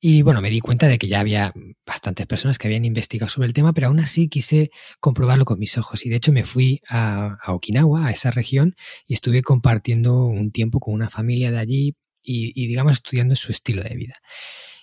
Y 0.00 0.22
bueno, 0.22 0.40
me 0.40 0.50
di 0.50 0.60
cuenta 0.60 0.88
de 0.88 0.98
que 0.98 1.08
ya 1.08 1.20
había 1.20 1.52
bastantes 1.86 2.26
personas 2.26 2.58
que 2.58 2.68
habían 2.68 2.84
investigado 2.84 3.28
sobre 3.28 3.46
el 3.46 3.54
tema, 3.54 3.72
pero 3.72 3.88
aún 3.88 4.00
así 4.00 4.28
quise 4.28 4.70
comprobarlo 5.00 5.44
con 5.44 5.58
mis 5.58 5.76
ojos. 5.78 6.04
Y 6.06 6.10
de 6.10 6.16
hecho 6.16 6.32
me 6.32 6.44
fui 6.44 6.80
a, 6.88 7.38
Okinawa, 7.46 8.06
a 8.06 8.10
esa 8.10 8.30
región, 8.30 8.74
y 9.06 9.14
estuve 9.14 9.42
compartiendo 9.42 10.24
un 10.24 10.52
tiempo 10.52 10.80
con 10.80 10.94
una 10.94 11.10
familia 11.10 11.50
de 11.50 11.58
allí 11.58 11.96
y, 12.24 12.66
digamos, 12.68 12.92
estudiando 12.92 13.34
su 13.34 13.50
estilo 13.50 13.82
de 13.82 13.96
vida. 13.96 14.14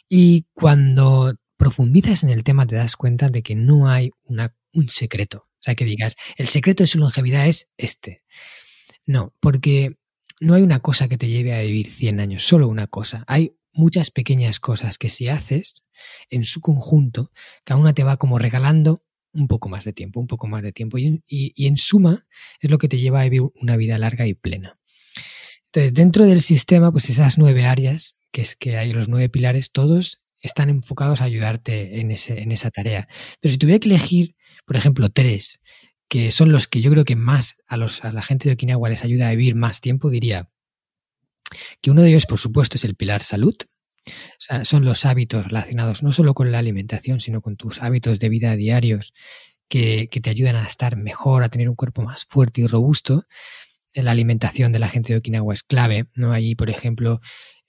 Y 0.10 0.48
cuando 0.54 1.36
profundizas 1.58 2.24
en 2.24 2.30
el 2.30 2.44
tema 2.44 2.66
te 2.66 2.76
das 2.76 2.96
cuenta 2.96 3.30
de 3.30 3.44
que 3.44 3.56
no 3.56 3.90
hay 3.90 4.12
una, 4.24 4.50
un 4.74 4.90
secreto. 4.90 5.46
O 5.60 5.62
sea, 5.62 5.76
que 5.76 5.86
digas, 5.86 6.16
el 6.38 6.48
secreto 6.48 6.84
de 6.84 6.88
su 6.88 7.00
longevidad 7.00 7.48
es 7.48 7.70
este. 7.78 8.18
No, 9.06 9.34
porque 9.40 9.98
no 10.40 10.54
hay 10.54 10.62
una 10.62 10.80
cosa 10.80 11.08
que 11.08 11.18
te 11.18 11.28
lleve 11.28 11.54
a 11.54 11.62
vivir 11.62 11.92
100 11.92 12.20
años, 12.20 12.44
solo 12.44 12.68
una 12.68 12.88
cosa. 12.88 13.24
Hay 13.28 13.54
muchas 13.74 14.12
pequeñas 14.12 14.60
cosas 14.60 14.98
que 14.98 15.10
si 15.10 15.28
haces 15.28 15.84
en 16.30 16.44
su 16.44 16.62
conjunto, 16.62 17.30
cada 17.64 17.80
una 17.80 17.94
te 17.94 18.04
va 18.04 18.18
como 18.18 18.40
regalando 18.40 19.04
un 19.34 19.48
poco 19.48 19.70
más 19.70 19.86
de 19.86 19.94
tiempo, 19.94 20.20
un 20.20 20.28
poco 20.28 20.48
más 20.48 20.64
de 20.64 20.72
tiempo. 20.72 20.98
Y, 20.98 21.22
en 21.56 21.78
suma 21.78 22.26
es 22.62 22.70
lo 22.70 22.78
que 22.78 22.88
te 22.88 23.00
lleva 23.00 23.22
a 23.22 23.24
vivir 23.24 23.44
una 23.56 23.78
vida 23.78 23.98
larga 23.98 24.28
y 24.28 24.34
plena. 24.34 24.78
Entonces, 25.66 25.94
dentro 25.94 26.26
del 26.26 26.42
sistema, 26.42 26.92
pues 26.92 27.10
esas 27.10 27.38
nueve 27.38 27.66
áreas 27.66 28.18
que 28.32 28.42
es 28.42 28.56
que 28.56 28.78
hay 28.78 28.92
los 28.92 29.10
nueve 29.10 29.30
pilares, 29.30 29.72
todos 29.72 30.22
están 30.40 30.70
enfocados 30.70 31.22
a 31.22 31.26
ayudarte 31.26 32.00
en, 32.00 32.12
ese, 32.12 32.42
en 32.42 32.52
esa 32.52 32.72
tarea. 32.72 33.08
Pero 33.40 33.52
si 33.52 33.58
tuviera 33.58 33.80
que 33.80 33.90
elegir, 33.90 34.36
por 34.66 34.78
ejemplo, 34.78 35.10
tres, 35.10 35.60
que 36.08 36.32
son 36.32 36.52
los 36.52 36.68
que 36.68 36.82
yo 36.82 36.92
creo 36.92 37.06
que 37.06 37.16
más 37.16 37.58
a, 37.68 37.78
los, 37.78 38.04
a 38.04 38.12
la 38.12 38.24
gente 38.24 38.48
de 38.48 38.54
Okinawa 38.54 38.90
les 38.90 39.04
ayuda 39.04 39.28
a 39.28 39.32
vivir 39.32 39.56
más 39.56 39.82
tiempo, 39.82 40.10
diría 40.10 40.50
que 41.82 41.92
uno 41.92 42.02
de 42.02 42.10
ellos, 42.10 42.26
por 42.26 42.40
supuesto, 42.40 42.78
es 42.78 42.86
el 42.86 42.96
pilar 42.96 43.24
salud. 43.24 43.56
Son 44.64 44.86
los 44.86 45.06
hábitos 45.06 45.46
relacionados 45.46 46.04
no 46.04 46.12
solo 46.12 46.34
con 46.34 46.52
la 46.52 46.60
alimentación, 46.60 47.20
sino 47.20 47.42
con 47.42 47.58
tus 47.58 47.82
hábitos 47.82 48.20
de 48.20 48.30
vida 48.30 48.56
diarios 48.56 49.14
que, 49.68 50.08
que 50.10 50.22
te 50.22 50.30
ayudan 50.30 50.56
a 50.56 50.66
estar 50.66 50.96
mejor, 50.98 51.44
a 51.44 51.50
tener 51.50 51.70
un 51.70 51.76
cuerpo 51.76 52.02
más 52.02 52.26
fuerte 52.30 52.62
y 52.62 52.68
robusto. 52.68 53.24
La 53.94 54.12
alimentación 54.12 54.72
de 54.72 54.80
la 54.80 54.90
gente 54.90 55.14
de 55.14 55.20
Okinawa 55.20 55.54
es 55.54 55.64
clave, 55.64 56.06
¿no? 56.16 56.32
Allí, 56.32 56.56
por 56.56 56.70
ejemplo, 56.70 57.20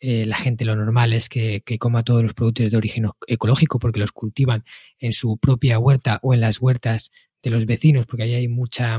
eh, 0.00 0.24
la 0.26 0.36
gente 0.36 0.64
lo 0.64 0.76
normal 0.76 1.12
es 1.12 1.28
que, 1.28 1.62
que, 1.62 1.78
coma 1.78 2.04
todos 2.04 2.22
los 2.22 2.34
productos 2.34 2.70
de 2.70 2.76
origen 2.76 3.06
ecológico 3.26 3.78
porque 3.78 4.00
los 4.00 4.12
cultivan 4.12 4.64
en 4.98 5.12
su 5.12 5.38
propia 5.38 5.78
huerta 5.78 6.20
o 6.22 6.32
en 6.32 6.40
las 6.40 6.60
huertas 6.60 7.10
de 7.42 7.50
los 7.50 7.66
vecinos, 7.66 8.06
porque 8.06 8.24
ahí 8.24 8.34
hay 8.34 8.48
mucha 8.48 8.98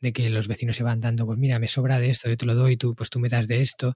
de 0.00 0.12
que 0.12 0.30
los 0.30 0.48
vecinos 0.48 0.76
se 0.76 0.82
van 0.82 1.00
dando, 1.00 1.26
pues 1.26 1.38
mira, 1.38 1.58
me 1.58 1.68
sobra 1.68 1.98
de 1.98 2.10
esto, 2.10 2.28
yo 2.28 2.36
te 2.36 2.46
lo 2.46 2.54
doy, 2.54 2.76
tú, 2.76 2.94
pues 2.94 3.10
tú 3.10 3.20
me 3.20 3.28
das 3.28 3.48
de 3.48 3.60
esto. 3.60 3.94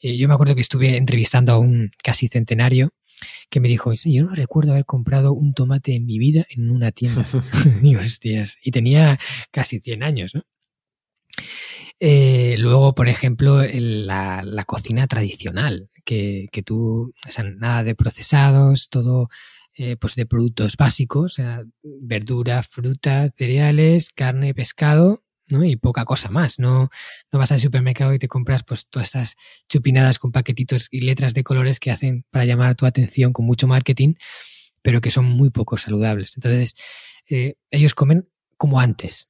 Eh, 0.00 0.16
yo 0.16 0.28
me 0.28 0.34
acuerdo 0.34 0.54
que 0.54 0.60
estuve 0.60 0.96
entrevistando 0.96 1.52
a 1.52 1.58
un 1.58 1.90
casi 2.02 2.28
centenario 2.28 2.92
que 3.48 3.60
me 3.60 3.68
dijo, 3.68 3.92
yo 3.92 4.24
no 4.24 4.34
recuerdo 4.34 4.72
haber 4.72 4.84
comprado 4.84 5.32
un 5.32 5.54
tomate 5.54 5.94
en 5.94 6.06
mi 6.06 6.18
vida 6.18 6.46
en 6.50 6.70
una 6.70 6.92
tienda. 6.92 7.24
y, 7.82 7.96
hostias, 7.96 8.58
y 8.62 8.70
tenía 8.70 9.18
casi 9.50 9.80
100 9.80 10.02
años, 10.02 10.34
¿no? 10.34 10.42
Eh, 12.00 12.56
luego, 12.58 12.94
por 12.94 13.08
ejemplo, 13.08 13.62
la, 13.62 14.42
la, 14.44 14.64
cocina 14.64 15.06
tradicional, 15.06 15.90
que, 16.04 16.48
que 16.52 16.62
tú, 16.62 17.14
o 17.26 17.30
sea, 17.30 17.44
nada 17.44 17.84
de 17.84 17.94
procesados, 17.94 18.88
todo 18.90 19.28
eh, 19.76 19.96
pues 19.96 20.14
de 20.14 20.24
productos 20.24 20.76
básicos, 20.76 21.32
o 21.32 21.34
sea, 21.34 21.64
verdura, 21.82 22.62
fruta, 22.62 23.32
cereales, 23.36 24.10
carne, 24.10 24.54
pescado, 24.54 25.23
¿no? 25.48 25.64
Y 25.64 25.76
poca 25.76 26.04
cosa 26.04 26.30
más. 26.30 26.58
No, 26.58 26.88
no 27.32 27.38
vas 27.38 27.52
al 27.52 27.60
supermercado 27.60 28.14
y 28.14 28.18
te 28.18 28.28
compras 28.28 28.62
pues 28.62 28.86
todas 28.88 29.08
estas 29.08 29.36
chupinadas 29.68 30.18
con 30.18 30.32
paquetitos 30.32 30.88
y 30.90 31.00
letras 31.00 31.34
de 31.34 31.44
colores 31.44 31.80
que 31.80 31.90
hacen 31.90 32.24
para 32.30 32.44
llamar 32.44 32.74
tu 32.74 32.86
atención 32.86 33.32
con 33.32 33.46
mucho 33.46 33.66
marketing, 33.66 34.14
pero 34.82 35.00
que 35.00 35.10
son 35.10 35.24
muy 35.24 35.50
poco 35.50 35.76
saludables. 35.76 36.32
Entonces, 36.36 36.74
eh, 37.28 37.54
ellos 37.70 37.94
comen 37.94 38.28
como 38.56 38.80
antes. 38.80 39.28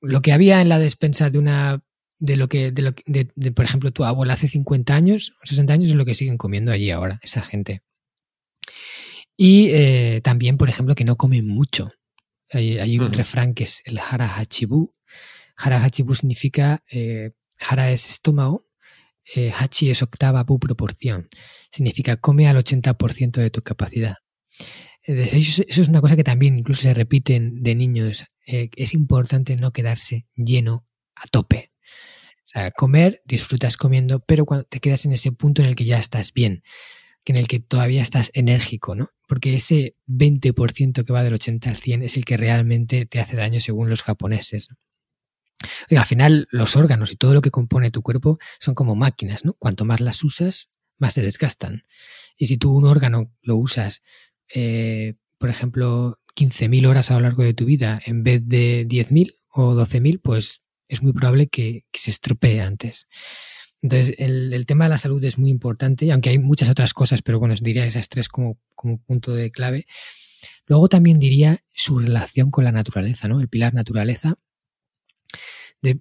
Lo 0.00 0.22
que 0.22 0.32
había 0.32 0.60
en 0.60 0.68
la 0.68 0.78
despensa 0.78 1.30
de 1.30 1.38
una 1.38 1.82
de 2.18 2.36
lo 2.36 2.48
que, 2.48 2.70
de 2.70 2.82
lo 2.82 2.92
de, 3.06 3.28
de, 3.34 3.52
por 3.52 3.64
ejemplo, 3.64 3.90
tu 3.90 4.04
abuela 4.04 4.34
hace 4.34 4.48
50 4.48 4.94
años 4.94 5.32
o 5.42 5.46
60 5.46 5.72
años 5.72 5.90
es 5.90 5.96
lo 5.96 6.04
que 6.04 6.14
siguen 6.14 6.38
comiendo 6.38 6.70
allí 6.70 6.90
ahora, 6.90 7.18
esa 7.22 7.42
gente. 7.42 7.82
Y 9.36 9.70
eh, 9.72 10.20
también, 10.22 10.56
por 10.56 10.68
ejemplo, 10.68 10.94
que 10.94 11.04
no 11.04 11.16
comen 11.16 11.48
mucho. 11.48 11.90
Hay, 12.50 12.78
hay 12.78 12.98
un 12.98 13.06
uh 13.06 13.08
-huh. 13.08 13.16
refrán 13.16 13.54
que 13.54 13.64
es 13.64 13.82
el 13.86 13.98
hara 13.98 14.38
hachibu. 14.38 14.92
Hara 15.56 15.82
hachibu 15.82 16.14
significa, 16.14 16.82
eh, 16.90 17.32
hara 17.58 17.90
es 17.90 18.08
estómago, 18.08 18.66
eh, 19.34 19.52
hachi 19.56 19.90
es 19.90 20.02
octava 20.02 20.44
bu 20.44 20.58
proporción. 20.58 21.28
Significa 21.70 22.16
come 22.16 22.48
al 22.48 22.56
80% 22.56 23.40
de 23.40 23.50
tu 23.50 23.62
capacidad. 23.62 24.16
Eso, 25.04 25.36
eso, 25.36 25.82
es 25.82 25.88
una 25.88 26.00
cosa 26.00 26.16
que 26.16 26.24
también 26.24 26.58
incluso 26.58 26.82
se 26.82 26.94
repiten 26.94 27.62
de 27.62 27.74
niños. 27.74 28.24
es 28.44 28.94
importante 28.94 29.56
no 29.56 29.72
quedarse 29.72 30.26
lleno 30.36 30.86
a 31.14 31.26
tope. 31.28 31.72
O 32.44 32.48
sea, 32.52 32.70
comer, 32.72 33.22
disfrutas 33.24 33.76
comiendo, 33.76 34.20
pero 34.20 34.44
cuando 34.44 34.64
te 34.64 34.80
quedas 34.80 35.04
en 35.04 35.12
ese 35.12 35.32
punto 35.32 35.62
en 35.62 35.68
el 35.68 35.76
que 35.76 35.84
ya 35.84 35.98
estás 35.98 36.32
bien, 36.32 36.62
en 37.24 37.36
el 37.36 37.46
que 37.46 37.60
todavía 37.60 38.02
estás 38.02 38.30
enérgico, 38.34 38.94
¿no? 38.94 39.08
Porque 39.28 39.54
ese 39.54 39.96
20% 40.08 41.04
que 41.04 41.12
va 41.12 41.22
del 41.22 41.34
80 41.34 41.70
al 41.70 41.76
100 41.76 42.02
es 42.02 42.16
el 42.16 42.24
que 42.24 42.36
realmente 42.36 43.06
te 43.06 43.20
hace 43.20 43.36
daño 43.36 43.60
según 43.60 43.88
los 43.88 44.02
japoneses. 44.02 44.68
Y 45.88 45.96
al 45.96 46.06
final, 46.06 46.48
los 46.50 46.76
órganos 46.76 47.12
y 47.12 47.16
todo 47.16 47.34
lo 47.34 47.42
que 47.42 47.50
compone 47.50 47.90
tu 47.90 48.02
cuerpo 48.02 48.38
son 48.58 48.74
como 48.74 48.94
máquinas, 48.94 49.44
¿no? 49.44 49.54
Cuanto 49.54 49.84
más 49.84 50.00
las 50.00 50.22
usas, 50.24 50.70
más 50.98 51.14
se 51.14 51.22
desgastan. 51.22 51.84
Y 52.36 52.46
si 52.46 52.56
tú 52.56 52.72
un 52.76 52.86
órgano 52.86 53.32
lo 53.42 53.56
usas, 53.56 54.02
eh, 54.54 55.14
por 55.38 55.50
ejemplo, 55.50 56.18
15.000 56.36 56.86
horas 56.86 57.10
a 57.10 57.14
lo 57.14 57.20
largo 57.20 57.42
de 57.42 57.54
tu 57.54 57.64
vida 57.64 58.00
en 58.04 58.22
vez 58.22 58.42
de 58.46 58.86
10.000 58.86 59.36
o 59.50 59.74
12.000, 59.74 60.20
pues 60.22 60.62
es 60.88 61.02
muy 61.02 61.12
probable 61.12 61.48
que, 61.48 61.84
se 61.92 62.10
estropee 62.10 62.60
antes. 62.60 63.06
Entonces, 63.80 64.14
el, 64.18 64.52
el, 64.52 64.66
tema 64.66 64.84
de 64.84 64.90
la 64.90 64.98
salud 64.98 65.22
es 65.24 65.38
muy 65.38 65.50
importante, 65.50 66.12
aunque 66.12 66.30
hay 66.30 66.38
muchas 66.38 66.68
otras 66.68 66.94
cosas, 66.94 67.22
pero 67.22 67.40
bueno, 67.40 67.54
diría 67.60 67.84
esas 67.84 68.08
tres 68.08 68.28
como, 68.28 68.58
como 68.74 68.98
punto 68.98 69.32
de 69.32 69.50
clave. 69.50 69.86
Luego 70.66 70.88
también 70.88 71.18
diría 71.18 71.64
su 71.74 71.98
relación 71.98 72.50
con 72.50 72.64
la 72.64 72.72
naturaleza, 72.72 73.28
¿no? 73.28 73.40
El 73.40 73.48
pilar 73.48 73.74
naturaleza. 73.74 74.36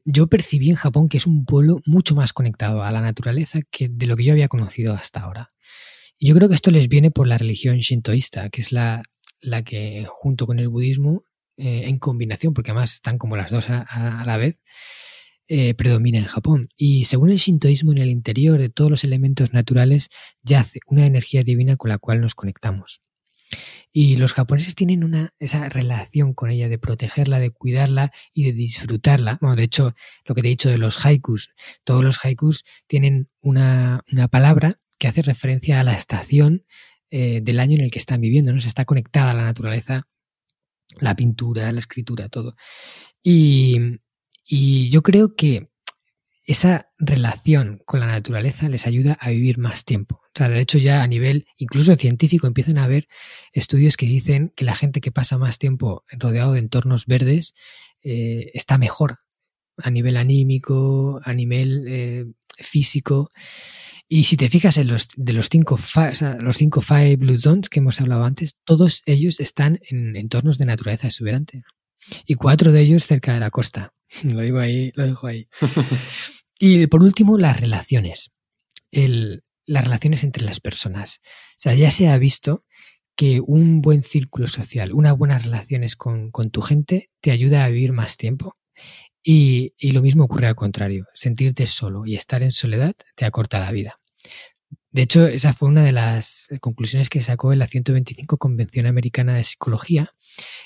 Yo 0.05 0.27
percibí 0.27 0.69
en 0.69 0.75
Japón 0.75 1.09
que 1.09 1.17
es 1.17 1.25
un 1.25 1.45
pueblo 1.45 1.81
mucho 1.85 2.15
más 2.15 2.33
conectado 2.33 2.83
a 2.83 2.91
la 2.91 3.01
naturaleza 3.01 3.61
que 3.69 3.89
de 3.89 4.05
lo 4.05 4.15
que 4.15 4.23
yo 4.23 4.33
había 4.33 4.47
conocido 4.47 4.93
hasta 4.93 5.21
ahora. 5.21 5.51
Y 6.19 6.27
yo 6.27 6.35
creo 6.35 6.49
que 6.49 6.55
esto 6.55 6.69
les 6.69 6.87
viene 6.87 7.09
por 7.09 7.27
la 7.27 7.37
religión 7.37 7.77
shintoísta, 7.77 8.49
que 8.49 8.61
es 8.61 8.71
la, 8.71 9.01
la 9.39 9.63
que 9.63 10.05
junto 10.07 10.45
con 10.45 10.59
el 10.59 10.69
budismo 10.69 11.23
eh, 11.57 11.83
en 11.85 11.97
combinación, 11.97 12.53
porque 12.53 12.71
además 12.71 12.93
están 12.93 13.17
como 13.17 13.35
las 13.35 13.49
dos 13.49 13.69
a, 13.69 13.81
a 13.81 14.25
la 14.25 14.37
vez, 14.37 14.59
eh, 15.47 15.73
predomina 15.73 16.19
en 16.19 16.25
Japón. 16.25 16.69
Y 16.77 17.05
según 17.05 17.29
el 17.29 17.37
shintoísmo, 17.37 17.91
en 17.91 17.97
el 17.97 18.09
interior 18.09 18.57
de 18.57 18.69
todos 18.69 18.89
los 18.89 19.03
elementos 19.03 19.51
naturales 19.51 20.09
yace 20.43 20.79
una 20.87 21.05
energía 21.05 21.43
divina 21.43 21.75
con 21.75 21.89
la 21.89 21.97
cual 21.97 22.21
nos 22.21 22.35
conectamos. 22.35 23.01
Y 23.91 24.15
los 24.17 24.33
japoneses 24.33 24.75
tienen 24.75 25.03
una, 25.03 25.33
esa 25.39 25.67
relación 25.69 26.33
con 26.33 26.49
ella 26.49 26.69
de 26.69 26.79
protegerla, 26.79 27.39
de 27.39 27.51
cuidarla 27.51 28.11
y 28.33 28.45
de 28.45 28.53
disfrutarla. 28.53 29.37
Bueno, 29.41 29.55
de 29.55 29.63
hecho, 29.63 29.93
lo 30.25 30.35
que 30.35 30.41
te 30.41 30.47
he 30.47 30.51
dicho 30.51 30.69
de 30.69 30.77
los 30.77 31.05
haikus, 31.05 31.51
todos 31.83 32.03
los 32.03 32.23
haikus 32.23 32.63
tienen 32.87 33.29
una, 33.41 34.01
una 34.11 34.27
palabra 34.27 34.79
que 34.97 35.07
hace 35.07 35.21
referencia 35.21 35.79
a 35.79 35.83
la 35.83 35.93
estación 35.93 36.65
eh, 37.09 37.41
del 37.41 37.59
año 37.59 37.75
en 37.75 37.81
el 37.81 37.91
que 37.91 37.99
están 37.99 38.21
viviendo, 38.21 38.53
¿no? 38.53 38.61
Se 38.61 38.67
está 38.67 38.85
conectada 38.85 39.31
a 39.31 39.33
la 39.33 39.43
naturaleza 39.43 40.07
la 40.99 41.15
pintura, 41.15 41.71
la 41.71 41.79
escritura, 41.79 42.29
todo. 42.29 42.55
Y, 43.23 43.79
y 44.45 44.89
yo 44.89 45.01
creo 45.01 45.35
que 45.35 45.70
esa 46.51 46.89
relación 46.99 47.81
con 47.85 48.01
la 48.01 48.07
naturaleza 48.07 48.67
les 48.67 48.85
ayuda 48.85 49.17
a 49.21 49.29
vivir 49.29 49.57
más 49.57 49.85
tiempo. 49.85 50.19
O 50.21 50.31
sea, 50.35 50.49
de 50.49 50.59
hecho 50.59 50.77
ya 50.77 51.01
a 51.01 51.07
nivel 51.07 51.45
incluso 51.55 51.95
científico 51.95 52.45
empiezan 52.45 52.77
a 52.77 52.83
haber 52.83 53.07
estudios 53.53 53.95
que 53.95 54.05
dicen 54.05 54.51
que 54.55 54.65
la 54.65 54.75
gente 54.75 54.99
que 54.99 55.13
pasa 55.13 55.37
más 55.37 55.59
tiempo 55.59 56.03
rodeado 56.11 56.53
de 56.53 56.59
entornos 56.59 57.05
verdes 57.05 57.53
eh, 58.03 58.51
está 58.53 58.77
mejor 58.77 59.19
a 59.77 59.89
nivel 59.91 60.17
anímico, 60.17 61.21
a 61.23 61.33
nivel 61.33 61.85
eh, 61.87 62.25
físico. 62.57 63.29
Y 64.09 64.25
si 64.25 64.35
te 64.35 64.49
fijas 64.49 64.77
en 64.77 64.87
los 64.87 65.07
de 65.15 65.31
los 65.31 65.47
cinco, 65.49 65.75
o 65.75 66.15
sea, 66.15 66.35
los 66.37 66.57
cinco 66.57 66.81
Five 66.81 67.15
Blue 67.15 67.37
Zones 67.37 67.69
que 67.69 67.79
hemos 67.79 68.01
hablado 68.01 68.25
antes, 68.25 68.57
todos 68.65 69.03
ellos 69.05 69.39
están 69.39 69.79
en 69.89 70.17
entornos 70.17 70.57
de 70.57 70.65
naturaleza 70.65 71.07
exuberante. 71.07 71.63
Y 72.25 72.33
cuatro 72.33 72.73
de 72.73 72.81
ellos 72.81 73.07
cerca 73.07 73.33
de 73.33 73.39
la 73.39 73.51
costa. 73.51 73.93
Lo 74.23 74.41
digo 74.41 74.59
ahí, 74.59 74.91
lo 74.95 75.05
dejo 75.05 75.27
ahí. 75.27 75.47
y 76.61 76.85
por 76.85 77.01
último, 77.01 77.39
las 77.39 77.59
relaciones. 77.59 78.31
El, 78.91 79.43
las 79.65 79.83
relaciones 79.83 80.23
entre 80.23 80.45
las 80.45 80.59
personas. 80.59 81.19
O 81.23 81.57
sea, 81.57 81.73
ya 81.73 81.89
se 81.89 82.07
ha 82.07 82.17
visto 82.19 82.63
que 83.15 83.41
un 83.41 83.81
buen 83.81 84.03
círculo 84.03 84.47
social, 84.47 84.93
unas 84.93 85.17
buenas 85.17 85.43
relaciones 85.43 85.95
con, 85.95 86.29
con 86.29 86.51
tu 86.51 86.61
gente 86.61 87.09
te 87.19 87.31
ayuda 87.31 87.65
a 87.65 87.69
vivir 87.69 87.93
más 87.93 88.15
tiempo. 88.15 88.53
Y, 89.23 89.73
y, 89.79 89.91
lo 89.91 90.03
mismo 90.03 90.25
ocurre 90.25 90.47
al 90.47 90.55
contrario. 90.55 91.07
Sentirte 91.15 91.65
solo 91.65 92.03
y 92.05 92.15
estar 92.15 92.43
en 92.43 92.51
soledad 92.51 92.93
te 93.15 93.25
acorta 93.25 93.59
la 93.59 93.71
vida. 93.71 93.97
De 94.93 95.03
hecho, 95.03 95.25
esa 95.25 95.53
fue 95.53 95.69
una 95.69 95.85
de 95.85 95.93
las 95.93 96.49
conclusiones 96.59 97.09
que 97.09 97.21
sacó 97.21 97.53
en 97.53 97.59
la 97.59 97.67
125 97.67 98.37
Convención 98.37 98.87
Americana 98.87 99.35
de 99.35 99.45
Psicología, 99.45 100.13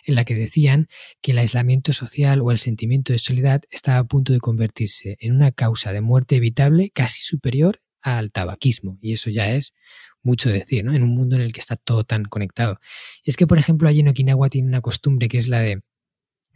en 0.03 0.15
la 0.15 0.25
que 0.25 0.33
decían 0.33 0.87
que 1.21 1.31
el 1.31 1.37
aislamiento 1.37 1.93
social 1.93 2.41
o 2.41 2.51
el 2.51 2.57
sentimiento 2.57 3.13
de 3.13 3.19
soledad 3.19 3.61
estaba 3.69 3.99
a 3.99 4.03
punto 4.03 4.33
de 4.33 4.39
convertirse 4.39 5.17
en 5.19 5.35
una 5.35 5.51
causa 5.51 5.93
de 5.93 6.01
muerte 6.01 6.37
evitable 6.37 6.89
casi 6.89 7.21
superior 7.21 7.81
al 8.01 8.31
tabaquismo. 8.31 8.97
Y 8.99 9.13
eso 9.13 9.29
ya 9.29 9.51
es 9.51 9.75
mucho 10.23 10.49
decir, 10.49 10.83
¿no? 10.83 10.93
En 10.93 11.03
un 11.03 11.13
mundo 11.13 11.35
en 11.35 11.43
el 11.43 11.53
que 11.53 11.59
está 11.59 11.75
todo 11.75 12.03
tan 12.03 12.25
conectado. 12.25 12.79
Y 13.23 13.29
es 13.29 13.37
que, 13.37 13.45
por 13.45 13.59
ejemplo, 13.59 13.87
allí 13.87 13.99
en 13.99 14.09
Okinawa 14.09 14.49
tiene 14.49 14.67
una 14.67 14.81
costumbre 14.81 15.27
que 15.27 15.37
es 15.37 15.47
la 15.47 15.59
de 15.59 15.81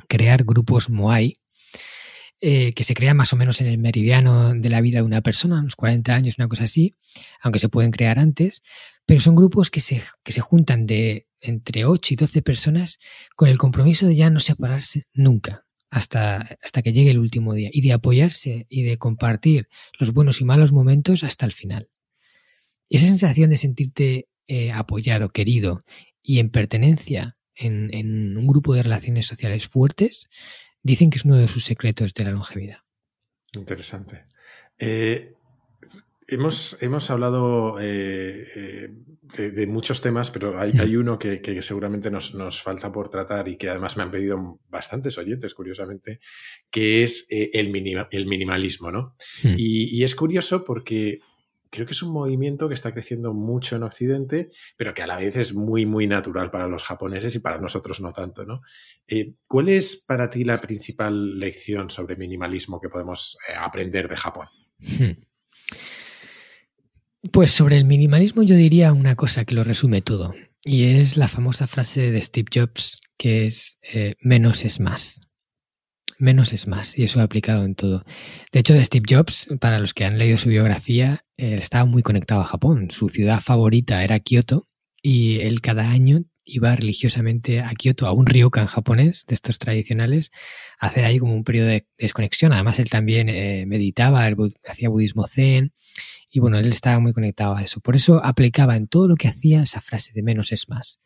crear 0.08 0.44
grupos 0.44 0.90
Moai, 0.90 1.36
eh, 2.42 2.74
que 2.74 2.86
se 2.86 2.94
crea 2.94 3.14
más 3.14 3.34
o 3.34 3.36
menos 3.36 3.60
en 3.60 3.68
el 3.68 3.78
meridiano 3.78 4.54
de 4.54 4.70
la 4.70 4.80
vida 4.80 5.00
de 5.00 5.06
una 5.06 5.22
persona, 5.22 5.60
unos 5.60 5.76
40 5.76 6.16
años, 6.16 6.36
una 6.38 6.48
cosa 6.48 6.64
así, 6.64 6.96
aunque 7.42 7.60
se 7.60 7.68
pueden 7.68 7.92
crear 7.92 8.18
antes, 8.18 8.62
pero 9.06 9.20
son 9.20 9.36
grupos 9.36 9.70
que 9.70 9.82
se, 9.82 10.02
que 10.24 10.32
se 10.32 10.40
juntan 10.40 10.86
de 10.86 11.28
entre 11.42 11.84
8 11.84 12.14
y 12.14 12.18
12 12.18 12.42
personas 12.42 13.00
con 13.36 13.50
el 13.50 13.58
compromiso 13.58 14.08
de 14.08 14.16
ya 14.16 14.30
no 14.30 14.40
separarse 14.40 15.04
nunca. 15.14 15.66
Hasta, 15.92 16.58
hasta 16.62 16.84
que 16.84 16.94
llegue 16.94 17.10
el 17.10 17.18
último 17.18 17.56
día 17.56 17.72
y 17.74 17.82
de 17.82 17.94
apoyarse 17.94 18.68
y 18.70 18.84
de 18.84 18.98
compartir 19.00 19.68
los 20.00 20.14
buenos 20.14 20.40
y 20.40 20.46
malos 20.46 20.72
momentos 20.72 21.24
hasta 21.24 21.48
el 21.48 21.52
final. 21.52 21.90
esa 22.90 23.08
sensación 23.08 23.50
de 23.50 23.58
sentirte 23.58 24.30
eh, 24.48 24.72
apoyado, 24.72 25.30
querido 25.30 25.80
y 26.22 26.38
en 26.38 26.52
pertenencia 26.52 27.38
en, 27.56 27.92
en 27.92 28.38
un 28.38 28.46
grupo 28.46 28.76
de 28.76 28.84
relaciones 28.84 29.26
sociales 29.26 29.68
fuertes, 29.68 30.30
dicen 30.84 31.10
que 31.10 31.18
es 31.18 31.26
uno 31.26 31.36
de 31.36 31.48
sus 31.48 31.64
secretos 31.64 32.14
de 32.14 32.24
la 32.24 32.32
longevidad. 32.32 32.80
Interesante. 33.54 34.26
Eh, 34.78 35.34
hemos, 36.28 36.78
hemos 36.82 37.10
hablado 37.10 37.80
eh, 37.82 38.46
eh, 38.56 39.52
de, 39.52 39.68
muchos 39.68 40.02
temas, 40.02 40.32
pero 40.32 40.60
hay, 40.60 40.72
hay 40.80 40.96
uno 40.96 41.18
que, 41.20 41.62
seguramente 41.62 42.12
nos, 42.12 42.36
nos, 42.36 42.62
falta 42.62 42.92
por 42.92 43.10
tratar 43.10 43.48
y 43.48 43.58
que 43.58 43.70
además 43.70 43.98
me 43.98 44.04
han 44.04 44.12
pedido 44.12 44.60
bastantes 44.70 45.18
oyentes, 45.18 45.54
curiosamente, 45.54 46.20
que 46.70 47.04
es 47.04 47.28
el, 47.30 47.76
el 48.12 48.28
minimalismo, 48.28 48.92
¿no? 48.92 49.16
Y, 49.44 49.98
y, 49.98 50.04
es 50.04 50.16
curioso 50.16 50.64
porque 50.64 51.20
creo 51.70 51.86
que 51.86 51.94
es 51.94 52.02
un 52.02 52.12
movimiento 52.12 52.68
que 52.68 52.74
está 52.74 52.92
creciendo 52.92 53.34
mucho 53.34 53.76
en 53.76 53.84
Occidente, 53.84 54.50
pero 54.78 54.94
que 54.94 55.04
a 55.04 55.08
la 55.08 55.18
vez 55.18 55.38
es 55.38 55.54
muy, 55.54 55.86
muy 55.86 56.08
natural 56.08 56.52
para 56.52 56.68
los 56.68 56.84
japoneses 56.84 57.36
y 57.36 57.40
para 57.40 57.60
nosotros 57.60 58.02
no 58.02 58.12
tanto, 58.12 58.46
¿no? 58.46 58.62
Eh, 59.08 59.34
¿Cuál 59.48 59.70
es 59.70 59.98
para 59.98 60.30
ti 60.30 60.44
la 60.44 60.60
principal 60.60 61.40
lección 61.40 61.90
sobre 61.90 62.16
minimalismo 62.16 62.80
que 62.80 62.90
podemos 62.90 63.38
eh, 63.48 63.54
aprender 63.58 64.08
de 64.08 64.18
Japón? 64.18 64.48
Hmm. 64.80 65.24
Pues 67.32 67.52
sobre 67.52 67.78
el 67.78 67.86
minimalismo 67.86 68.44
yo 68.44 68.56
diría 68.56 68.94
una 68.94 69.16
cosa 69.16 69.46
que 69.46 69.56
lo 69.56 69.64
resume 69.64 70.02
todo, 70.02 70.34
y 70.64 70.86
es 70.86 71.18
la 71.18 71.28
famosa 71.28 71.68
frase 71.68 72.12
de 72.12 72.22
Steve 72.22 72.50
Jobs 72.54 73.02
que 73.18 73.46
es 73.46 73.80
eh, 73.94 74.16
menos 74.22 74.64
es 74.64 74.80
más 74.80 75.29
menos 76.20 76.54
es 76.54 76.68
más, 76.68 76.98
y 77.00 77.04
eso 77.04 77.20
ha 77.20 77.24
aplicado 77.24 77.66
en 77.66 77.74
todo. 77.74 78.04
De 78.52 78.60
hecho, 78.60 78.76
Steve 78.84 79.06
Jobs, 79.10 79.48
para 79.60 79.80
los 79.80 79.94
que 79.94 80.06
han 80.06 80.18
leído 80.20 80.38
su 80.38 80.50
biografía, 80.50 81.24
estaba 81.38 81.86
muy 81.86 82.04
conectado 82.04 82.42
a 82.42 82.46
Japón. 82.46 82.92
Su 82.92 83.10
ciudad 83.10 83.40
favorita 83.40 84.04
era 84.04 84.20
Kioto, 84.20 84.68
y 85.02 85.40
él 85.40 85.62
cada 85.62 85.90
año 85.90 86.26
iba 86.44 86.76
religiosamente 86.76 87.62
a 87.62 87.74
Kioto, 87.74 88.08
a 88.08 88.12
un 88.12 88.26
ryokan 88.26 88.68
japonés 88.68 89.26
de 89.28 89.36
estos 89.36 89.60
tradicionales, 89.60 90.32
a 90.80 90.88
hacer 90.88 91.06
ahí 91.06 91.20
como 91.20 91.36
un 91.36 91.44
periodo 91.44 91.68
de 91.68 91.88
desconexión. 91.98 92.54
Además, 92.54 92.80
él 92.80 92.90
también 92.90 93.30
eh, 93.30 93.66
meditaba, 93.66 94.28
hacía 94.68 94.90
budismo 94.90 95.28
zen, 95.28 95.74
y 96.32 96.40
bueno, 96.40 96.60
él 96.60 96.68
estaba 96.68 97.00
muy 97.00 97.14
conectado 97.14 97.56
a 97.56 97.64
eso. 97.64 97.80
Por 97.80 97.96
eso 97.96 98.24
aplicaba 98.24 98.76
en 98.76 98.88
todo 98.88 99.08
lo 99.08 99.16
que 99.16 99.28
hacía 99.28 99.64
esa 99.64 99.82
frase 99.82 100.12
de 100.14 100.22
menos 100.22 100.52
es 100.52 100.70
más. 100.70 101.00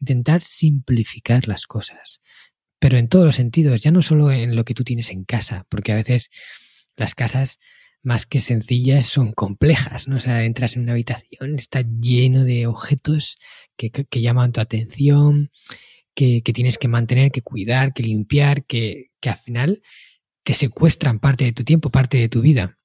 Intentar 0.00 0.42
simplificar 0.42 1.48
las 1.48 1.66
cosas, 1.66 2.20
pero 2.80 2.98
en 2.98 3.08
todos 3.08 3.26
los 3.26 3.36
sentidos, 3.36 3.82
ya 3.82 3.92
no 3.92 4.02
solo 4.02 4.32
en 4.32 4.56
lo 4.56 4.64
que 4.64 4.74
tú 4.74 4.82
tienes 4.82 5.10
en 5.10 5.24
casa, 5.24 5.66
porque 5.68 5.92
a 5.92 5.96
veces 5.96 6.30
las 6.96 7.14
casas 7.14 7.58
más 8.02 8.24
que 8.24 8.40
sencillas 8.40 9.04
son 9.06 9.32
complejas, 9.32 10.08
¿no? 10.08 10.16
O 10.16 10.20
sea, 10.20 10.44
entras 10.44 10.74
en 10.74 10.82
una 10.82 10.92
habitación, 10.92 11.56
está 11.56 11.82
lleno 11.82 12.44
de 12.44 12.66
objetos 12.66 13.36
que, 13.76 14.20
llaman 14.20 14.52
tu 14.52 14.62
atención, 14.62 15.50
que, 16.14 16.40
tienes 16.42 16.78
que 16.78 16.88
mantener, 16.88 17.30
que 17.30 17.42
cuidar, 17.42 17.92
que 17.92 18.02
limpiar, 18.02 18.64
que, 18.64 19.10
al 19.22 19.36
final 19.36 19.82
te 20.42 20.54
secuestran 20.54 21.20
parte 21.20 21.44
de 21.44 21.52
tu 21.52 21.64
tiempo, 21.64 21.90
parte 21.90 22.16
de 22.16 22.30
tu 22.30 22.40
vida. 22.40 22.78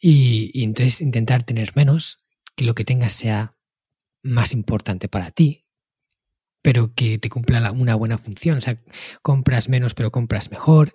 Y, 0.00 0.50
y 0.54 0.64
entonces 0.64 1.02
intentar 1.02 1.42
tener 1.42 1.76
menos, 1.76 2.16
que 2.56 2.64
lo 2.64 2.74
que 2.74 2.86
tengas 2.86 3.12
sea 3.12 3.52
más 4.22 4.52
importante 4.54 5.08
para 5.08 5.30
ti, 5.30 5.61
pero 6.62 6.94
que 6.94 7.18
te 7.18 7.28
cumpla 7.28 7.72
una 7.72 7.96
buena 7.96 8.18
función. 8.18 8.58
O 8.58 8.60
sea, 8.60 8.78
compras 9.20 9.68
menos, 9.68 9.94
pero 9.94 10.10
compras 10.10 10.50
mejor. 10.50 10.94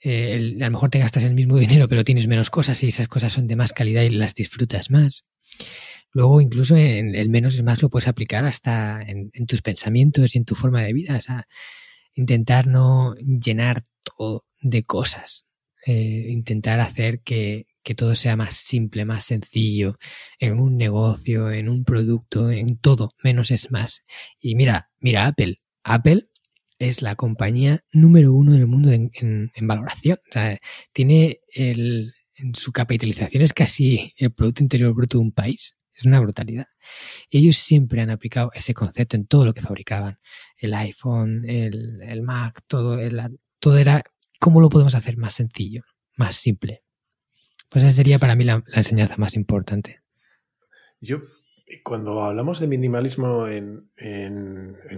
Eh, 0.00 0.56
a 0.60 0.64
lo 0.64 0.70
mejor 0.70 0.90
te 0.90 0.98
gastas 0.98 1.24
el 1.24 1.34
mismo 1.34 1.56
dinero, 1.58 1.88
pero 1.88 2.04
tienes 2.04 2.26
menos 2.26 2.50
cosas 2.50 2.82
y 2.82 2.88
esas 2.88 3.08
cosas 3.08 3.32
son 3.32 3.46
de 3.46 3.56
más 3.56 3.72
calidad 3.72 4.02
y 4.02 4.10
las 4.10 4.34
disfrutas 4.34 4.90
más. 4.90 5.24
Luego, 6.12 6.40
incluso 6.40 6.76
en 6.76 7.14
el 7.14 7.28
menos 7.28 7.54
es 7.54 7.62
más 7.62 7.82
lo 7.82 7.90
puedes 7.90 8.08
aplicar 8.08 8.44
hasta 8.44 9.02
en, 9.02 9.30
tus 9.46 9.62
pensamientos 9.62 10.34
y 10.34 10.38
en 10.38 10.44
tu 10.44 10.54
forma 10.54 10.82
de 10.82 10.92
vida. 10.92 11.16
O 11.16 11.20
sea, 11.20 11.46
intentar 12.14 12.66
no 12.66 13.14
llenar 13.16 13.82
todo 14.16 14.44
de 14.60 14.84
cosas. 14.84 15.46
Eh, 15.86 16.28
intentar 16.30 16.80
hacer 16.80 17.20
que, 17.20 17.66
que 17.84 17.94
todo 17.94 18.16
sea 18.16 18.36
más 18.36 18.56
simple, 18.56 19.04
más 19.04 19.26
sencillo, 19.26 19.96
en 20.40 20.58
un 20.58 20.76
negocio, 20.76 21.52
en 21.52 21.68
un 21.68 21.84
producto, 21.84 22.50
en 22.50 22.78
todo, 22.78 23.12
menos 23.22 23.50
es 23.50 23.70
más. 23.70 24.02
Y 24.40 24.56
mira, 24.56 24.90
mira 25.00 25.26
Apple. 25.26 25.58
Apple 25.84 26.28
es 26.78 27.02
la 27.02 27.14
compañía 27.14 27.84
número 27.92 28.32
uno 28.32 28.52
del 28.52 28.66
mundo 28.66 28.90
en, 28.90 29.52
valoración. 29.62 30.18
O 30.28 30.32
sea, 30.32 30.58
tiene 30.92 31.40
el, 31.52 32.14
en 32.34 32.54
su 32.54 32.72
capitalización 32.72 33.42
es 33.42 33.52
casi 33.52 34.12
el 34.16 34.32
Producto 34.32 34.62
Interior 34.62 34.94
Bruto 34.94 35.18
de 35.18 35.22
un 35.24 35.32
país. 35.32 35.76
Es 35.94 36.06
una 36.06 36.18
brutalidad. 36.18 36.66
Ellos 37.30 37.56
siempre 37.56 38.00
han 38.00 38.10
aplicado 38.10 38.50
ese 38.54 38.74
concepto 38.74 39.16
en 39.16 39.26
todo 39.26 39.44
lo 39.44 39.54
que 39.54 39.60
fabricaban. 39.60 40.18
El 40.56 40.74
iPhone, 40.74 41.44
el, 41.46 42.22
Mac, 42.22 42.62
todo, 42.66 42.98
todo 43.60 43.78
era 43.78 44.02
cómo 44.40 44.60
lo 44.60 44.68
podemos 44.70 44.94
hacer 44.96 45.16
más 45.16 45.34
sencillo, 45.34 45.82
más 46.16 46.34
simple. 46.34 46.83
Pues 47.68 47.84
esa 47.84 47.92
sería 47.92 48.18
para 48.18 48.36
mí 48.36 48.44
la, 48.44 48.62
enseñanza 48.72 49.16
más 49.16 49.34
importante. 49.34 49.98
Yo, 51.00 51.22
cuando 51.82 52.22
hablamos 52.22 52.60
de 52.60 52.66
minimalismo 52.66 53.48
en, 53.48 53.90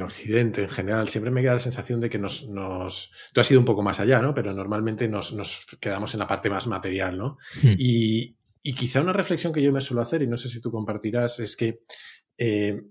Occidente 0.02 0.62
en 0.62 0.68
general, 0.68 1.08
siempre 1.08 1.30
me 1.30 1.42
queda 1.42 1.54
la 1.54 1.60
sensación 1.60 2.00
de 2.00 2.10
que 2.10 2.18
nos, 2.18 2.48
nos... 2.48 3.12
Tú 3.32 3.40
has 3.40 3.50
ido 3.50 3.60
un 3.60 3.66
poco 3.66 3.82
más 3.82 3.98
allá, 4.00 4.20
¿no? 4.20 4.34
Pero 4.34 4.52
normalmente 4.52 5.08
nos, 5.08 5.34
quedamos 5.80 6.14
en 6.14 6.20
la 6.20 6.26
parte 6.26 6.50
más 6.50 6.66
material, 6.66 7.16
¿no? 7.18 7.38
Hmm. 7.62 7.74
Y, 7.78 8.36
quizá 8.74 9.00
una 9.00 9.12
reflexión 9.12 9.52
que 9.52 9.62
yo 9.62 9.72
me 9.72 9.80
suelo 9.80 10.02
hacer, 10.02 10.22
y 10.22 10.26
no 10.26 10.36
sé 10.36 10.48
si 10.48 10.60
tú 10.60 10.72
compartirás, 10.72 11.38
es 11.38 11.56
que 11.56 11.82
eh, 12.36 12.82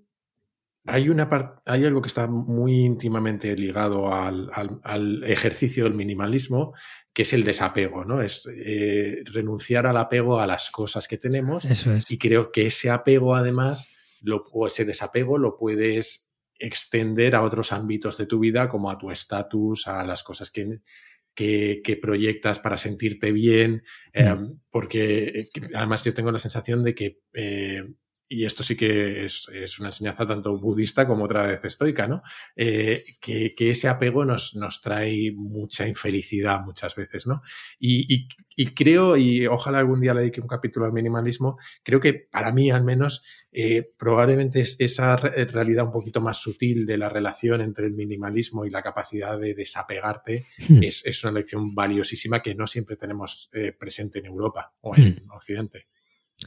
hay, 0.85 1.09
una 1.09 1.29
hay 1.65 1.85
algo 1.85 2.01
que 2.01 2.07
está 2.07 2.27
muy 2.27 2.85
íntimamente 2.85 3.55
ligado 3.55 4.13
al, 4.13 4.49
al, 4.83 5.23
ejercicio 5.23 5.85
del 5.85 5.93
minimalismo, 5.93 6.73
que 7.13 7.23
es 7.23 7.33
el 7.33 7.43
desapego, 7.43 8.05
¿no? 8.05 8.21
Es 8.21 8.47
eh, 8.47 9.23
renunciar 9.25 9.87
al 9.87 9.97
apego 9.97 10.39
a 10.39 10.47
las 10.47 10.69
cosas 10.69 11.07
que 11.07 11.17
tenemos. 11.17 11.65
Eso 11.65 11.93
es. 11.93 12.09
Y 12.11 12.17
creo 12.17 12.51
que 12.51 12.67
ese 12.67 12.89
apego, 12.89 13.35
además, 13.35 13.95
lo, 14.21 14.45
o 14.51 14.67
ese 14.67 14.85
desapego 14.85 15.37
lo 15.37 15.57
puedes 15.57 16.29
extender 16.59 17.35
a 17.35 17.41
otros 17.41 17.71
ámbitos 17.71 18.17
de 18.17 18.27
tu 18.27 18.39
vida, 18.39 18.69
como 18.69 18.89
a 18.91 18.97
tu 18.97 19.11
estatus, 19.11 19.87
a 19.87 20.03
las 20.03 20.23
cosas 20.23 20.51
que, 20.51 20.81
que, 21.35 21.99
proyectas 22.01 22.59
para 22.59 22.77
sentirte 22.77 23.31
bien, 23.31 23.83
mm. 24.13 24.19
em, 24.19 24.59
porque 24.69 25.25
eh, 25.25 25.49
además 25.73 26.03
yo 26.03 26.13
tengo 26.13 26.31
la 26.31 26.39
sensación 26.39 26.83
de 26.83 26.95
que 26.95 27.19
eh, 27.33 27.83
y 28.27 28.45
esto 28.45 28.63
sí 28.63 28.75
que 28.75 29.25
es, 29.25 29.47
una 29.79 29.89
enseñanza 29.89 30.25
tanto 30.25 30.57
budista 30.57 31.07
como 31.07 31.25
otra 31.25 31.45
vez 31.45 31.63
estoica, 31.63 32.07
¿no? 32.07 32.23
Eh, 32.55 33.03
que, 33.21 33.53
ese 33.57 33.87
apego 33.87 34.25
nos, 34.25 34.55
nos, 34.55 34.81
trae 34.81 35.31
mucha 35.35 35.87
infelicidad 35.87 36.61
muchas 36.61 36.95
veces, 36.95 37.27
¿no? 37.27 37.41
Y, 37.79 38.27
creo, 38.73 39.17
y 39.17 39.45
ojalá 39.47 39.79
algún 39.79 40.01
día 40.01 40.13
le 40.13 40.21
dedique 40.21 40.41
un 40.41 40.47
capítulo 40.47 40.85
al 40.85 40.93
minimalismo, 40.93 41.57
creo 41.83 41.99
que 41.99 42.13
para 42.13 42.51
mí 42.51 42.71
al 42.71 42.83
menos 42.83 43.23
eh, 43.51 43.91
probablemente 43.97 44.61
es 44.61 44.77
esa 44.79 45.15
realidad 45.17 45.85
un 45.85 45.91
poquito 45.91 46.21
más 46.21 46.37
sutil 46.37 46.85
de 46.85 46.97
la 46.97 47.09
relación 47.09 47.61
entre 47.61 47.85
el 47.85 47.93
minimalismo 47.93 48.65
y 48.65 48.69
la 48.69 48.81
capacidad 48.81 49.37
de 49.37 49.53
desapegarte 49.53 50.45
hmm. 50.69 50.83
es, 50.83 51.23
una 51.23 51.33
lección 51.33 51.75
valiosísima 51.75 52.41
que 52.41 52.55
no 52.55 52.65
siempre 52.65 52.95
tenemos 52.95 53.49
eh, 53.53 53.71
presente 53.71 54.19
en 54.19 54.25
Europa 54.27 54.73
o 54.81 54.95
en 54.95 55.25
hmm. 55.25 55.31
Occidente. 55.31 55.87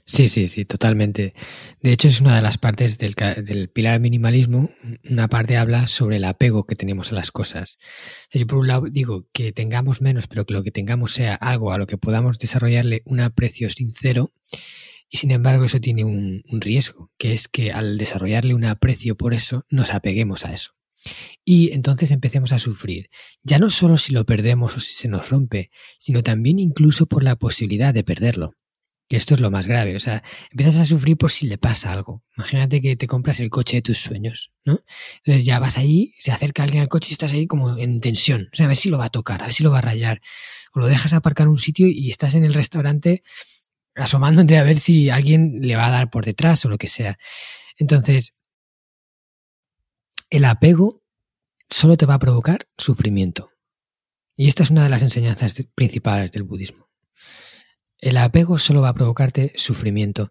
Sí, 0.07 0.29
sí, 0.29 0.49
sí, 0.49 0.65
totalmente. 0.65 1.35
De 1.83 1.93
hecho, 1.93 2.09
es 2.09 2.21
una 2.21 2.37
de 2.37 2.43
las 2.43 2.59
partes 2.59 2.99
del, 2.99 3.15
pilar 3.71 4.01
minimalismo. 4.01 4.71
Una 5.09 5.29
parte 5.29 5.57
habla 5.57 5.87
sobre 5.87 6.17
el 6.17 6.25
apego 6.25 6.67
que 6.67 6.75
tenemos 6.75 7.13
a 7.13 7.15
las 7.15 7.31
cosas. 7.31 7.79
yo, 8.33 8.47
por 8.47 8.59
un 8.59 8.69
lado, 8.69 8.87
digo 8.91 9.27
que 9.33 9.53
tengamos 9.53 10.01
menos, 10.01 10.27
pero 10.27 10.47
que 10.47 10.55
lo 10.55 10.63
que 10.63 10.71
tengamos 10.71 11.13
sea 11.13 11.35
algo 11.35 11.73
a 11.73 11.79
lo 11.79 11.87
que 11.87 11.99
podamos 11.99 12.39
desarrollarle 12.39 13.03
un 13.05 13.21
aprecio 13.21 13.71
sincero. 13.71 14.33
Y 15.11 15.19
sin 15.19 15.31
embargo, 15.31 15.65
eso 15.65 15.81
tiene 15.81 16.05
un 16.05 16.43
riesgo, 16.61 17.11
que 17.17 17.33
es 17.33 17.49
que 17.49 17.73
al 17.73 17.97
desarrollarle 17.97 18.55
un 18.55 18.65
aprecio 18.65 19.17
por 19.17 19.33
eso, 19.33 19.65
nos 19.71 19.95
apeguemos 19.95 20.45
a 20.45 20.53
eso. 20.53 20.79
Y 21.45 21.73
entonces 21.73 22.11
empecemos 22.11 22.53
a 22.53 22.59
sufrir, 22.59 23.11
ya 23.43 23.59
no 23.59 23.71
solo 23.71 23.97
si 23.97 24.13
lo 24.13 24.27
perdemos 24.27 24.77
o 24.77 24.81
si 24.81 24.95
se 24.95 25.09
nos 25.09 25.31
rompe, 25.31 25.71
sino 25.99 26.23
también 26.23 26.59
incluso 26.59 27.07
por 27.07 27.25
la 27.25 27.37
posibilidad 27.37 27.95
de 27.95 28.05
perderlo. 28.05 28.53
Que 29.09 29.17
esto 29.17 29.35
es 29.35 29.41
lo 29.41 29.51
más 29.51 29.67
grave. 29.67 29.97
O 29.97 30.01
sea, 30.01 30.23
empiezas 30.51 30.77
a 30.77 30.85
sufrir 30.85 31.17
por 31.17 31.31
si 31.31 31.47
le 31.47 31.57
pasa 31.57 31.93
algo. 31.93 32.23
Imagínate 32.37 32.81
que 32.83 32.95
te 32.97 33.07
compras 33.07 33.41
el 33.41 33.49
coche 33.49 33.77
de 33.77 33.83
tus 33.83 33.99
sueños, 33.99 34.51
¿no? 34.65 34.81
Entonces 35.19 35.47
ya 35.47 35.59
vas 35.59 35.79
ahí, 35.79 36.15
se 36.19 36.31
acerca 36.31 36.63
alguien 36.63 36.83
al 36.83 36.89
coche 36.89 37.09
y 37.11 37.13
estás 37.13 37.33
ahí 37.33 37.47
como 37.47 37.79
en 37.79 38.01
tensión. 38.01 38.49
O 38.53 38.57
sea, 38.57 38.67
a 38.67 38.69
ver 38.69 38.77
si 38.77 38.91
lo 38.91 38.99
va 38.99 39.07
a 39.07 39.11
tocar, 39.11 39.43
a 39.43 39.47
ver 39.47 39.55
si 39.55 39.63
lo 39.63 39.71
va 39.71 39.79
a 39.79 39.83
rayar. 39.83 40.21
O 40.75 40.81
lo 40.81 40.87
dejas 40.87 41.15
aparcar 41.15 41.47
en 41.47 41.53
un 41.53 41.59
sitio 41.59 41.87
y 41.89 42.11
estás 42.11 42.35
en 42.35 42.45
el 42.45 42.53
restaurante 42.53 43.23
asomándote 43.95 44.57
a 44.59 44.63
ver 44.63 44.77
si 44.77 45.11
alguien 45.11 45.61
le 45.61 45.77
va 45.77 45.87
a 45.87 45.91
dar 45.91 46.11
por 46.11 46.25
detrás 46.25 46.65
o 46.65 46.69
lo 46.69 46.79
que 46.79 46.89
sea. 46.89 47.19
Entonces, 47.77 48.37
el 50.31 50.45
apego 50.45 51.03
solo 51.69 51.97
te 51.97 52.07
va 52.07 52.15
a 52.15 52.19
provocar 52.19 52.67
sufrimiento. 52.77 53.51
Y 54.37 54.49
esta 54.49 54.63
es 54.63 54.71
una 54.71 54.85
de 54.85 54.91
las 54.91 55.03
enseñanzas 55.03 55.67
principales 55.75 56.31
del 56.33 56.45
budismo. 56.45 56.89
El 57.99 58.17
apego 58.17 58.59
solo 58.59 58.81
va 58.81 58.91
a 58.91 58.95
provocarte 58.95 59.53
sufrimiento. 59.57 60.31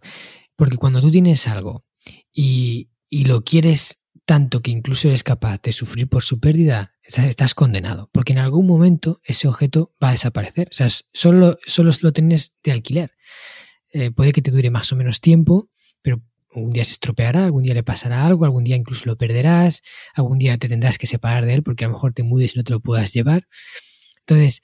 Porque 0.56 0.78
cuando 0.78 1.02
tú 1.02 1.12
tienes 1.12 1.48
algo 1.48 1.84
y, 2.34 2.90
y 3.10 3.26
lo 3.26 3.44
quieres 3.44 4.02
tanto 4.28 4.62
que 4.62 4.72
incluso 4.72 5.08
eres 5.08 5.24
capaz 5.24 5.62
de 5.62 5.72
sufrir 5.72 6.10
por 6.10 6.22
su 6.22 6.42
pérdida, 6.42 6.92
estás 7.02 7.54
condenado, 7.54 8.10
porque 8.12 8.34
en 8.34 8.40
algún 8.40 8.68
momento 8.68 9.22
ese 9.24 9.48
objeto 9.48 9.96
va 10.04 10.10
a 10.10 10.12
desaparecer. 10.12 10.68
O 10.70 10.74
sea, 10.74 10.90
solo, 11.14 11.58
solo 11.66 11.92
lo 12.02 12.12
tienes 12.12 12.54
de 12.62 12.74
alquiler. 12.74 13.14
Eh, 13.94 14.12
puede 14.12 14.34
que 14.34 14.42
te 14.42 14.52
dure 14.52 14.70
más 14.70 14.92
o 14.92 14.98
menos 14.98 15.22
tiempo, 15.22 15.70
pero 16.02 16.22
un 16.54 16.72
día 16.72 16.84
se 16.84 16.92
estropeará, 16.92 17.46
algún 17.46 17.64
día 17.64 17.74
le 17.74 17.84
pasará 17.84 18.26
algo, 18.26 18.44
algún 18.44 18.66
día 18.66 18.76
incluso 18.76 19.06
lo 19.06 19.18
perderás, 19.18 19.82
algún 20.14 20.40
día 20.40 20.58
te 20.58 20.68
tendrás 20.68 20.98
que 20.98 21.08
separar 21.08 21.46
de 21.46 21.54
él 21.54 21.64
porque 21.64 21.86
a 21.86 21.88
lo 21.88 21.94
mejor 21.94 22.14
te 22.14 22.24
mudes 22.24 22.56
y 22.56 22.60
no 22.60 22.64
te 22.66 22.74
lo 22.74 22.82
puedas 22.82 23.14
llevar. 23.14 23.48
Entonces, 24.20 24.62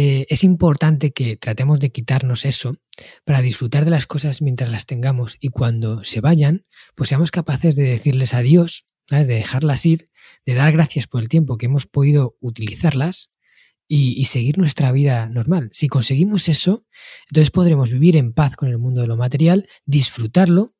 eh, 0.00 0.28
es 0.30 0.44
importante 0.44 1.10
que 1.10 1.36
tratemos 1.36 1.80
de 1.80 1.90
quitarnos 1.90 2.44
eso 2.44 2.76
para 3.24 3.42
disfrutar 3.42 3.84
de 3.84 3.90
las 3.90 4.06
cosas 4.06 4.42
mientras 4.42 4.70
las 4.70 4.86
tengamos 4.86 5.36
y 5.40 5.48
cuando 5.48 6.04
se 6.04 6.20
vayan, 6.20 6.62
pues 6.94 7.08
seamos 7.08 7.32
capaces 7.32 7.74
de 7.74 7.82
decirles 7.82 8.32
adiós, 8.32 8.86
de 9.10 9.24
dejarlas 9.24 9.84
ir, 9.86 10.04
de 10.46 10.54
dar 10.54 10.70
gracias 10.70 11.08
por 11.08 11.20
el 11.20 11.28
tiempo 11.28 11.58
que 11.58 11.66
hemos 11.66 11.86
podido 11.88 12.36
utilizarlas 12.40 13.30
y, 13.88 14.24
seguir 14.26 14.56
nuestra 14.56 14.92
vida 14.92 15.28
normal. 15.30 15.68
Si 15.72 15.88
conseguimos 15.88 16.48
eso, 16.48 16.86
entonces 17.28 17.50
podremos 17.50 17.90
vivir 17.90 18.16
en 18.16 18.32
paz 18.32 18.54
con 18.54 18.68
el 18.68 18.78
mundo 18.78 19.00
de 19.00 19.08
lo 19.08 19.16
material, 19.16 19.66
disfrutarlo 19.84 20.76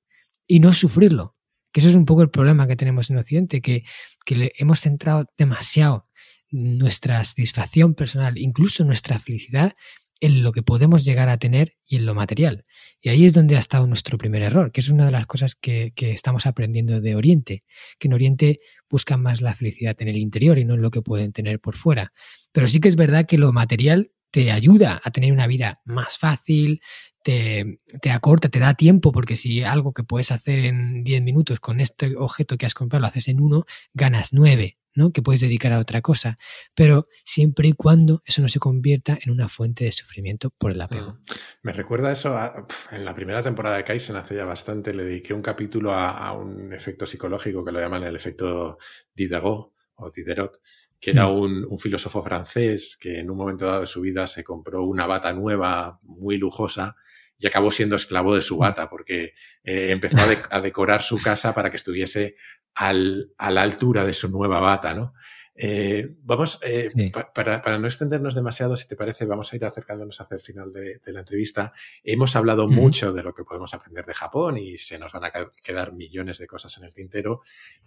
y 0.46 0.60
no 0.60 0.72
sufrirlo. 0.72 1.34
Que 1.72 1.80
eso 1.80 1.88
es 1.88 1.94
un 1.94 2.04
poco 2.04 2.22
el 2.22 2.30
problema 2.30 2.66
que 2.66 2.76
tenemos 2.76 3.10
en 3.10 3.18
Occidente, 3.18 3.60
que, 3.60 3.84
que 4.24 4.52
hemos 4.58 4.80
centrado 4.80 5.26
demasiado 5.36 6.04
nuestra 6.50 7.22
satisfacción 7.24 7.94
personal, 7.94 8.38
incluso 8.38 8.84
nuestra 8.84 9.18
felicidad, 9.18 9.74
en 10.20 10.42
lo 10.42 10.52
que 10.52 10.62
podemos 10.62 11.04
llegar 11.04 11.28
a 11.28 11.38
tener 11.38 11.76
y 11.86 11.96
en 11.96 12.06
lo 12.06 12.14
material. 12.14 12.64
Y 13.00 13.08
ahí 13.08 13.24
es 13.24 13.32
donde 13.32 13.56
ha 13.56 13.60
estado 13.60 13.86
nuestro 13.86 14.18
primer 14.18 14.42
error, 14.42 14.72
que 14.72 14.80
es 14.80 14.88
una 14.88 15.06
de 15.06 15.12
las 15.12 15.26
cosas 15.26 15.54
que, 15.54 15.92
que, 15.94 16.12
estamos 16.12 16.46
aprendiendo 16.46 17.00
de 17.00 17.14
Oriente, 17.14 17.60
que 17.98 18.08
en 18.08 18.14
Oriente 18.14 18.56
buscan 18.90 19.22
más 19.22 19.40
la 19.40 19.54
felicidad 19.54 19.96
en 20.00 20.08
el 20.08 20.16
interior 20.16 20.58
y 20.58 20.64
no 20.64 20.74
en 20.74 20.82
lo 20.82 20.90
que 20.90 21.02
pueden 21.02 21.32
tener 21.32 21.60
por 21.60 21.76
fuera. 21.76 22.08
Pero 22.52 22.66
sí 22.66 22.80
que 22.80 22.88
es 22.88 22.96
verdad 22.96 23.26
que 23.26 23.38
lo 23.38 23.52
material 23.52 24.10
te 24.30 24.52
ayuda 24.52 25.00
a 25.02 25.10
tener 25.10 25.32
una 25.32 25.46
vida 25.46 25.80
más 25.84 26.18
fácil, 26.18 26.80
te, 27.22 27.78
te, 28.00 28.10
acorta, 28.10 28.48
te 28.48 28.58
da 28.58 28.74
tiempo, 28.74 29.12
porque 29.12 29.36
si 29.36 29.62
algo 29.62 29.92
que 29.92 30.04
puedes 30.04 30.30
hacer 30.30 30.60
en 30.60 31.04
10 31.04 31.22
minutos 31.22 31.60
con 31.60 31.80
este 31.80 32.16
objeto 32.16 32.56
que 32.56 32.66
has 32.66 32.74
comprado 32.74 33.02
lo 33.02 33.08
haces 33.08 33.28
en 33.28 33.40
uno, 33.40 33.64
ganas 33.94 34.32
9. 34.32 34.78
¿no? 34.98 35.12
que 35.12 35.22
puedes 35.22 35.40
dedicar 35.40 35.72
a 35.72 35.78
otra 35.78 36.02
cosa, 36.02 36.36
pero 36.74 37.04
siempre 37.24 37.68
y 37.68 37.72
cuando 37.72 38.20
eso 38.24 38.42
no 38.42 38.48
se 38.48 38.58
convierta 38.58 39.16
en 39.22 39.30
una 39.30 39.48
fuente 39.48 39.84
de 39.84 39.92
sufrimiento 39.92 40.50
por 40.50 40.72
el 40.72 40.80
apego. 40.80 41.16
Me 41.62 41.72
recuerda 41.72 42.12
eso 42.12 42.36
en 42.90 43.04
la 43.04 43.14
primera 43.14 43.40
temporada 43.40 43.76
de 43.76 43.84
Kaizen 43.84 44.16
hace 44.16 44.34
ya 44.34 44.44
bastante, 44.44 44.92
le 44.92 45.04
dediqué 45.04 45.32
un 45.32 45.42
capítulo 45.42 45.92
a, 45.92 46.32
un 46.32 46.72
efecto 46.72 47.06
psicológico 47.06 47.64
que 47.64 47.70
lo 47.70 47.80
llaman 47.80 48.02
el 48.02 48.16
efecto 48.16 48.78
Diderot 49.14 49.72
o 49.94 50.10
Diderot, 50.10 50.60
que 51.00 51.12
era 51.12 51.28
un, 51.28 51.78
filósofo 51.78 52.20
francés 52.22 52.98
que 53.00 53.20
en 53.20 53.30
un 53.30 53.36
momento 53.36 53.66
dado 53.66 53.80
de 53.82 53.86
su 53.86 54.00
vida 54.00 54.26
se 54.26 54.42
compró 54.42 54.82
una 54.82 55.06
bata 55.06 55.32
nueva, 55.32 56.00
muy 56.02 56.38
lujosa, 56.38 56.96
y 57.39 57.47
acabó 57.47 57.70
siendo 57.70 57.97
esclavo 57.97 58.34
de 58.34 58.43
su 58.43 58.57
mm. 58.57 58.61
bata 58.61 58.91
porque 58.91 59.34
eh, 59.62 59.91
empezó 59.91 60.18
a, 60.51 60.61
decorar 60.61 61.03
su 61.03 61.18
casa 61.18 61.55
para 61.55 61.70
que 61.70 61.76
estuviese 61.76 62.36
al, 62.74 63.32
a 63.39 63.51
la 63.51 63.62
altura 63.62 64.05
de 64.05 64.12
su 64.12 64.28
nueva 64.28 64.61
bata, 64.61 64.95
¿no? 64.95 65.14
Eh, 65.61 66.14
vamos, 66.22 66.61
eh, 66.62 66.89
para, 67.34 67.61
para, 67.62 67.78
no 67.80 67.89
extendernos 67.89 68.36
demasiado, 68.36 68.76
si 68.76 68.86
te 68.86 68.95
parece, 68.95 69.24
vamos 69.24 69.53
a 69.53 69.57
ir 69.57 69.64
acercándonos 69.64 70.20
hacia 70.20 70.36
el 70.36 70.41
final 70.41 70.72
de, 70.72 71.01
la 71.07 71.20
entrevista. 71.20 71.72
Hemos 72.05 72.36
hablado 72.36 72.68
mucho 72.68 73.12
de 73.12 73.24
lo 73.24 73.34
que 73.34 73.43
podemos 73.43 73.74
aprender 73.74 74.07
de 74.07 74.14
Japón 74.14 74.57
y 74.57 74.78
se 74.78 75.01
nos 75.01 75.12
van 75.12 75.24
a 75.24 75.32
quedar 75.64 75.95
millones 75.95 76.39
de 76.39 76.47
cosas 76.47 76.78
en 76.78 76.84
el 76.84 76.95
tintero, 76.95 77.41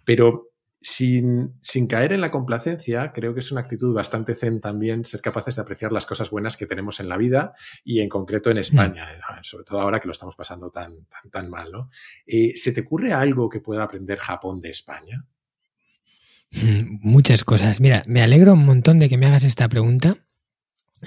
pero 0.04 0.51
sin, 0.82 1.54
sin, 1.62 1.86
caer 1.86 2.12
en 2.12 2.20
la 2.20 2.30
complacencia, 2.30 3.12
creo 3.12 3.34
que 3.34 3.40
es 3.40 3.52
una 3.52 3.60
actitud 3.60 3.94
bastante 3.94 4.34
zen 4.34 4.60
también 4.60 5.04
ser 5.04 5.20
capaces 5.20 5.56
de 5.56 5.62
apreciar 5.62 5.92
las 5.92 6.06
cosas 6.06 6.30
buenas 6.30 6.56
que 6.56 6.66
tenemos 6.66 7.00
en 7.00 7.08
la 7.08 7.16
vida 7.16 7.52
y 7.84 8.00
en 8.00 8.08
concreto 8.08 8.50
en 8.50 8.58
España, 8.58 9.06
mm. 9.06 9.42
sobre 9.44 9.64
todo 9.64 9.80
ahora 9.80 10.00
que 10.00 10.08
lo 10.08 10.12
estamos 10.12 10.36
pasando 10.36 10.70
tan, 10.70 11.06
tan, 11.06 11.30
tan 11.30 11.50
mal, 11.50 11.70
¿no? 11.70 11.88
Eh, 12.26 12.52
¿Se 12.56 12.72
te 12.72 12.82
ocurre 12.82 13.12
algo 13.12 13.48
que 13.48 13.60
pueda 13.60 13.82
aprender 13.82 14.18
Japón 14.18 14.60
de 14.60 14.70
España? 14.70 15.24
Muchas 17.00 17.44
cosas. 17.44 17.80
Mira, 17.80 18.02
me 18.06 18.22
alegro 18.22 18.52
un 18.52 18.66
montón 18.66 18.98
de 18.98 19.08
que 19.08 19.16
me 19.16 19.26
hagas 19.26 19.44
esta 19.44 19.68
pregunta 19.68 20.26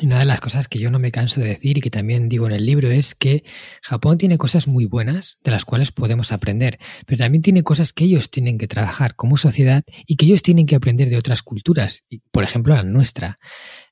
una 0.02 0.20
de 0.20 0.26
las 0.26 0.40
cosas 0.40 0.68
que 0.68 0.80
yo 0.80 0.90
no 0.90 1.00
me 1.00 1.12
canso 1.12 1.40
de 1.40 1.48
decir 1.48 1.78
y 1.78 1.82
que 1.82 1.90
también 1.90 2.28
digo 2.28 2.46
en 2.46 2.52
el 2.52 2.66
libro 2.66 2.90
es 2.90 3.16
que 3.16 3.44
Japón 3.82 4.18
tiene 4.18 4.38
cosas 4.38 4.68
muy 4.68 4.86
buenas 4.86 5.40
de 5.44 5.52
las 5.52 5.64
cuales 5.64 5.92
podemos 5.92 6.32
aprender, 6.32 6.80
pero 7.06 7.20
también 7.20 7.42
tiene 7.42 7.64
cosas 7.64 7.94
que 7.94 8.04
ellos 8.04 8.30
tienen 8.30 8.58
que 8.58 8.68
trabajar 8.68 9.16
como 9.16 9.38
sociedad 9.38 9.84
y 10.06 10.18
que 10.18 10.26
ellos 10.26 10.42
tienen 10.42 10.66
que 10.66 10.76
aprender 10.76 11.10
de 11.10 11.18
otras 11.18 11.44
culturas, 11.44 12.04
por 12.32 12.44
ejemplo 12.44 12.76
la 12.76 12.84
nuestra. 12.84 13.36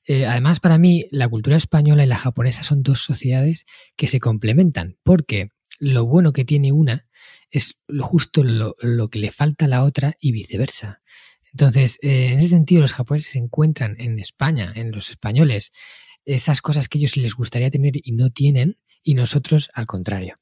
Eh, 0.06 0.26
además, 0.26 0.60
para 0.60 0.78
mí, 0.78 1.06
la 1.10 1.28
cultura 1.28 1.56
española 1.56 2.04
y 2.04 2.06
la 2.06 2.18
japonesa 2.18 2.62
son 2.62 2.82
dos 2.82 3.00
sociedades 3.00 3.64
que 3.96 4.06
se 4.06 4.20
complementan, 4.20 4.96
porque 5.02 5.48
lo 5.78 6.04
bueno 6.04 6.32
que 6.32 6.44
tiene 6.44 6.72
una 6.72 7.08
es 7.50 7.76
justo 8.00 8.44
lo, 8.44 8.76
lo 8.80 9.08
que 9.08 9.18
le 9.18 9.30
falta 9.30 9.64
a 9.64 9.68
la 9.68 9.84
otra 9.84 10.16
y 10.20 10.32
viceversa. 10.32 11.00
Entonces, 11.54 11.98
eh, 12.02 12.32
en 12.32 12.38
ese 12.40 12.48
sentido, 12.48 12.82
los 12.82 12.92
japoneses 12.92 13.30
se 13.30 13.38
encuentran 13.38 13.94
en 14.00 14.18
España, 14.18 14.72
en 14.74 14.90
los 14.90 15.10
españoles, 15.10 15.70
esas 16.24 16.60
cosas 16.60 16.88
que 16.88 16.98
ellos 16.98 17.16
les 17.16 17.34
gustaría 17.34 17.70
tener 17.70 17.92
y 18.02 18.12
no 18.12 18.30
tienen, 18.30 18.76
y 19.04 19.14
nosotros 19.14 19.70
al 19.72 19.86
contrario. 19.86 20.34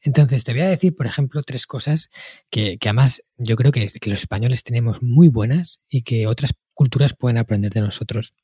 Entonces, 0.00 0.42
te 0.42 0.52
voy 0.52 0.62
a 0.62 0.68
decir, 0.68 0.96
por 0.96 1.06
ejemplo, 1.06 1.42
tres 1.44 1.66
cosas 1.66 2.08
que, 2.50 2.76
además 2.80 3.22
yo 3.36 3.54
creo 3.54 3.70
que, 3.70 3.80
los 3.80 4.20
españoles 4.20 4.64
tenemos 4.64 5.00
muy 5.00 5.28
buenas 5.28 5.84
y 5.88 6.02
que 6.02 6.26
otras 6.26 6.54
culturas 6.74 7.14
pueden 7.14 7.38
aprender 7.38 7.72
de 7.72 7.82
nosotros. 7.82 8.34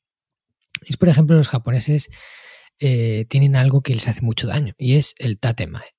Es, 0.83 0.95
por 0.95 1.09
ejemplo, 1.09 1.35
los 1.35 1.49
japoneses 1.49 2.09
eh, 2.79 3.25
tienen 3.29 3.57
algo 3.57 3.81
que 3.81 3.93
les 3.93 4.07
hace 4.07 4.21
mucho 4.21 4.47
daño 4.47 4.73
y 4.77 4.95
es 4.95 5.15
el 5.17 5.37
tatemae. 5.37 5.94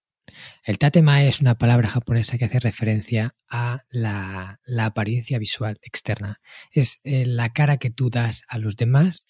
El 0.64 0.78
tatemae 0.78 1.28
es 1.28 1.40
una 1.40 1.56
palabra 1.56 1.88
japonesa 1.88 2.38
que 2.38 2.44
hace 2.44 2.58
referencia 2.58 3.34
a 3.48 3.84
la, 3.88 4.60
apariencia 4.78 5.38
visual 5.38 5.78
externa. 5.82 6.40
Es 6.72 7.00
eh, 7.04 7.26
la 7.26 7.52
cara 7.52 7.76
que 7.78 7.90
tú 7.90 8.10
das 8.10 8.42
a 8.48 8.58
los 8.58 8.76
demás 8.76 9.26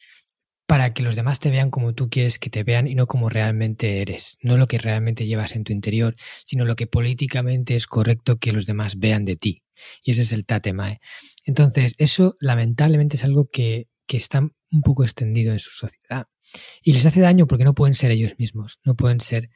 para 0.66 0.92
que 0.92 1.02
los 1.02 1.14
demás 1.14 1.38
te 1.38 1.50
vean 1.50 1.70
como 1.70 1.94
tú 1.94 2.10
quieres 2.10 2.38
que 2.38 2.50
te 2.50 2.64
vean 2.64 2.88
y 2.88 2.94
no 2.94 3.06
como 3.06 3.28
realmente 3.28 4.02
eres, 4.02 4.36
no 4.42 4.56
lo 4.56 4.66
que 4.66 4.78
realmente 4.78 5.26
llevas 5.26 5.54
en 5.54 5.62
tu 5.62 5.72
interior, 5.72 6.16
sino 6.44 6.64
lo 6.64 6.74
que 6.74 6.88
políticamente 6.88 7.76
es 7.76 7.86
correcto 7.86 8.38
que 8.38 8.52
los 8.52 8.66
demás 8.66 8.98
vean 8.98 9.24
de 9.24 9.36
ti. 9.36 9.62
Y 10.02 10.10
ese 10.10 10.22
es 10.22 10.32
el 10.32 10.44
tatemae. 10.44 10.98
Entonces, 11.44 11.94
eso 11.98 12.36
lamentablemente 12.40 13.16
es 13.16 13.22
algo 13.22 13.48
que 13.48 13.86
está 14.08 14.40
un 14.40 14.82
poco 14.82 15.04
extendido 15.04 15.52
en 15.52 15.60
su 15.60 15.70
sociedad. 15.70 16.26
Y 16.82 16.92
les 16.92 17.06
hace 17.06 17.20
daño 17.20 17.46
porque 17.46 17.64
no 17.64 17.74
pueden 17.74 17.94
ser 17.94 18.10
ellos 18.10 18.32
mismos, 18.38 18.80
no 18.84 18.94
pueden 18.94 19.20
ser 19.20 19.50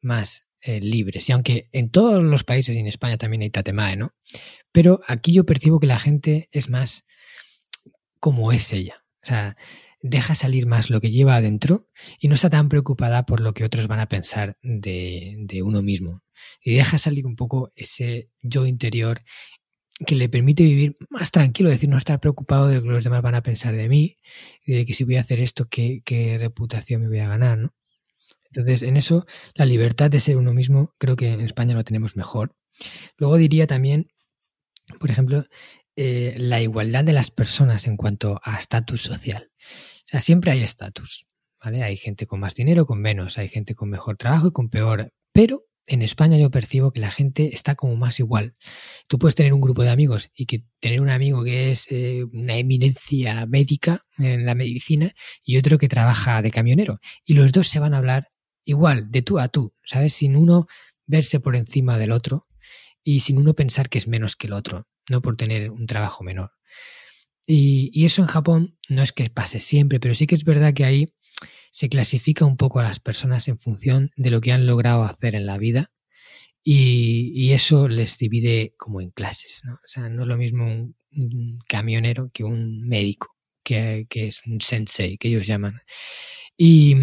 más 0.00 0.42
eh, 0.66 0.80
libres. 0.80 1.28
Y 1.28 1.32
aunque 1.32 1.68
en 1.70 1.90
todos 1.90 2.22
los 2.24 2.42
países 2.42 2.74
y 2.74 2.80
en 2.80 2.88
España 2.88 3.16
también 3.18 3.42
hay 3.42 3.50
tatemae, 3.50 3.96
¿no? 3.96 4.14
Pero 4.72 5.00
aquí 5.06 5.32
yo 5.32 5.46
percibo 5.46 5.78
que 5.78 5.86
la 5.86 6.00
gente 6.00 6.48
es 6.50 6.68
más 6.68 7.06
como 8.18 8.50
es 8.50 8.72
ella. 8.72 8.96
O 9.22 9.26
sea, 9.26 9.54
deja 10.02 10.34
salir 10.34 10.66
más 10.66 10.90
lo 10.90 11.00
que 11.00 11.12
lleva 11.12 11.36
adentro 11.36 11.88
y 12.18 12.26
no 12.26 12.34
está 12.34 12.50
tan 12.50 12.68
preocupada 12.68 13.26
por 13.26 13.40
lo 13.40 13.54
que 13.54 13.64
otros 13.64 13.86
van 13.86 14.00
a 14.00 14.08
pensar 14.08 14.58
de, 14.60 15.36
de 15.38 15.62
uno 15.62 15.82
mismo. 15.82 16.24
Y 16.60 16.74
deja 16.74 16.98
salir 16.98 17.26
un 17.26 17.36
poco 17.36 17.72
ese 17.76 18.28
yo 18.42 18.66
interior 18.66 19.22
que 20.04 20.16
le 20.16 20.28
permite 20.28 20.64
vivir 20.64 20.96
más 21.10 21.30
tranquilo, 21.30 21.68
es 21.68 21.76
decir, 21.76 21.88
no 21.88 21.96
estar 21.96 22.18
preocupado 22.18 22.66
de 22.66 22.76
lo 22.76 22.82
que 22.82 22.88
los 22.88 23.04
demás 23.04 23.22
van 23.22 23.36
a 23.36 23.42
pensar 23.42 23.74
de 23.76 23.88
mí 23.88 24.16
de 24.66 24.84
que 24.84 24.94
si 24.94 25.04
voy 25.04 25.14
a 25.14 25.20
hacer 25.20 25.38
esto, 25.38 25.68
qué, 25.70 26.02
qué 26.04 26.38
reputación 26.38 27.02
me 27.02 27.08
voy 27.08 27.20
a 27.20 27.28
ganar, 27.28 27.56
¿no? 27.56 27.74
Entonces, 28.56 28.82
en 28.82 28.96
eso, 28.96 29.26
la 29.54 29.66
libertad 29.66 30.10
de 30.10 30.20
ser 30.20 30.36
uno 30.36 30.54
mismo, 30.54 30.94
creo 30.98 31.16
que 31.16 31.32
en 31.32 31.40
España 31.40 31.74
lo 31.74 31.84
tenemos 31.84 32.16
mejor. 32.16 32.56
Luego 33.18 33.36
diría 33.36 33.66
también, 33.66 34.08
por 34.98 35.10
ejemplo, 35.10 35.44
eh, 35.96 36.34
la 36.38 36.60
igualdad 36.60 37.04
de 37.04 37.12
las 37.12 37.30
personas 37.30 37.86
en 37.86 37.96
cuanto 37.96 38.40
a 38.42 38.58
estatus 38.58 39.02
social. 39.02 39.50
O 39.50 40.08
sea, 40.08 40.20
siempre 40.20 40.52
hay 40.52 40.62
estatus, 40.62 41.26
¿vale? 41.62 41.82
Hay 41.82 41.96
gente 41.96 42.26
con 42.26 42.40
más 42.40 42.54
dinero, 42.54 42.86
con 42.86 43.00
menos, 43.00 43.38
hay 43.38 43.48
gente 43.48 43.74
con 43.74 43.90
mejor 43.90 44.16
trabajo 44.16 44.48
y 44.48 44.52
con 44.52 44.68
peor, 44.68 45.12
pero 45.32 45.64
en 45.86 46.02
España 46.02 46.36
yo 46.36 46.50
percibo 46.50 46.92
que 46.92 47.00
la 47.00 47.10
gente 47.10 47.54
está 47.54 47.76
como 47.76 47.96
más 47.96 48.18
igual. 48.18 48.56
Tú 49.08 49.18
puedes 49.18 49.34
tener 49.34 49.52
un 49.52 49.60
grupo 49.60 49.82
de 49.82 49.90
amigos 49.90 50.30
y 50.34 50.46
que 50.46 50.64
tener 50.80 51.00
un 51.00 51.10
amigo 51.10 51.44
que 51.44 51.70
es 51.70 51.86
eh, 51.90 52.24
una 52.32 52.56
eminencia 52.56 53.46
médica 53.46 54.02
en 54.18 54.44
la 54.44 54.54
medicina 54.54 55.12
y 55.44 55.56
otro 55.58 55.78
que 55.78 55.88
trabaja 55.88 56.42
de 56.42 56.50
camionero. 56.50 56.98
Y 57.24 57.34
los 57.34 57.52
dos 57.52 57.68
se 57.68 57.78
van 57.78 57.94
a 57.94 57.98
hablar 57.98 58.28
igual, 58.66 59.10
de 59.10 59.22
tú 59.22 59.38
a 59.38 59.48
tú, 59.48 59.72
¿sabes? 59.84 60.12
Sin 60.12 60.36
uno 60.36 60.66
verse 61.06 61.40
por 61.40 61.56
encima 61.56 61.96
del 61.96 62.12
otro 62.12 62.42
y 63.02 63.20
sin 63.20 63.38
uno 63.38 63.54
pensar 63.54 63.88
que 63.88 63.96
es 63.96 64.08
menos 64.08 64.36
que 64.36 64.48
el 64.48 64.52
otro, 64.52 64.86
no 65.08 65.22
por 65.22 65.36
tener 65.36 65.70
un 65.70 65.86
trabajo 65.86 66.24
menor. 66.24 66.50
Y, 67.46 68.04
eso 68.04 68.22
en 68.22 68.28
Japón 68.28 68.76
no 68.88 69.02
es 69.02 69.12
que 69.12 69.30
pase 69.30 69.60
siempre, 69.60 70.00
pero 70.00 70.14
sí 70.16 70.26
que 70.26 70.34
es 70.34 70.44
verdad 70.44 70.74
que 70.74 70.84
ahí 70.84 71.14
se 71.70 71.88
clasifica 71.88 72.44
un 72.44 72.56
poco 72.56 72.80
a 72.80 72.82
las 72.82 72.98
personas 72.98 73.46
en 73.46 73.58
función 73.58 74.10
de 74.16 74.30
lo 74.30 74.40
que 74.40 74.50
han 74.50 74.66
logrado 74.66 75.04
hacer 75.04 75.36
en 75.36 75.46
la 75.46 75.56
vida 75.56 75.92
y, 76.64 77.52
eso 77.52 77.86
les 77.86 78.18
divide 78.18 78.74
como 78.76 79.00
en 79.00 79.10
clases, 79.10 79.62
¿no? 79.64 79.74
O 79.74 79.86
sea, 79.86 80.08
no 80.08 80.22
es 80.22 80.28
lo 80.28 80.36
mismo 80.36 80.66
un, 80.66 81.58
camionero 81.68 82.30
que 82.34 82.42
un 82.42 82.82
médico, 82.82 83.36
que, 83.62 84.06
es 84.10 84.42
un 84.46 84.60
sensei, 84.60 85.16
que 85.16 85.28
ellos 85.28 85.46
llaman. 85.46 85.80
Y, 86.56 86.96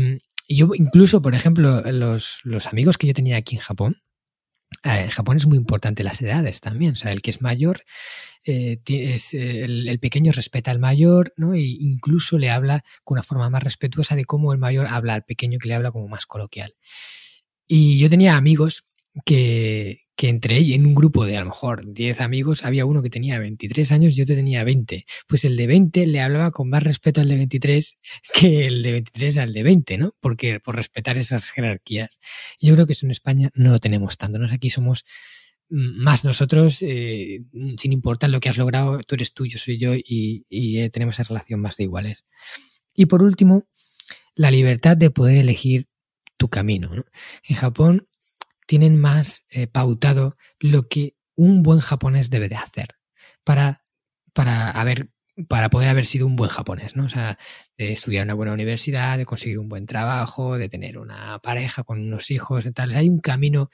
yo 0.47 0.69
incluso, 0.75 1.21
por 1.21 1.35
ejemplo, 1.35 1.81
los, 1.91 2.39
los 2.43 2.67
amigos 2.67 2.97
que 2.97 3.07
yo 3.07 3.13
tenía 3.13 3.37
aquí 3.37 3.55
en 3.55 3.61
Japón, 3.61 4.03
eh, 4.83 5.03
en 5.03 5.09
Japón 5.09 5.37
es 5.37 5.45
muy 5.45 5.57
importante 5.57 6.03
las 6.03 6.21
edades 6.21 6.61
también. 6.61 6.93
O 6.93 6.95
sea, 6.95 7.11
el 7.11 7.21
que 7.21 7.29
es 7.29 7.41
mayor, 7.41 7.83
eh, 8.45 8.79
es, 8.85 9.33
eh, 9.33 9.63
el, 9.63 9.99
pequeño 9.99 10.31
respeta 10.31 10.71
al 10.71 10.79
mayor, 10.79 11.33
¿no? 11.37 11.53
E 11.53 11.61
incluso 11.61 12.37
le 12.37 12.49
habla 12.49 12.83
con 13.03 13.15
una 13.15 13.23
forma 13.23 13.49
más 13.49 13.63
respetuosa 13.63 14.15
de 14.15 14.25
cómo 14.25 14.51
el 14.53 14.59
mayor 14.59 14.87
habla 14.87 15.13
al 15.13 15.23
pequeño 15.23 15.59
que 15.59 15.67
le 15.67 15.75
habla 15.75 15.91
como 15.91 16.07
más 16.07 16.25
coloquial. 16.25 16.73
Y 17.67 17.97
yo 17.97 18.09
tenía 18.09 18.35
amigos 18.35 18.85
que, 19.25 20.03
que 20.15 20.29
entre 20.29 20.57
ellos, 20.57 20.75
en 20.75 20.85
un 20.85 20.95
grupo 20.95 21.25
de 21.25 21.37
a 21.37 21.39
lo 21.41 21.47
mejor 21.47 21.91
10 21.91 22.21
amigos, 22.21 22.65
había 22.65 22.85
uno 22.85 23.01
que 23.01 23.09
tenía 23.09 23.39
23 23.39 23.91
años 23.91 24.17
y 24.17 24.21
otro 24.21 24.35
tenía 24.35 24.63
20. 24.63 25.05
Pues 25.27 25.45
el 25.45 25.55
de 25.55 25.67
20 25.67 26.07
le 26.07 26.21
hablaba 26.21 26.51
con 26.51 26.69
más 26.69 26.83
respeto 26.83 27.21
al 27.21 27.29
de 27.29 27.35
23 27.35 27.97
que 28.33 28.67
el 28.67 28.83
de 28.83 28.91
23 28.93 29.37
al 29.37 29.53
de 29.53 29.63
20, 29.63 29.97
¿no? 29.97 30.15
Porque 30.19 30.59
por 30.59 30.75
respetar 30.75 31.17
esas 31.17 31.49
jerarquías. 31.51 32.19
Yo 32.59 32.73
creo 32.73 32.85
que 32.85 32.93
eso 32.93 33.05
en 33.05 33.11
España 33.11 33.51
no 33.55 33.71
lo 33.71 33.79
tenemos 33.79 34.17
tanto. 34.17 34.39
¿no? 34.39 34.51
Aquí 34.51 34.69
somos 34.69 35.05
más 35.69 36.23
nosotros, 36.23 36.81
eh, 36.81 37.41
sin 37.77 37.93
importar 37.93 38.29
lo 38.29 38.39
que 38.39 38.49
has 38.49 38.57
logrado, 38.57 38.99
tú 38.99 39.15
eres 39.15 39.33
tú, 39.33 39.45
yo 39.45 39.57
soy 39.57 39.79
yo 39.79 39.93
y, 39.95 40.45
eh, 40.49 40.89
tenemos 40.91 41.15
esa 41.15 41.23
relación 41.23 41.61
más 41.61 41.77
de 41.77 41.85
iguales. 41.85 42.25
Y 42.93 43.07
por 43.07 43.23
último, 43.23 43.65
la 44.35 44.51
libertad 44.51 44.97
de 44.97 45.09
poder 45.09 45.37
elegir 45.37 45.87
tu 46.37 46.49
camino. 46.49 47.05
En 47.43 47.55
Japón 47.55 48.07
tienen 48.67 48.99
más 48.99 49.45
eh, 49.49 49.67
pautado 49.67 50.37
lo 50.59 50.87
que 50.87 51.15
un 51.35 51.63
buen 51.63 51.79
japonés 51.79 52.29
debe 52.29 52.49
de 52.49 52.55
hacer 52.55 52.95
para, 53.43 53.83
para, 54.33 54.69
haber, 54.71 55.09
para 55.47 55.69
poder 55.69 55.89
haber 55.89 56.05
sido 56.05 56.27
un 56.27 56.35
buen 56.35 56.49
japonés, 56.49 56.95
¿no? 56.95 57.05
O 57.05 57.09
sea, 57.09 57.37
de 57.77 57.91
estudiar 57.91 58.25
una 58.25 58.33
buena 58.33 58.53
universidad, 58.53 59.17
de 59.17 59.25
conseguir 59.25 59.59
un 59.59 59.69
buen 59.69 59.85
trabajo, 59.85 60.57
de 60.57 60.69
tener 60.69 60.97
una 60.97 61.39
pareja 61.39 61.83
con 61.83 61.99
unos 61.99 62.31
hijos 62.31 62.65
y 62.65 62.71
tal. 62.71 62.93
Hay 62.95 63.09
un 63.09 63.19
camino 63.19 63.69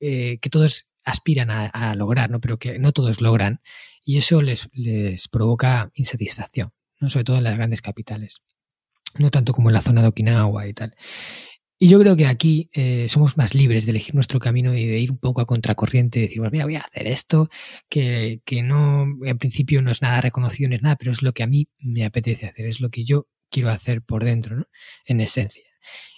eh, 0.00 0.38
que 0.40 0.50
todos 0.50 0.86
aspiran 1.04 1.50
a, 1.50 1.94
lograr, 1.94 2.30
¿no? 2.30 2.40
Pero 2.40 2.58
que 2.58 2.78
no 2.78 2.92
todos 2.92 3.20
logran. 3.20 3.60
Y 4.04 4.18
eso 4.18 4.40
les, 4.42 4.68
les 4.72 5.28
provoca 5.28 5.90
insatisfacción, 5.94 6.70
¿no? 7.00 7.10
Sobre 7.10 7.24
todo 7.24 7.36
en 7.38 7.44
las 7.44 7.56
grandes 7.56 7.82
capitales. 7.82 8.42
No 9.18 9.30
tanto 9.30 9.52
como 9.52 9.68
en 9.68 9.74
la 9.74 9.82
zona 9.82 10.00
de 10.00 10.08
Okinawa 10.08 10.66
y 10.66 10.72
tal. 10.72 10.94
Y 11.82 11.88
yo 11.88 11.98
creo 11.98 12.14
que 12.14 12.26
aquí 12.26 12.70
eh, 12.74 13.08
somos 13.08 13.36
más 13.36 13.56
libres 13.56 13.86
de 13.86 13.90
elegir 13.90 14.14
nuestro 14.14 14.38
camino 14.38 14.72
y 14.72 14.86
de 14.86 15.00
ir 15.00 15.10
un 15.10 15.18
poco 15.18 15.40
a 15.40 15.46
contracorriente, 15.46 16.20
y 16.20 16.22
decir, 16.22 16.38
bueno, 16.38 16.52
mira, 16.52 16.64
voy 16.64 16.76
a 16.76 16.82
hacer 16.82 17.08
esto, 17.08 17.48
que, 17.88 18.40
que 18.44 18.62
no, 18.62 19.04
en 19.24 19.36
principio 19.36 19.82
no 19.82 19.90
es 19.90 20.00
nada 20.00 20.20
reconocido, 20.20 20.68
no 20.68 20.76
es 20.76 20.82
nada, 20.82 20.94
pero 20.94 21.10
es 21.10 21.22
lo 21.22 21.32
que 21.32 21.42
a 21.42 21.48
mí 21.48 21.66
me 21.80 22.04
apetece 22.04 22.46
hacer, 22.46 22.66
es 22.66 22.80
lo 22.80 22.88
que 22.90 23.02
yo 23.02 23.26
quiero 23.50 23.68
hacer 23.68 24.00
por 24.00 24.24
dentro, 24.24 24.54
¿no? 24.54 24.68
En 25.06 25.20
esencia. 25.20 25.64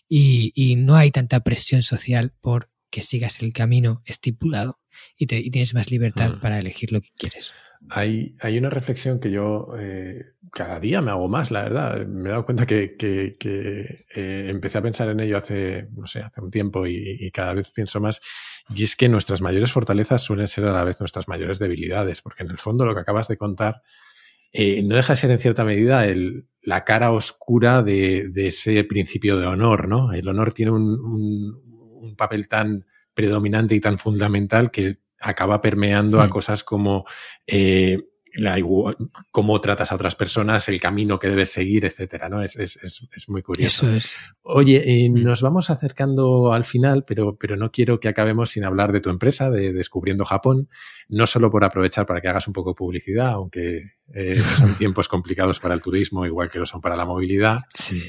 Y, 0.06 0.52
y 0.54 0.76
no 0.76 0.96
hay 0.96 1.10
tanta 1.10 1.40
presión 1.40 1.82
social 1.82 2.34
por 2.42 2.68
que 2.90 3.00
sigas 3.00 3.40
el 3.40 3.54
camino 3.54 4.02
estipulado 4.04 4.78
y, 5.16 5.28
te, 5.28 5.38
y 5.38 5.50
tienes 5.50 5.72
más 5.72 5.90
libertad 5.90 6.34
mm. 6.34 6.40
para 6.40 6.58
elegir 6.58 6.92
lo 6.92 7.00
que 7.00 7.08
quieres. 7.16 7.54
Hay, 7.90 8.34
hay 8.40 8.58
una 8.58 8.70
reflexión 8.70 9.20
que 9.20 9.30
yo 9.30 9.68
eh, 9.78 10.24
cada 10.50 10.80
día 10.80 11.02
me 11.02 11.10
hago 11.10 11.28
más, 11.28 11.50
la 11.50 11.62
verdad. 11.62 12.06
Me 12.06 12.28
he 12.28 12.32
dado 12.32 12.44
cuenta 12.44 12.66
que, 12.66 12.96
que, 12.96 13.36
que 13.38 14.04
eh, 14.14 14.46
empecé 14.48 14.78
a 14.78 14.82
pensar 14.82 15.08
en 15.08 15.20
ello 15.20 15.36
hace, 15.36 15.88
no 15.92 16.06
sé, 16.06 16.20
hace 16.20 16.40
un 16.40 16.50
tiempo 16.50 16.86
y, 16.86 17.16
y, 17.20 17.30
cada 17.30 17.54
vez 17.54 17.70
pienso 17.72 18.00
más. 18.00 18.20
Y 18.74 18.84
es 18.84 18.96
que 18.96 19.08
nuestras 19.08 19.42
mayores 19.42 19.72
fortalezas 19.72 20.22
suelen 20.22 20.48
ser 20.48 20.64
a 20.64 20.72
la 20.72 20.84
vez 20.84 21.00
nuestras 21.00 21.28
mayores 21.28 21.58
debilidades, 21.58 22.22
porque 22.22 22.44
en 22.44 22.50
el 22.50 22.58
fondo 22.58 22.86
lo 22.86 22.94
que 22.94 23.00
acabas 23.00 23.28
de 23.28 23.36
contar 23.36 23.82
eh, 24.56 24.84
no 24.84 24.94
deja 24.94 25.14
de 25.14 25.16
ser 25.16 25.30
en 25.32 25.40
cierta 25.40 25.64
medida 25.64 26.06
el, 26.06 26.46
la 26.62 26.84
cara 26.84 27.10
oscura 27.10 27.82
de, 27.82 28.28
de, 28.30 28.46
ese 28.46 28.84
principio 28.84 29.36
de 29.36 29.46
honor, 29.46 29.88
¿no? 29.88 30.12
El 30.12 30.28
honor 30.28 30.52
tiene 30.52 30.70
un, 30.70 30.82
un, 31.00 31.60
un 32.00 32.16
papel 32.16 32.46
tan 32.46 32.86
predominante 33.14 33.74
y 33.74 33.80
tan 33.80 33.98
fundamental 33.98 34.70
que 34.70 35.00
acaba 35.24 35.60
permeando 35.60 36.20
a 36.20 36.26
hmm. 36.26 36.30
cosas 36.30 36.64
como 36.64 37.04
eh, 37.46 37.98
la, 38.36 38.58
cómo 39.30 39.60
tratas 39.60 39.92
a 39.92 39.94
otras 39.94 40.16
personas, 40.16 40.68
el 40.68 40.80
camino 40.80 41.18
que 41.18 41.28
debes 41.28 41.52
seguir, 41.52 41.84
etcétera, 41.84 42.28
¿no? 42.28 42.42
Es, 42.42 42.56
es, 42.56 42.76
es, 42.82 43.28
muy 43.28 43.42
curioso. 43.42 43.86
Oye, 44.42 44.82
eh, 44.84 45.08
hmm. 45.08 45.22
nos 45.22 45.40
vamos 45.40 45.70
acercando 45.70 46.52
al 46.52 46.64
final, 46.64 47.04
pero, 47.04 47.36
pero 47.36 47.56
no 47.56 47.70
quiero 47.70 48.00
que 48.00 48.08
acabemos 48.08 48.50
sin 48.50 48.64
hablar 48.64 48.92
de 48.92 49.00
tu 49.00 49.10
empresa, 49.10 49.50
de 49.50 49.72
Descubriendo 49.72 50.24
Japón, 50.24 50.68
no 51.08 51.26
solo 51.26 51.50
por 51.50 51.64
aprovechar 51.64 52.06
para 52.06 52.20
que 52.20 52.28
hagas 52.28 52.48
un 52.48 52.52
poco 52.52 52.70
de 52.70 52.74
publicidad, 52.74 53.28
aunque 53.28 53.82
eh, 54.12 54.42
son 54.58 54.74
tiempos 54.74 55.08
complicados 55.08 55.60
para 55.60 55.74
el 55.74 55.80
turismo, 55.80 56.26
igual 56.26 56.50
que 56.50 56.58
lo 56.58 56.66
son 56.66 56.80
para 56.80 56.96
la 56.96 57.06
movilidad, 57.06 57.60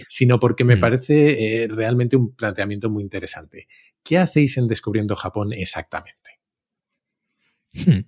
sino 0.08 0.40
porque 0.40 0.64
me 0.64 0.76
hmm. 0.76 0.82
parece 0.82 1.68
realmente 1.70 2.18
un 2.18 2.36
planteamiento 2.36 2.90
muy 2.90 3.04
interesante. 3.04 3.68
¿Qué 4.04 4.18
hacéis 4.18 4.58
en 4.58 4.68
Descubriendo 4.68 5.16
Japón 5.16 5.54
exactamente? 5.54 6.35
Hmm. 7.76 8.06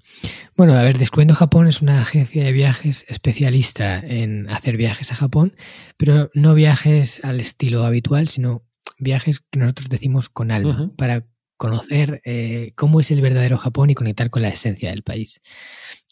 Bueno, 0.56 0.74
a 0.74 0.84
ver, 0.84 0.98
Descubriendo 0.98 1.36
Japón 1.36 1.68
es 1.68 1.82
una 1.82 2.02
agencia 2.02 2.44
de 2.44 2.52
viajes 2.52 3.06
especialista 3.10 4.00
en 4.00 4.50
hacer 4.50 4.78
viajes 4.78 5.12
a 5.12 5.16
Japón, 5.16 5.56
pero 5.98 6.30
no 6.34 6.54
viajes 6.54 7.24
al 7.24 7.40
estilo 7.40 7.84
habitual, 7.84 8.30
sino 8.30 8.62
viajes 8.98 9.42
que 9.52 9.60
nosotros 9.60 9.90
decimos 9.90 10.30
con 10.30 10.52
alma, 10.52 10.92
para 10.98 11.26
conocer 11.58 12.22
eh, 12.24 12.72
cómo 12.76 13.00
es 13.00 13.12
el 13.12 13.22
verdadero 13.22 13.58
Japón 13.58 13.90
y 13.90 13.96
conectar 13.96 14.30
con 14.30 14.42
la 14.44 14.50
esencia 14.50 14.92
del 14.92 15.04
país. 15.04 15.42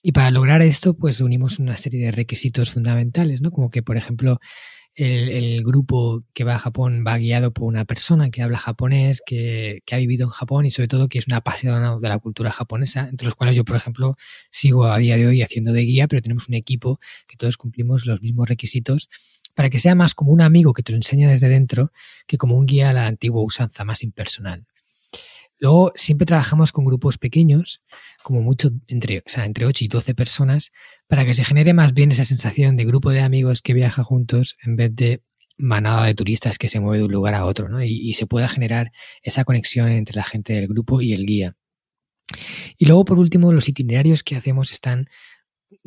Y 0.02 0.12
para 0.12 0.32
lograr 0.32 0.62
esto, 0.62 0.98
pues 0.98 1.22
unimos 1.22 1.60
una 1.60 1.78
serie 1.78 2.06
de 2.06 2.12
requisitos 2.12 2.72
fundamentales, 2.72 3.42
¿no? 3.42 3.52
Como 3.52 3.70
que, 3.70 3.82
por 3.82 3.98
ejemplo, 3.98 4.40
el, 4.96 5.64
grupo 5.64 6.24
que 6.34 6.44
va 6.44 6.56
a 6.56 6.60
Japón 6.60 7.04
va 7.06 7.18
guiado 7.18 7.52
por 7.52 7.66
una 7.66 7.86
persona 7.86 8.30
que 8.30 8.42
habla 8.42 8.58
japonés, 8.58 9.22
que, 9.26 9.82
ha 9.92 9.98
vivido 9.98 10.26
en 10.26 10.30
Japón 10.30 10.66
y 10.66 10.72
sobre 10.72 10.88
todo 10.88 11.10
que 11.10 11.18
es 11.20 11.28
una 11.28 11.38
apasionada 11.38 12.00
de 12.00 12.10
la 12.10 12.20
cultura 12.20 12.52
japonesa, 12.52 13.08
entre 13.10 13.26
los 13.26 13.36
cuales 13.36 13.56
yo, 13.56 13.66
por 13.66 13.76
ejemplo, 13.76 14.16
sigo 14.52 14.86
a 14.86 14.98
día 14.98 15.18
de 15.18 15.28
hoy 15.28 15.42
haciendo 15.42 15.74
de 15.74 15.82
guía, 15.82 16.08
pero 16.08 16.22
tenemos 16.22 16.48
un 16.48 16.56
equipo 16.56 17.00
que 17.28 17.38
todos 17.38 17.58
cumplimos 17.58 18.06
los 18.06 18.22
mismos 18.22 18.48
requisitos 18.48 19.10
para 19.54 19.70
que 19.70 19.80
sea 19.80 19.96
más 19.96 20.14
como 20.14 20.32
un 20.32 20.42
amigo 20.42 20.74
que 20.74 20.84
te 20.84 20.92
lo 20.92 20.98
enseña 20.98 21.30
desde 21.30 21.50
dentro 21.50 21.92
que 22.28 22.38
como 22.38 22.56
un 22.56 22.66
guía 22.66 22.90
a 22.90 22.94
la 22.94 23.08
antigua 23.08 23.44
usanza 23.44 23.86
más 23.86 24.04
impersonal. 24.04 24.66
Luego 25.60 25.92
siempre 25.96 26.26
trabajamos 26.26 26.72
con 26.72 26.86
grupos 26.86 27.18
pequeños, 27.18 27.82
como 28.24 28.42
mucho 28.42 28.72
entre, 28.88 29.20
o 29.20 29.30
sea, 29.30 29.46
entre 29.46 29.66
8 29.66 29.86
y 29.86 29.88
12 29.88 30.16
personas, 30.16 30.72
para 31.08 31.26
que 31.26 31.34
se 31.34 31.44
genere 31.44 31.74
más 31.74 31.94
bien 31.94 32.12
esa 32.12 32.26
sensación 32.26 32.76
de 32.76 32.86
grupo 32.86 33.12
de 33.12 33.22
amigos 33.22 33.62
que 33.62 33.74
viaja 33.74 34.04
juntos 34.04 34.58
en 34.64 34.76
vez 34.76 34.96
de 34.96 35.22
manada 35.58 36.06
de 36.06 36.16
turistas 36.16 36.58
que 36.58 36.68
se 36.68 36.80
mueve 36.80 37.00
de 37.00 37.06
un 37.06 37.12
lugar 37.12 37.34
a 37.34 37.46
otro, 37.46 37.70
¿no? 37.70 37.84
Y, 37.84 37.92
y 37.92 38.14
se 38.14 38.28
pueda 38.28 38.50
generar 38.50 38.92
esa 39.22 39.46
conexión 39.46 39.90
entre 39.90 40.16
la 40.16 40.26
gente 40.26 40.54
del 40.54 40.68
grupo 40.68 41.02
y 41.02 41.14
el 41.14 41.26
guía. 41.26 41.54
Y 42.78 42.86
luego, 42.86 43.06
por 43.06 43.20
último, 43.20 43.54
los 43.54 43.70
itinerarios 43.70 44.24
que 44.24 44.36
hacemos 44.36 44.72
están, 44.72 45.08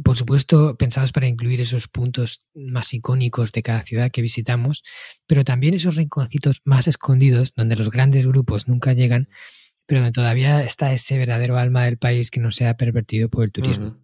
por 0.02 0.16
supuesto, 0.16 0.76
pensados 0.76 1.12
para 1.12 1.26
incluir 1.26 1.60
esos 1.60 1.88
puntos 1.88 2.40
más 2.54 2.94
icónicos 2.94 3.52
de 3.52 3.62
cada 3.62 3.82
ciudad 3.82 4.10
que 4.10 4.22
visitamos, 4.22 4.82
pero 5.26 5.44
también 5.44 5.74
esos 5.74 5.96
rinconcitos 5.96 6.62
más 6.64 6.86
escondidos 6.88 7.52
donde 7.54 7.76
los 7.76 7.90
grandes 7.90 8.26
grupos 8.26 8.68
nunca 8.68 8.92
llegan 8.92 9.28
pero 9.88 10.02
donde 10.02 10.12
todavía 10.12 10.62
está 10.62 10.92
ese 10.92 11.16
verdadero 11.16 11.56
alma 11.56 11.84
del 11.84 11.96
país 11.96 12.30
que 12.30 12.40
no 12.40 12.50
se 12.50 12.66
ha 12.66 12.76
pervertido 12.76 13.30
por 13.30 13.42
el 13.42 13.50
turismo. 13.52 13.96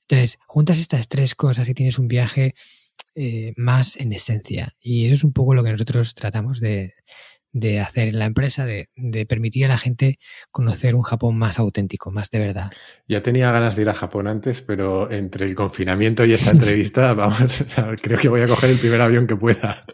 Entonces, 0.00 0.38
juntas 0.46 0.78
estas 0.78 1.08
tres 1.08 1.34
cosas 1.34 1.68
y 1.68 1.74
tienes 1.74 1.98
un 1.98 2.08
viaje 2.08 2.54
eh, 3.14 3.52
más 3.56 3.96
en 3.96 4.14
esencia. 4.14 4.74
Y 4.80 5.04
eso 5.04 5.14
es 5.14 5.24
un 5.24 5.34
poco 5.34 5.52
lo 5.52 5.62
que 5.62 5.72
nosotros 5.72 6.14
tratamos 6.14 6.58
de, 6.58 6.94
de 7.52 7.80
hacer 7.80 8.08
en 8.08 8.18
la 8.18 8.26
empresa, 8.26 8.64
de, 8.64 8.88
permitir 9.28 9.64
a 9.64 9.68
la 9.68 9.78
gente 9.78 10.18
conocer 10.50 10.94
un 10.94 11.02
Japón 11.02 11.36
más 11.36 11.58
auténtico, 11.58 12.10
más 12.10 12.30
de 12.30 12.38
verdad. 12.38 12.70
Ya 13.08 13.22
tenía 13.22 13.50
ganas 13.50 13.76
de 13.76 13.82
ir 13.82 13.88
a 13.88 13.94
Japón 13.94 14.28
antes, 14.28 14.62
pero 14.62 15.10
entre 15.10 15.46
el 15.46 15.54
confinamiento 15.54 16.24
y 16.24 16.32
esta 16.32 16.50
entrevista, 16.50 17.12
vamos, 17.14 17.64
creo 18.00 18.18
que 18.18 18.28
voy 18.28 18.42
a 18.42 18.46
coger 18.46 18.70
el 18.70 18.78
primer 18.78 19.00
avión 19.00 19.26
que 19.26 19.36
pueda. 19.36 19.84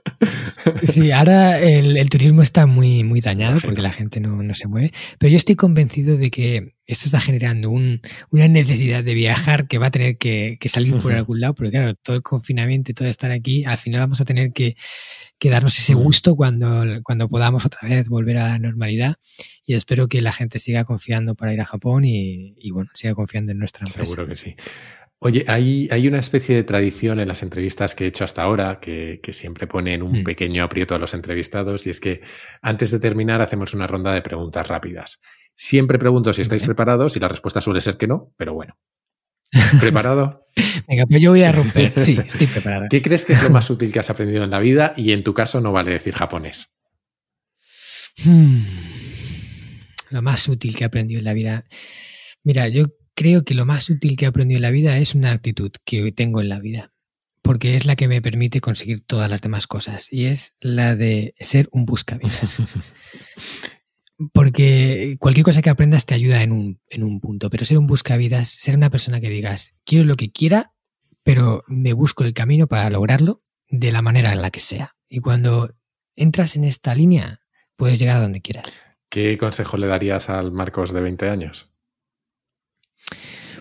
Sí, 0.83 1.11
ahora 1.13 1.59
el, 1.61 2.09
turismo 2.09 2.43
está 2.43 2.67
muy, 2.67 3.05
muy 3.05 3.21
dañado 3.21 3.59
porque 3.61 3.83
la 3.83 3.93
gente 3.93 4.21
no, 4.21 4.43
no, 4.43 4.55
se 4.55 4.69
mueve, 4.69 4.93
pero 5.19 5.31
yo 5.31 5.37
estoy 5.37 5.57
convencido 5.57 6.17
de 6.17 6.31
que 6.31 6.75
esto 6.87 7.07
está 7.07 7.21
generando 7.21 7.71
un, 7.71 8.01
una 8.31 8.49
necesidad 8.49 9.03
de 9.03 9.15
viajar 9.15 9.67
que 9.67 9.79
va 9.79 9.87
a 9.87 9.91
tener 9.91 10.19
que, 10.19 10.57
que 10.61 10.69
salir 10.69 10.97
por 10.99 11.13
algún 11.15 11.41
lado, 11.41 11.55
porque 11.55 11.71
claro, 11.71 11.95
todo 11.95 12.17
el 12.17 12.23
confinamiento 12.23 12.91
y 12.91 12.95
todo 12.95 13.09
estar 13.09 13.31
aquí, 13.31 13.65
al 13.65 13.79
final 13.79 14.01
vamos 14.01 14.21
a 14.21 14.25
tener 14.25 14.53
que 14.53 14.77
que 15.39 15.51
darnos 15.51 15.79
ese 15.79 15.95
gusto 15.95 16.35
cuando, 16.35 16.85
cuando 17.03 17.29
podamos 17.29 17.67
otra 17.67 17.89
vez 17.89 18.09
volver 18.09 18.39
a 18.39 18.49
la 18.49 18.59
normalidad. 18.59 19.17
Y 19.65 19.75
espero 19.75 20.09
que 20.09 20.23
la 20.23 20.33
gente 20.33 20.59
siga 20.59 20.85
confiando 20.85 21.35
para 21.35 21.53
ir 21.53 21.61
a 21.61 21.67
Japón 21.67 22.05
y, 22.05 22.71
bueno, 22.71 22.91
siga 22.95 23.15
confiando 23.15 23.53
en 23.53 23.59
nuestra 23.59 23.85
empresa. 23.87 24.07
Seguro 24.07 24.29
que 24.29 24.37
sí. 24.37 24.57
Oye, 25.19 25.45
hay, 25.49 25.89
hay, 25.91 26.07
una 26.07 26.19
especie 26.19 26.55
de 26.55 26.63
tradición 26.63 27.21
en 27.21 27.29
las 27.29 27.43
entrevistas 27.43 27.95
que 27.95 28.05
he 28.05 28.07
hecho 28.09 28.25
hasta 28.25 28.43
ahora 28.43 28.81
que, 28.81 29.21
que 29.23 29.33
siempre 29.33 29.67
ponen 29.67 30.03
un 30.03 30.21
mm. 30.21 30.25
pequeño 30.25 30.63
aprieto 30.63 30.95
a 30.95 30.99
los 30.99 31.15
entrevistados 31.15 31.87
y 31.87 31.91
es 31.91 32.01
que 32.01 32.21
antes 32.61 32.91
de 32.91 33.01
terminar 33.01 33.41
hacemos 33.41 33.73
una 33.73 33.87
ronda 33.87 34.13
de 34.13 34.21
preguntas 34.21 34.69
rápidas. 34.69 35.21
Siempre 35.55 35.99
pregunto 35.99 36.35
si 36.35 36.43
estáis 36.43 36.63
preparados 36.63 37.17
y 37.17 37.21
la 37.21 37.29
respuesta 37.29 37.63
suele 37.63 37.81
ser 37.81 37.97
que 37.97 38.07
no, 38.07 38.35
pero 38.37 38.53
bueno. 38.53 38.77
¿Preparado? 39.81 40.47
Venga, 40.89 41.07
pues 41.07 41.23
yo 41.23 41.31
voy 41.31 41.43
a 41.43 41.53
romper. 41.53 41.91
Sí, 41.91 42.19
estoy 42.25 42.47
preparado. 42.47 42.87
¿Qué 42.89 43.03
crees 43.03 43.25
que 43.25 43.35
es 43.35 43.43
lo 43.43 43.51
más 43.51 43.69
útil 43.69 43.93
que 43.93 43.99
has 43.99 44.11
aprendido 44.11 44.45
en 44.45 44.51
la 44.51 44.59
vida? 44.59 44.95
Y 44.97 45.13
en 45.13 45.23
tu 45.23 45.35
caso 45.35 45.61
no 45.61 45.73
vale 45.73 45.91
decir 45.93 46.15
japonés. 46.15 46.73
Hmm. 48.25 48.63
Lo 50.11 50.23
más 50.23 50.49
útil 50.49 50.75
que 50.75 50.85
he 50.85 50.87
aprendido 50.87 51.19
en 51.19 51.25
la 51.25 51.35
vida. 51.35 51.67
Mira, 52.43 52.69
yo 52.69 52.87
creo 53.15 53.45
que 53.45 53.55
lo 53.55 53.67
más 53.67 53.91
útil 53.91 54.17
que 54.17 54.25
he 54.25 54.29
aprendido 54.29 54.59
en 54.59 54.63
la 54.63 54.71
vida 54.71 54.99
es 54.99 55.15
una 55.15 55.33
actitud 55.33 55.73
que 55.85 56.13
tengo 56.13 56.41
en 56.41 56.49
la 56.49 56.61
vida. 56.61 56.93
Porque 57.43 57.77
es 57.77 57.87
la 57.87 57.97
que 57.97 58.09
me 58.09 58.23
permite 58.23 58.61
conseguir 58.61 59.05
todas 59.05 59.31
las 59.31 59.43
demás 59.43 59.67
cosas. 59.67 60.13
Y 60.13 60.27
es 60.27 60.55
la 60.61 60.97
de 60.97 61.35
ser 61.39 61.69
un 61.71 61.85
buscavidas. 61.85 62.63
Porque 64.33 65.17
cualquier 65.19 65.45
cosa 65.45 65.61
que 65.61 65.71
aprendas 65.71 66.07
te 66.07 66.15
ayuda 66.15 66.43
en 66.43 66.53
un, 66.53 66.81
en 66.89 67.03
un 67.03 67.21
punto, 67.21 67.51
pero 67.51 67.65
ser 67.65 67.79
un 67.79 67.87
buscavidas, 67.87 68.49
ser 68.49 68.77
una 68.77 68.91
persona 68.91 69.21
que 69.21 69.29
digas, 69.29 69.75
quiero 69.85 70.05
lo 70.05 70.17
que 70.17 70.31
quiera, 70.31 70.73
pero 71.23 71.65
me 71.67 71.93
busco 71.93 72.25
el 72.25 72.33
camino 72.33 72.67
para 72.67 72.89
lograrlo 72.89 73.43
de 73.69 73.93
la 73.93 74.03
manera 74.03 74.33
en 74.33 74.41
la 74.41 74.51
que 74.51 74.61
sea. 74.61 74.95
Y 75.09 75.21
cuando 75.21 75.75
entras 76.15 76.57
en 76.57 76.65
esta 76.65 76.95
línea, 76.95 77.41
puedes 77.77 77.99
llegar 77.99 78.17
a 78.17 78.23
donde 78.23 78.41
quieras. 78.41 78.81
¿Qué 79.09 79.37
consejo 79.39 79.77
le 79.77 79.87
darías 79.87 80.31
al 80.31 80.51
Marcos 80.53 80.93
de 80.93 81.01
20 81.01 81.29
años? 81.29 81.73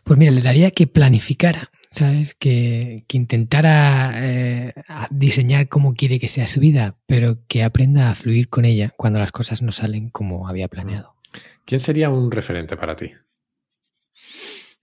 Pues 0.04 0.20
mira, 0.20 0.32
le 0.32 0.42
daría 0.42 0.72
que 0.72 0.88
planificara, 0.88 1.72
¿sabes? 1.96 2.34
Que, 2.34 3.06
intentara 3.14 4.12
eh, 4.16 4.74
diseñar 5.10 5.70
cómo 5.70 5.94
quiere 5.94 6.20
que 6.20 6.28
sea 6.28 6.46
su 6.46 6.60
vida, 6.60 6.98
pero 7.06 7.40
que 7.48 7.64
aprenda 7.64 8.10
a 8.10 8.16
fluir 8.16 8.50
con 8.50 8.66
ella 8.66 8.94
cuando 8.98 9.20
las 9.20 9.32
cosas 9.32 9.62
no 9.62 9.72
salen 9.72 10.10
como 10.10 10.48
había 10.50 10.68
planeado. 10.68 11.16
¿Quién 11.64 11.80
sería 11.80 12.10
un 12.10 12.32
referente 12.32 12.76
para 12.76 12.96
ti? 12.96 13.12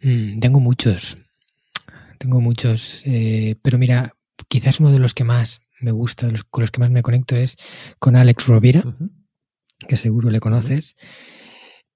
Mm, 0.01 0.41
tengo 0.41 0.59
muchos, 0.59 1.19
tengo 2.19 2.41
muchos, 2.41 3.03
eh, 3.05 3.57
pero 3.63 3.79
mira, 3.79 4.17
quizás 4.49 4.81
uno 4.81 4.91
de 4.91 4.99
los 4.99 5.13
que 5.13 5.25
más 5.25 5.61
me 5.81 5.91
gusta, 5.91 6.29
con 6.51 6.63
los 6.63 6.71
que 6.71 6.81
más 6.81 6.91
me 6.91 7.03
conecto 7.03 7.37
es 7.37 7.57
con 7.99 8.17
Alex 8.17 8.47
Rovira, 8.47 8.97
que 9.87 9.97
seguro 9.97 10.31
le 10.31 10.41
conoces. 10.41 10.97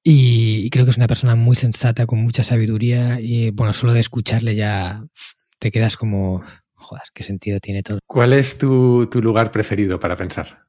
Y, 0.08 0.70
creo 0.70 0.84
que 0.84 0.92
es 0.92 0.98
una 0.98 1.08
persona 1.08 1.34
muy 1.34 1.56
sensata, 1.56 2.06
con 2.06 2.20
mucha 2.20 2.44
sabiduría 2.44 3.18
y 3.20 3.50
bueno, 3.50 3.72
solo 3.72 3.92
de 3.92 3.98
escucharle 3.98 4.54
ya 4.54 5.04
te 5.58 5.72
quedas 5.72 5.96
como, 5.96 6.44
joder, 6.74 7.02
qué 7.12 7.24
sentido 7.24 7.58
tiene 7.58 7.82
todo. 7.82 7.98
¿Cuál 8.06 8.32
es 8.32 8.56
tu, 8.56 9.08
lugar 9.14 9.50
preferido 9.50 9.98
para 9.98 10.16
pensar? 10.16 10.60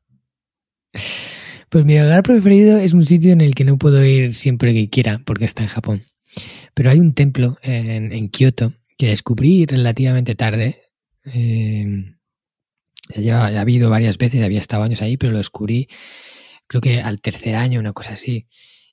Pues 1.70 1.86
mi 1.86 2.00
lugar 2.00 2.24
preferido 2.24 2.80
es 2.80 2.94
un 2.94 3.06
sitio 3.06 3.32
en 3.32 3.42
el 3.42 3.54
que 3.54 3.64
no 3.64 3.78
puedo 3.78 4.04
ir 4.04 4.34
siempre 4.34 4.74
que 4.74 4.90
quiera, 4.90 5.22
porque 5.24 5.46
está 5.46 5.62
en 5.62 5.70
Japón. 5.70 6.02
Pero 6.74 6.90
hay 6.90 7.00
un 7.00 7.14
templo 7.14 7.60
en, 7.62 8.12
en 8.14 8.30
Kioto 8.30 8.74
que 8.98 9.06
descubrí 9.06 9.68
relativamente 9.68 10.34
tarde. 10.34 10.82
Eh, 11.26 11.86
ya, 13.16 13.46
ha 13.46 13.62
habido 13.62 13.92
varias 13.92 14.18
veces, 14.18 14.44
había 14.44 14.62
estado 14.62 14.82
años 14.82 15.04
ahí, 15.04 15.16
pero 15.16 15.32
lo 15.32 15.38
descubrí 15.38 15.90
creo 16.68 16.82
que 16.82 17.02
al 17.02 17.22
tercer 17.22 17.56
año, 17.56 17.80
una 17.80 17.94
cosa 17.94 18.14
así. 18.14 18.48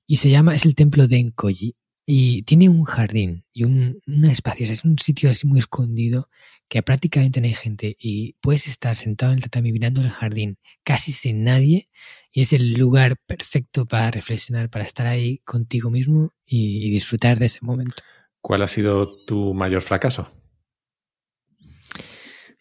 Y 0.07 0.17
se 0.17 0.31
llama, 0.31 0.55
es 0.55 0.65
el 0.65 0.75
templo 0.75 1.07
de 1.07 1.19
Enkoji. 1.19 1.77
Y 2.07 2.43
tiene 2.43 2.69
un 2.69 2.85
jardín 2.85 3.47
y 3.55 3.65
un, 3.65 4.03
espacio, 4.31 4.67
es 4.67 4.85
un 4.85 4.99
sitio 4.99 5.31
así 5.31 5.47
muy 5.47 5.59
escondido 5.59 6.29
que 6.69 6.83
prácticamente 6.83 7.41
no 7.41 7.47
hay 7.47 7.55
gente 7.55 7.97
y 7.99 8.35
puedes 8.43 8.67
estar 8.67 8.95
sentado 8.97 9.33
en 9.33 9.39
el 9.39 9.45
tatami 9.45 9.73
mirando 9.73 10.03
el 10.03 10.11
jardín 10.11 10.59
casi 10.83 11.13
sin 11.13 11.45
nadie 11.45 11.89
y 12.31 12.43
es 12.43 12.53
el 12.53 12.75
lugar 12.75 13.17
perfecto 13.27 13.87
para 13.87 14.11
reflexionar, 14.11 14.69
para 14.69 14.85
estar 14.85 15.07
ahí 15.07 15.39
contigo 15.47 15.91
mismo 15.91 16.31
y 16.45 16.91
disfrutar 16.91 17.39
de 17.39 17.47
ese 17.47 17.61
momento. 17.63 18.03
¿Cuál 18.43 18.61
ha 18.61 18.69
sido 18.69 19.25
tu 19.25 19.55
mayor 19.55 19.81
fracaso? 19.81 20.31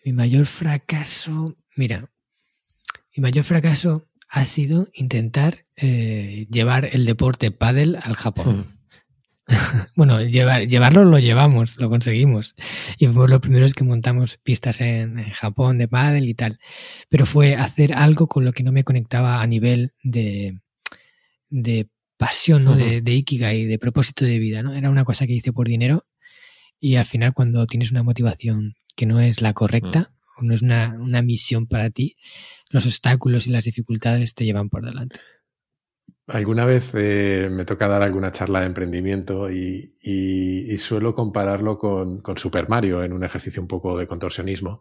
Mi 0.06 0.14
mayor 0.14 0.46
fracaso, 0.46 1.58
mira, 1.76 2.10
mi 3.16 3.22
mayor 3.22 3.44
fracaso 3.44 4.08
ha 4.34 4.45
sido 4.45 4.89
intentar 4.95 5.67
eh, 5.75 6.47
llevar 6.49 6.89
el 6.91 7.05
deporte 7.05 7.51
pádel 7.51 7.99
al 8.01 8.15
Japón. 8.15 8.65
Hmm. 9.47 9.55
bueno, 9.95 10.23
llevar, 10.23 10.67
llevarlo 10.67 11.05
lo 11.05 11.19
llevamos, 11.19 11.77
lo 11.77 11.88
conseguimos. 11.88 12.55
Y 12.97 13.05
fuimos 13.05 13.29
los 13.29 13.41
primeros 13.41 13.75
que 13.75 13.84
montamos 13.84 14.39
pistas 14.41 14.81
en, 14.81 15.23
Japón 15.34 15.77
de 15.77 15.88
pádel 15.88 16.27
y 16.27 16.34
tal. 16.34 16.57
Pero 17.09 17.27
fue 17.27 17.53
hacer 17.53 17.93
algo 17.93 18.25
con 18.25 18.43
lo 18.43 18.53
que 18.53 18.63
no 18.63 18.71
me 18.71 18.84
conectaba 18.84 19.39
a 19.39 19.45
nivel 19.45 19.93
de, 20.01 20.59
de 21.51 21.88
pasión, 22.17 22.63
¿no? 22.63 22.75
de, 22.75 23.01
de 23.01 23.11
ikigai, 23.11 23.65
de 23.65 23.77
propósito 23.77 24.25
de 24.25 24.39
vida, 24.39 24.63
¿no? 24.63 24.73
Era 24.73 24.89
una 24.89 25.05
cosa 25.05 25.27
que 25.27 25.34
hice 25.34 25.53
por 25.53 25.67
dinero 25.67 26.07
y 26.79 26.95
al 26.95 27.05
final 27.05 27.36
cuando 27.36 27.67
tienes 27.67 27.91
una 27.91 28.01
motivación 28.01 28.73
que 28.95 29.05
no 29.05 29.19
es 29.19 29.41
la 29.41 29.53
correcta, 29.53 30.11
hmm 30.38 30.47
no 30.47 30.53
es 30.55 30.61
una, 30.61 31.21
misión 31.21 31.67
para 31.67 31.89
ti, 31.89 32.15
los 32.69 32.86
obstáculos 32.86 33.47
y 33.47 33.51
las 33.51 33.63
dificultades 33.63 34.34
te 34.34 34.45
llevan 34.45 34.69
por 34.69 34.86
delante. 34.86 35.19
Alguna 36.27 36.65
vez 36.65 36.91
eh, 36.93 37.49
me 37.51 37.65
toca 37.65 37.89
dar 37.89 38.01
alguna 38.01 38.31
charla 38.31 38.61
de 38.61 38.67
emprendimiento 38.67 39.51
y, 39.51 40.77
suelo 40.77 41.13
compararlo 41.13 41.77
con, 41.77 42.21
Super 42.38 42.69
Mario 42.69 43.03
en 43.03 43.13
un 43.13 43.23
ejercicio 43.23 43.61
un 43.61 43.67
poco 43.67 43.97
de 43.97 44.07
contorsionismo. 44.07 44.79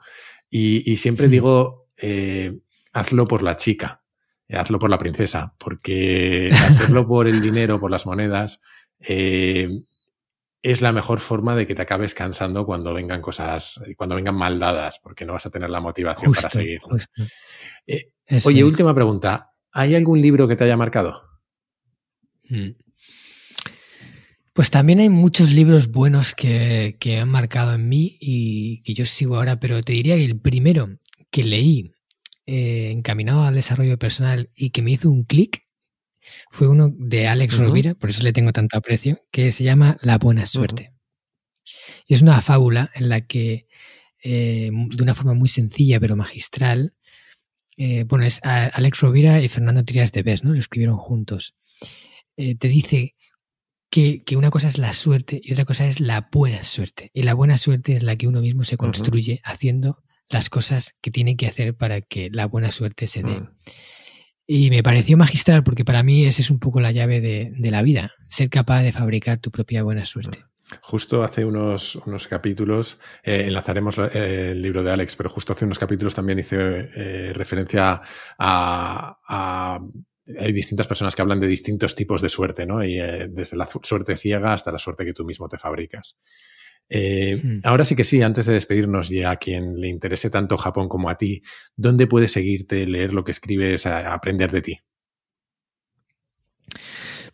Y, 0.51 0.97
siempre 0.97 1.29
digo, 1.29 1.89
eh, 2.01 2.61
hazlo 2.93 3.27
por 3.27 3.43
la 3.43 3.57
chica, 3.57 4.03
eh, 4.49 4.57
hazlo 4.57 4.79
por 4.79 4.91
la 4.91 4.99
princesa, 4.99 5.55
porque 5.59 6.51
hacerlo 6.53 7.07
por 7.09 7.27
el 7.27 7.41
dinero, 7.41 7.81
por 7.81 7.91
las 7.91 8.07
monedas, 8.07 8.61
es 10.63 10.81
la 10.81 10.93
mejor 10.93 11.19
forma 11.19 11.57
de 11.57 11.67
que 11.67 11.75
te 11.75 11.83
acabes 11.83 12.15
cansando 12.15 12.65
cuando 12.65 12.95
vengan 12.95 13.21
cosas, 13.21 13.81
cuando 13.97 14.15
vengan 14.15 14.37
mal 14.37 14.59
dadas, 14.59 15.01
porque 15.03 15.25
no 15.25 15.33
vas 15.33 15.45
a 15.47 15.51
tener 15.51 15.69
la 15.71 15.81
motivación 15.81 16.33
para 16.33 16.51
seguir. 16.51 16.81
Eh, 17.87 18.13
oye, 18.45 18.65
última 18.65 18.95
pregunta. 18.95 19.51
¿Hay 19.73 19.95
algún 19.95 20.21
libro 20.21 20.47
que 20.47 20.55
te 20.55 20.65
haya 20.65 20.77
marcado? 20.77 21.23
Hmm. 22.49 22.71
Pues 24.53 24.71
también 24.71 25.01
hay 25.01 25.09
muchos 25.09 25.51
libros 25.51 25.91
buenos 25.91 26.35
que, 26.35 27.19
han 27.21 27.29
marcado 27.29 27.75
en 27.75 27.89
mí 27.89 28.19
y 28.21 28.83
que 28.83 28.95
yo 28.95 29.07
sigo 29.07 29.37
ahora, 29.37 29.59
pero 29.59 29.83
te 29.83 29.95
diría 29.95 30.17
que 30.17 30.25
el 30.27 30.39
primero 30.39 30.99
que 31.31 31.43
leí 31.43 31.91
eh, 32.47 32.91
encaminado 32.91 33.43
al 33.43 33.55
desarrollo 33.55 33.99
personal 33.99 34.51
y 34.55 34.71
que 34.71 34.83
me 34.83 34.93
hizo 34.93 35.11
un 35.11 35.25
clic 35.25 35.62
fue 36.51 36.69
uno 36.69 36.91
de 36.95 37.29
Alex 37.29 37.59
Rovira, 37.59 37.95
por 37.95 38.11
eso 38.11 38.23
le 38.23 38.33
tengo 38.33 38.53
tanto 38.53 38.77
aprecio, 38.77 39.21
que 39.31 39.53
se 39.53 39.65
llama 39.65 39.99
La 40.03 40.19
Buena 40.19 40.47
Suerte. 40.47 40.93
Y 42.07 42.15
es 42.15 42.23
una 42.23 42.41
fábula 42.41 42.91
en 42.95 43.09
la 43.09 43.23
que, 43.23 43.67
eh, 44.23 44.71
de 44.73 45.03
una 45.03 45.15
forma 45.15 45.35
muy 45.35 45.49
sencilla 45.49 46.01
pero 46.01 46.17
magistral, 46.17 46.95
eh, 47.77 48.05
bueno, 48.05 48.25
es 48.25 48.41
Alex 48.43 49.01
Rovira 49.01 49.41
y 49.41 49.49
Fernando 49.49 49.85
Trias 49.85 50.13
de 50.13 50.23
Bes, 50.23 50.45
¿no? 50.45 50.53
Lo 50.53 50.61
escribieron 50.61 50.99
juntos. 50.99 51.55
Eh, 52.37 52.55
te 52.55 52.69
dice 52.69 53.15
que, 53.91 54.23
una 54.37 54.51
cosa 54.51 54.69
es 54.69 54.79
la 54.79 54.93
suerte 54.93 55.41
y 55.43 55.53
otra 55.53 55.65
cosa 55.65 55.87
es 55.87 56.01
la 56.01 56.29
buena 56.33 56.63
suerte. 56.63 57.11
Y 57.15 57.23
la 57.23 57.35
buena 57.35 57.59
suerte 57.59 57.95
es 57.95 58.03
la 58.03 58.17
que 58.17 58.29
uno 58.29 58.41
mismo 58.41 58.65
se 58.65 58.77
construye 58.77 59.41
haciendo 59.45 60.03
las 60.29 60.49
cosas 60.49 60.97
que 61.01 61.11
tiene 61.11 61.37
que 61.37 61.47
hacer 61.47 61.77
para 61.77 62.01
que 62.01 62.31
la 62.31 62.47
buena 62.47 62.71
suerte 62.71 63.07
se 63.07 63.23
dé. 63.23 63.41
Mm. 63.41 63.51
Y 64.47 64.71
me 64.71 64.83
pareció 64.83 65.17
magistral 65.17 65.63
porque 65.63 65.85
para 65.85 66.03
mí 66.03 66.25
esa 66.25 66.43
es 66.43 66.51
un 66.51 66.59
poco 66.59 66.81
la 66.81 66.93
llave 66.93 67.21
de, 67.21 67.71
la 67.71 67.83
vida, 67.83 68.13
ser 68.29 68.51
capaz 68.51 68.83
de 68.83 68.93
fabricar 68.93 69.39
tu 69.39 69.51
propia 69.51 69.83
buena 69.83 70.05
suerte. 70.05 70.45
Justo 70.81 71.23
hace 71.23 71.45
unos, 71.45 71.97
unos 71.97 72.27
capítulos, 72.27 72.99
eh, 73.23 73.45
enlazaremos 73.47 73.99
eh, 73.99 74.53
el 74.53 74.63
libro 74.63 74.83
de 74.83 74.91
Alex, 74.91 75.17
pero 75.17 75.29
justo 75.29 75.53
hace 75.53 75.67
unos 75.67 75.79
capítulos 75.79 76.15
también 76.15 76.39
hice 76.39 76.57
eh, 76.59 77.33
referencia 77.35 78.01
a, 78.39 79.81
Hay 80.39 80.53
distintas 80.53 80.87
personas 80.87 81.15
que 81.15 81.23
hablan 81.23 81.41
de 81.41 81.47
distintos 81.47 81.95
tipos 81.95 82.23
de 82.23 82.31
suerte, 82.31 82.65
¿no? 82.67 82.83
Y 82.83 82.95
desde 82.95 83.57
la 83.57 83.69
suerte 83.83 84.17
ciega 84.17 84.55
hasta 84.55 84.73
la 84.73 84.79
suerte 84.79 85.05
que 85.05 85.13
tú 85.13 85.25
mismo 85.25 85.49
te 85.49 85.59
fabricas. 85.59 86.17
Eh, 86.89 87.41
hmm. 87.43 87.61
Ahora 87.65 87.85
sí 87.85 87.97
que 87.97 88.05
sí, 88.05 88.23
antes 88.23 88.47
de 88.47 88.53
despedirnos 88.53 89.11
y 89.11 89.23
a 89.23 89.37
quien 89.37 89.81
le 89.81 89.89
interese 89.89 90.31
tanto 90.31 90.59
Japón 90.59 90.89
como 90.89 91.09
a 91.09 91.17
ti, 91.17 91.43
¿dónde 91.77 92.07
puedes 92.07 92.33
seguirte, 92.33 92.87
leer 92.87 93.13
lo 93.13 93.25
que 93.25 93.33
escribes, 93.33 93.87
aprender 93.87 94.51
de 94.51 94.63
ti? 94.63 94.79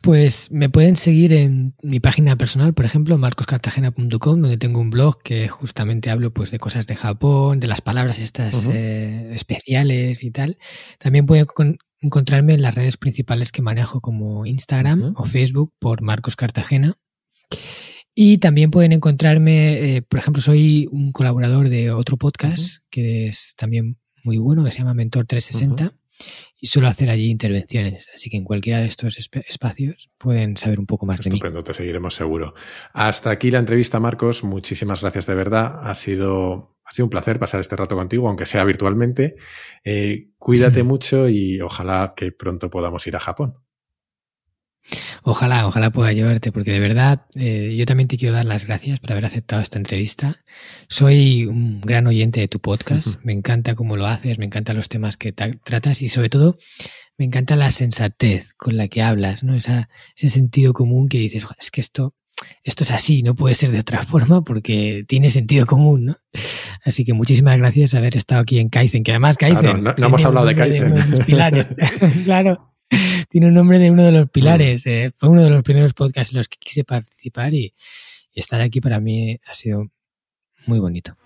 Pues 0.01 0.53
me 0.53 0.69
pueden 0.69 0.95
seguir 0.95 1.33
en 1.33 1.75
mi 1.83 1.99
página 1.99 2.37
personal, 2.37 2.73
por 2.73 2.85
ejemplo, 2.85 3.19
marcoscartagena.com, 3.19 4.41
donde 4.41 4.57
tengo 4.57 4.81
un 4.81 4.91
blog 4.91 5.21
que 5.23 5.49
justamente 5.49 6.11
hablo 6.11 6.33
pues, 6.33 6.53
de 6.53 6.61
cosas 6.61 6.87
de 6.87 6.95
Japón, 6.95 7.59
de 7.59 7.67
las 7.67 7.81
palabras 7.81 8.21
estas 8.21 8.65
eh, 8.67 9.33
especiales 9.35 10.23
y 10.23 10.31
tal. 10.31 10.59
También 10.99 11.27
pueden 11.27 11.47
encontrarme 12.01 12.55
en 12.55 12.63
las 12.63 12.77
redes 12.77 12.97
principales 12.97 13.51
que 13.51 13.61
manejo 13.61 14.01
como 14.01 14.47
Instagram 14.47 15.15
o 15.17 15.25
Facebook 15.25 15.73
por 15.81 16.01
Marcos 16.01 16.37
Cartagena. 16.37 16.95
Y 18.21 18.39
también 18.39 18.73
pueden 18.73 18.91
encontrarme, 18.91 19.95
eh, 19.95 20.03
por 20.03 20.19
ejemplo, 20.19 20.43
soy 20.43 20.89
un 20.91 21.13
colaborador 21.13 21.69
de 21.69 21.93
otro 21.93 22.17
podcast 22.17 22.79
que 22.91 23.29
es 23.29 23.55
también 23.57 23.97
muy 24.25 24.39
bueno, 24.39 24.65
que 24.65 24.73
se 24.73 24.79
llama 24.79 24.93
Mentor 24.93 25.25
360. 25.25 25.93
y 26.61 26.67
suelo 26.67 26.89
hacer 26.89 27.11
allí 27.11 27.31
intervenciones. 27.31 28.11
Así 28.13 28.29
que 28.29 28.37
en 28.37 28.43
cualquiera 28.43 28.81
de 28.81 28.89
estos 28.89 29.17
espacios 29.21 30.11
pueden 30.19 30.57
saber 30.57 30.81
un 30.81 30.87
poco 30.87 31.07
más 31.07 31.21
de 31.21 31.31
mí. 31.31 31.37
Estupendo, 31.37 31.63
te 31.63 31.73
seguiremos 31.73 32.17
seguro. 32.17 32.55
Hasta 32.93 33.31
aquí 33.31 33.53
la 33.53 33.61
entrevista, 33.61 34.01
Marcos. 34.01 34.43
Muchísimas 34.43 35.01
gracias 35.01 35.27
de 35.27 35.37
verdad. 35.37 35.79
Ha 35.89 35.95
sido, 35.95 36.77
ha 36.85 36.93
sido 36.93 37.07
un 37.07 37.11
placer 37.11 37.39
pasar 37.39 37.61
este 37.61 37.77
rato 37.77 37.95
contigo, 37.95 38.27
aunque 38.27 38.47
sea 38.47 38.65
virtualmente. 38.65 39.37
Eh, 39.85 40.31
cuídate 40.39 40.83
mucho 40.83 41.29
y 41.29 41.61
ojalá 41.61 42.15
que 42.17 42.33
pronto 42.33 42.69
podamos 42.69 43.07
ir 43.07 43.15
a 43.15 43.21
Japón. 43.21 43.59
Ojalá, 45.23 45.67
ojalá 45.67 45.91
pueda 45.91 46.13
llevarte, 46.13 46.53
porque 46.53 46.73
de 46.73 46.81
verdad 46.81 47.27
eh, 47.35 47.75
yo 47.77 47.85
también 47.87 48.09
te 48.09 48.17
quiero 48.17 48.35
dar 48.35 48.45
las 48.45 48.67
gracias 48.67 49.01
por 49.01 49.13
haber 49.13 49.27
aceptado 49.27 49.61
esta 49.61 49.79
entrevista. 49.79 50.39
Soy 50.89 51.45
un 51.45 51.81
gran 51.81 52.07
oyente 52.07 52.41
de 52.41 52.49
tu 52.49 52.61
podcast, 52.61 53.23
me 53.23 53.33
encanta 53.33 53.75
cómo 53.75 53.97
lo 53.97 54.07
haces, 54.07 54.39
me 54.39 54.47
encantan 54.47 54.77
los 54.77 54.89
temas 54.89 55.17
que 55.17 55.33
tratas 55.33 56.03
y 56.03 56.09
sobre 56.09 56.31
todo 56.31 56.57
me 57.19 57.25
encanta 57.25 57.57
la 57.57 57.71
sensatez 57.71 58.55
con 58.55 58.77
la 58.77 58.89
que 58.89 59.03
hablas, 59.03 59.43
¿no? 59.43 59.55
Esa, 59.55 59.89
ese 60.17 60.29
sentido 60.29 60.73
común 60.73 61.09
que 61.09 61.19
dices, 61.19 61.45
es 61.59 61.71
que 61.71 61.81
esto, 61.81 62.15
esto 62.63 62.85
es 62.85 62.93
así, 62.93 63.23
no 63.23 63.35
puede 63.35 63.57
ser 63.57 63.71
de 63.73 63.81
otra 63.81 64.03
forma 64.05 64.43
porque 64.43 65.05
tiene 65.07 65.31
sentido 65.31 65.67
común, 65.67 66.07
¿no? 66.07 66.17
Así 66.85 67.05
que 67.05 67.13
muchísimas 67.13 67.57
gracias 67.57 67.91
por 67.91 67.99
haber 67.99 68.17
estado 68.17 68.41
aquí 68.41 68.61
en 68.61 68.69
Kaizen, 68.69 69.03
que 69.03 69.11
además 69.11 69.37
Kaizen... 69.37 69.83
no, 69.83 69.95
hemos 69.99 70.25
hablado 70.25 70.47
de 70.47 70.55
Kaizen. 70.55 70.95
claro. 72.25 72.73
Tiene 73.29 73.49
un 73.49 73.55
nombre 73.55 73.79
de 73.79 73.91
uno 73.91 74.05
de 74.05 74.13
los 74.13 74.31
pilares. 74.31 74.87
Mm. 74.87 74.89
Eh, 74.91 75.11
fue 75.17 75.29
uno 75.29 75.43
de 75.43 75.51
los 75.51 75.63
primeros 75.63 75.95
podcasts 75.95 76.33
en 76.33 76.39
los 76.39 76.49
que 76.49 76.57
quise 76.59 76.85
participar 76.85 77.55
y, 77.55 77.75
estar 78.35 78.61
aquí 78.61 78.81
para 78.81 79.01
mí 79.01 79.37
ha 79.47 79.53
sido 79.53 79.89
muy 80.67 80.79
bonito. 80.79 81.17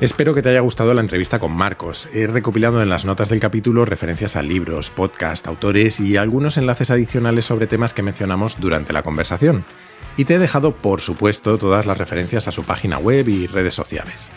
Espero 0.00 0.34
que 0.34 0.42
te 0.42 0.48
haya 0.48 0.58
gustado 0.58 0.92
la 0.92 1.02
entrevista 1.02 1.38
con 1.38 1.52
Marcos. 1.52 2.08
He 2.12 2.26
recopilado 2.26 2.82
en 2.82 2.88
las 2.88 3.04
notas 3.04 3.28
del 3.28 3.38
capítulo 3.38 3.84
referencias 3.84 4.34
a 4.34 4.42
libros, 4.42 4.90
podcast, 4.90 5.46
autores 5.46 6.00
y 6.00 6.16
algunos 6.16 6.56
enlaces 6.56 6.90
adicionales 6.90 7.44
sobre 7.44 7.68
temas 7.68 7.94
que 7.94 8.02
mencionamos 8.02 8.60
durante 8.60 8.92
la 8.92 9.04
conversación. 9.04 9.64
Y 10.16 10.24
te 10.24 10.34
he 10.34 10.38
dejado, 10.40 10.74
por 10.74 11.00
supuesto, 11.00 11.58
todas 11.58 11.86
las 11.86 11.96
referencias 11.96 12.48
a 12.48 12.52
su 12.52 12.64
página 12.64 12.98
web 12.98 13.28
y 13.28 13.46
redes 13.46 13.74
sociales. 13.74 14.32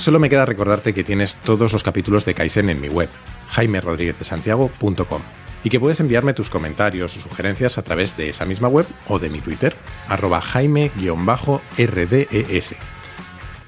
Solo 0.00 0.18
me 0.18 0.30
queda 0.30 0.46
recordarte 0.46 0.94
que 0.94 1.04
tienes 1.04 1.36
todos 1.36 1.74
los 1.74 1.82
capítulos 1.82 2.24
de 2.24 2.32
Kaizen 2.32 2.70
en 2.70 2.80
mi 2.80 2.88
web, 2.88 3.10
jaimerodríguezdesantiago.com, 3.50 5.20
y 5.62 5.68
que 5.68 5.78
puedes 5.78 6.00
enviarme 6.00 6.32
tus 6.32 6.48
comentarios 6.48 7.18
o 7.18 7.20
sugerencias 7.20 7.76
a 7.76 7.82
través 7.82 8.16
de 8.16 8.30
esa 8.30 8.46
misma 8.46 8.68
web 8.68 8.86
o 9.08 9.18
de 9.18 9.28
mi 9.28 9.42
Twitter, 9.42 9.76
arroba 10.08 10.40
jaime-rdes. 10.40 10.96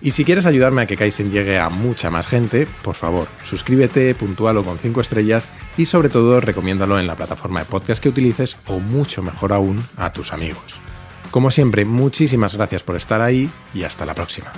Y 0.01 0.13
si 0.13 0.25
quieres 0.25 0.47
ayudarme 0.47 0.81
a 0.81 0.87
que 0.87 0.97
Kaizen 0.97 1.31
llegue 1.31 1.59
a 1.59 1.69
mucha 1.69 2.11
más 2.11 2.27
gente, 2.27 2.67
por 2.83 2.95
favor, 2.95 3.29
suscríbete, 3.45 4.15
puntualo 4.15 4.65
con 4.65 4.79
5 4.79 5.03
estrellas 5.03 5.51
y 5.77 5.85
sobre 5.85 6.09
todo 6.09 6.41
recomiéndalo 6.41 6.99
en 6.99 7.09
la 7.09 7.17
plataforma 7.17 7.61
de 7.61 7.67
podcast 7.67 8.03
que 8.03 8.09
utilices 8.09 8.57
o 8.69 8.81
mucho 8.81 9.23
mejor 9.23 9.53
aún 9.53 9.85
a 9.99 10.15
tus 10.15 10.33
amigos. 10.33 10.81
Como 11.31 11.51
siempre, 11.51 11.85
muchísimas 11.85 12.55
gracias 12.55 12.83
por 12.83 12.97
estar 12.97 13.21
ahí 13.21 13.51
y 13.75 13.83
hasta 13.83 14.07
la 14.07 14.15
próxima. 14.15 14.51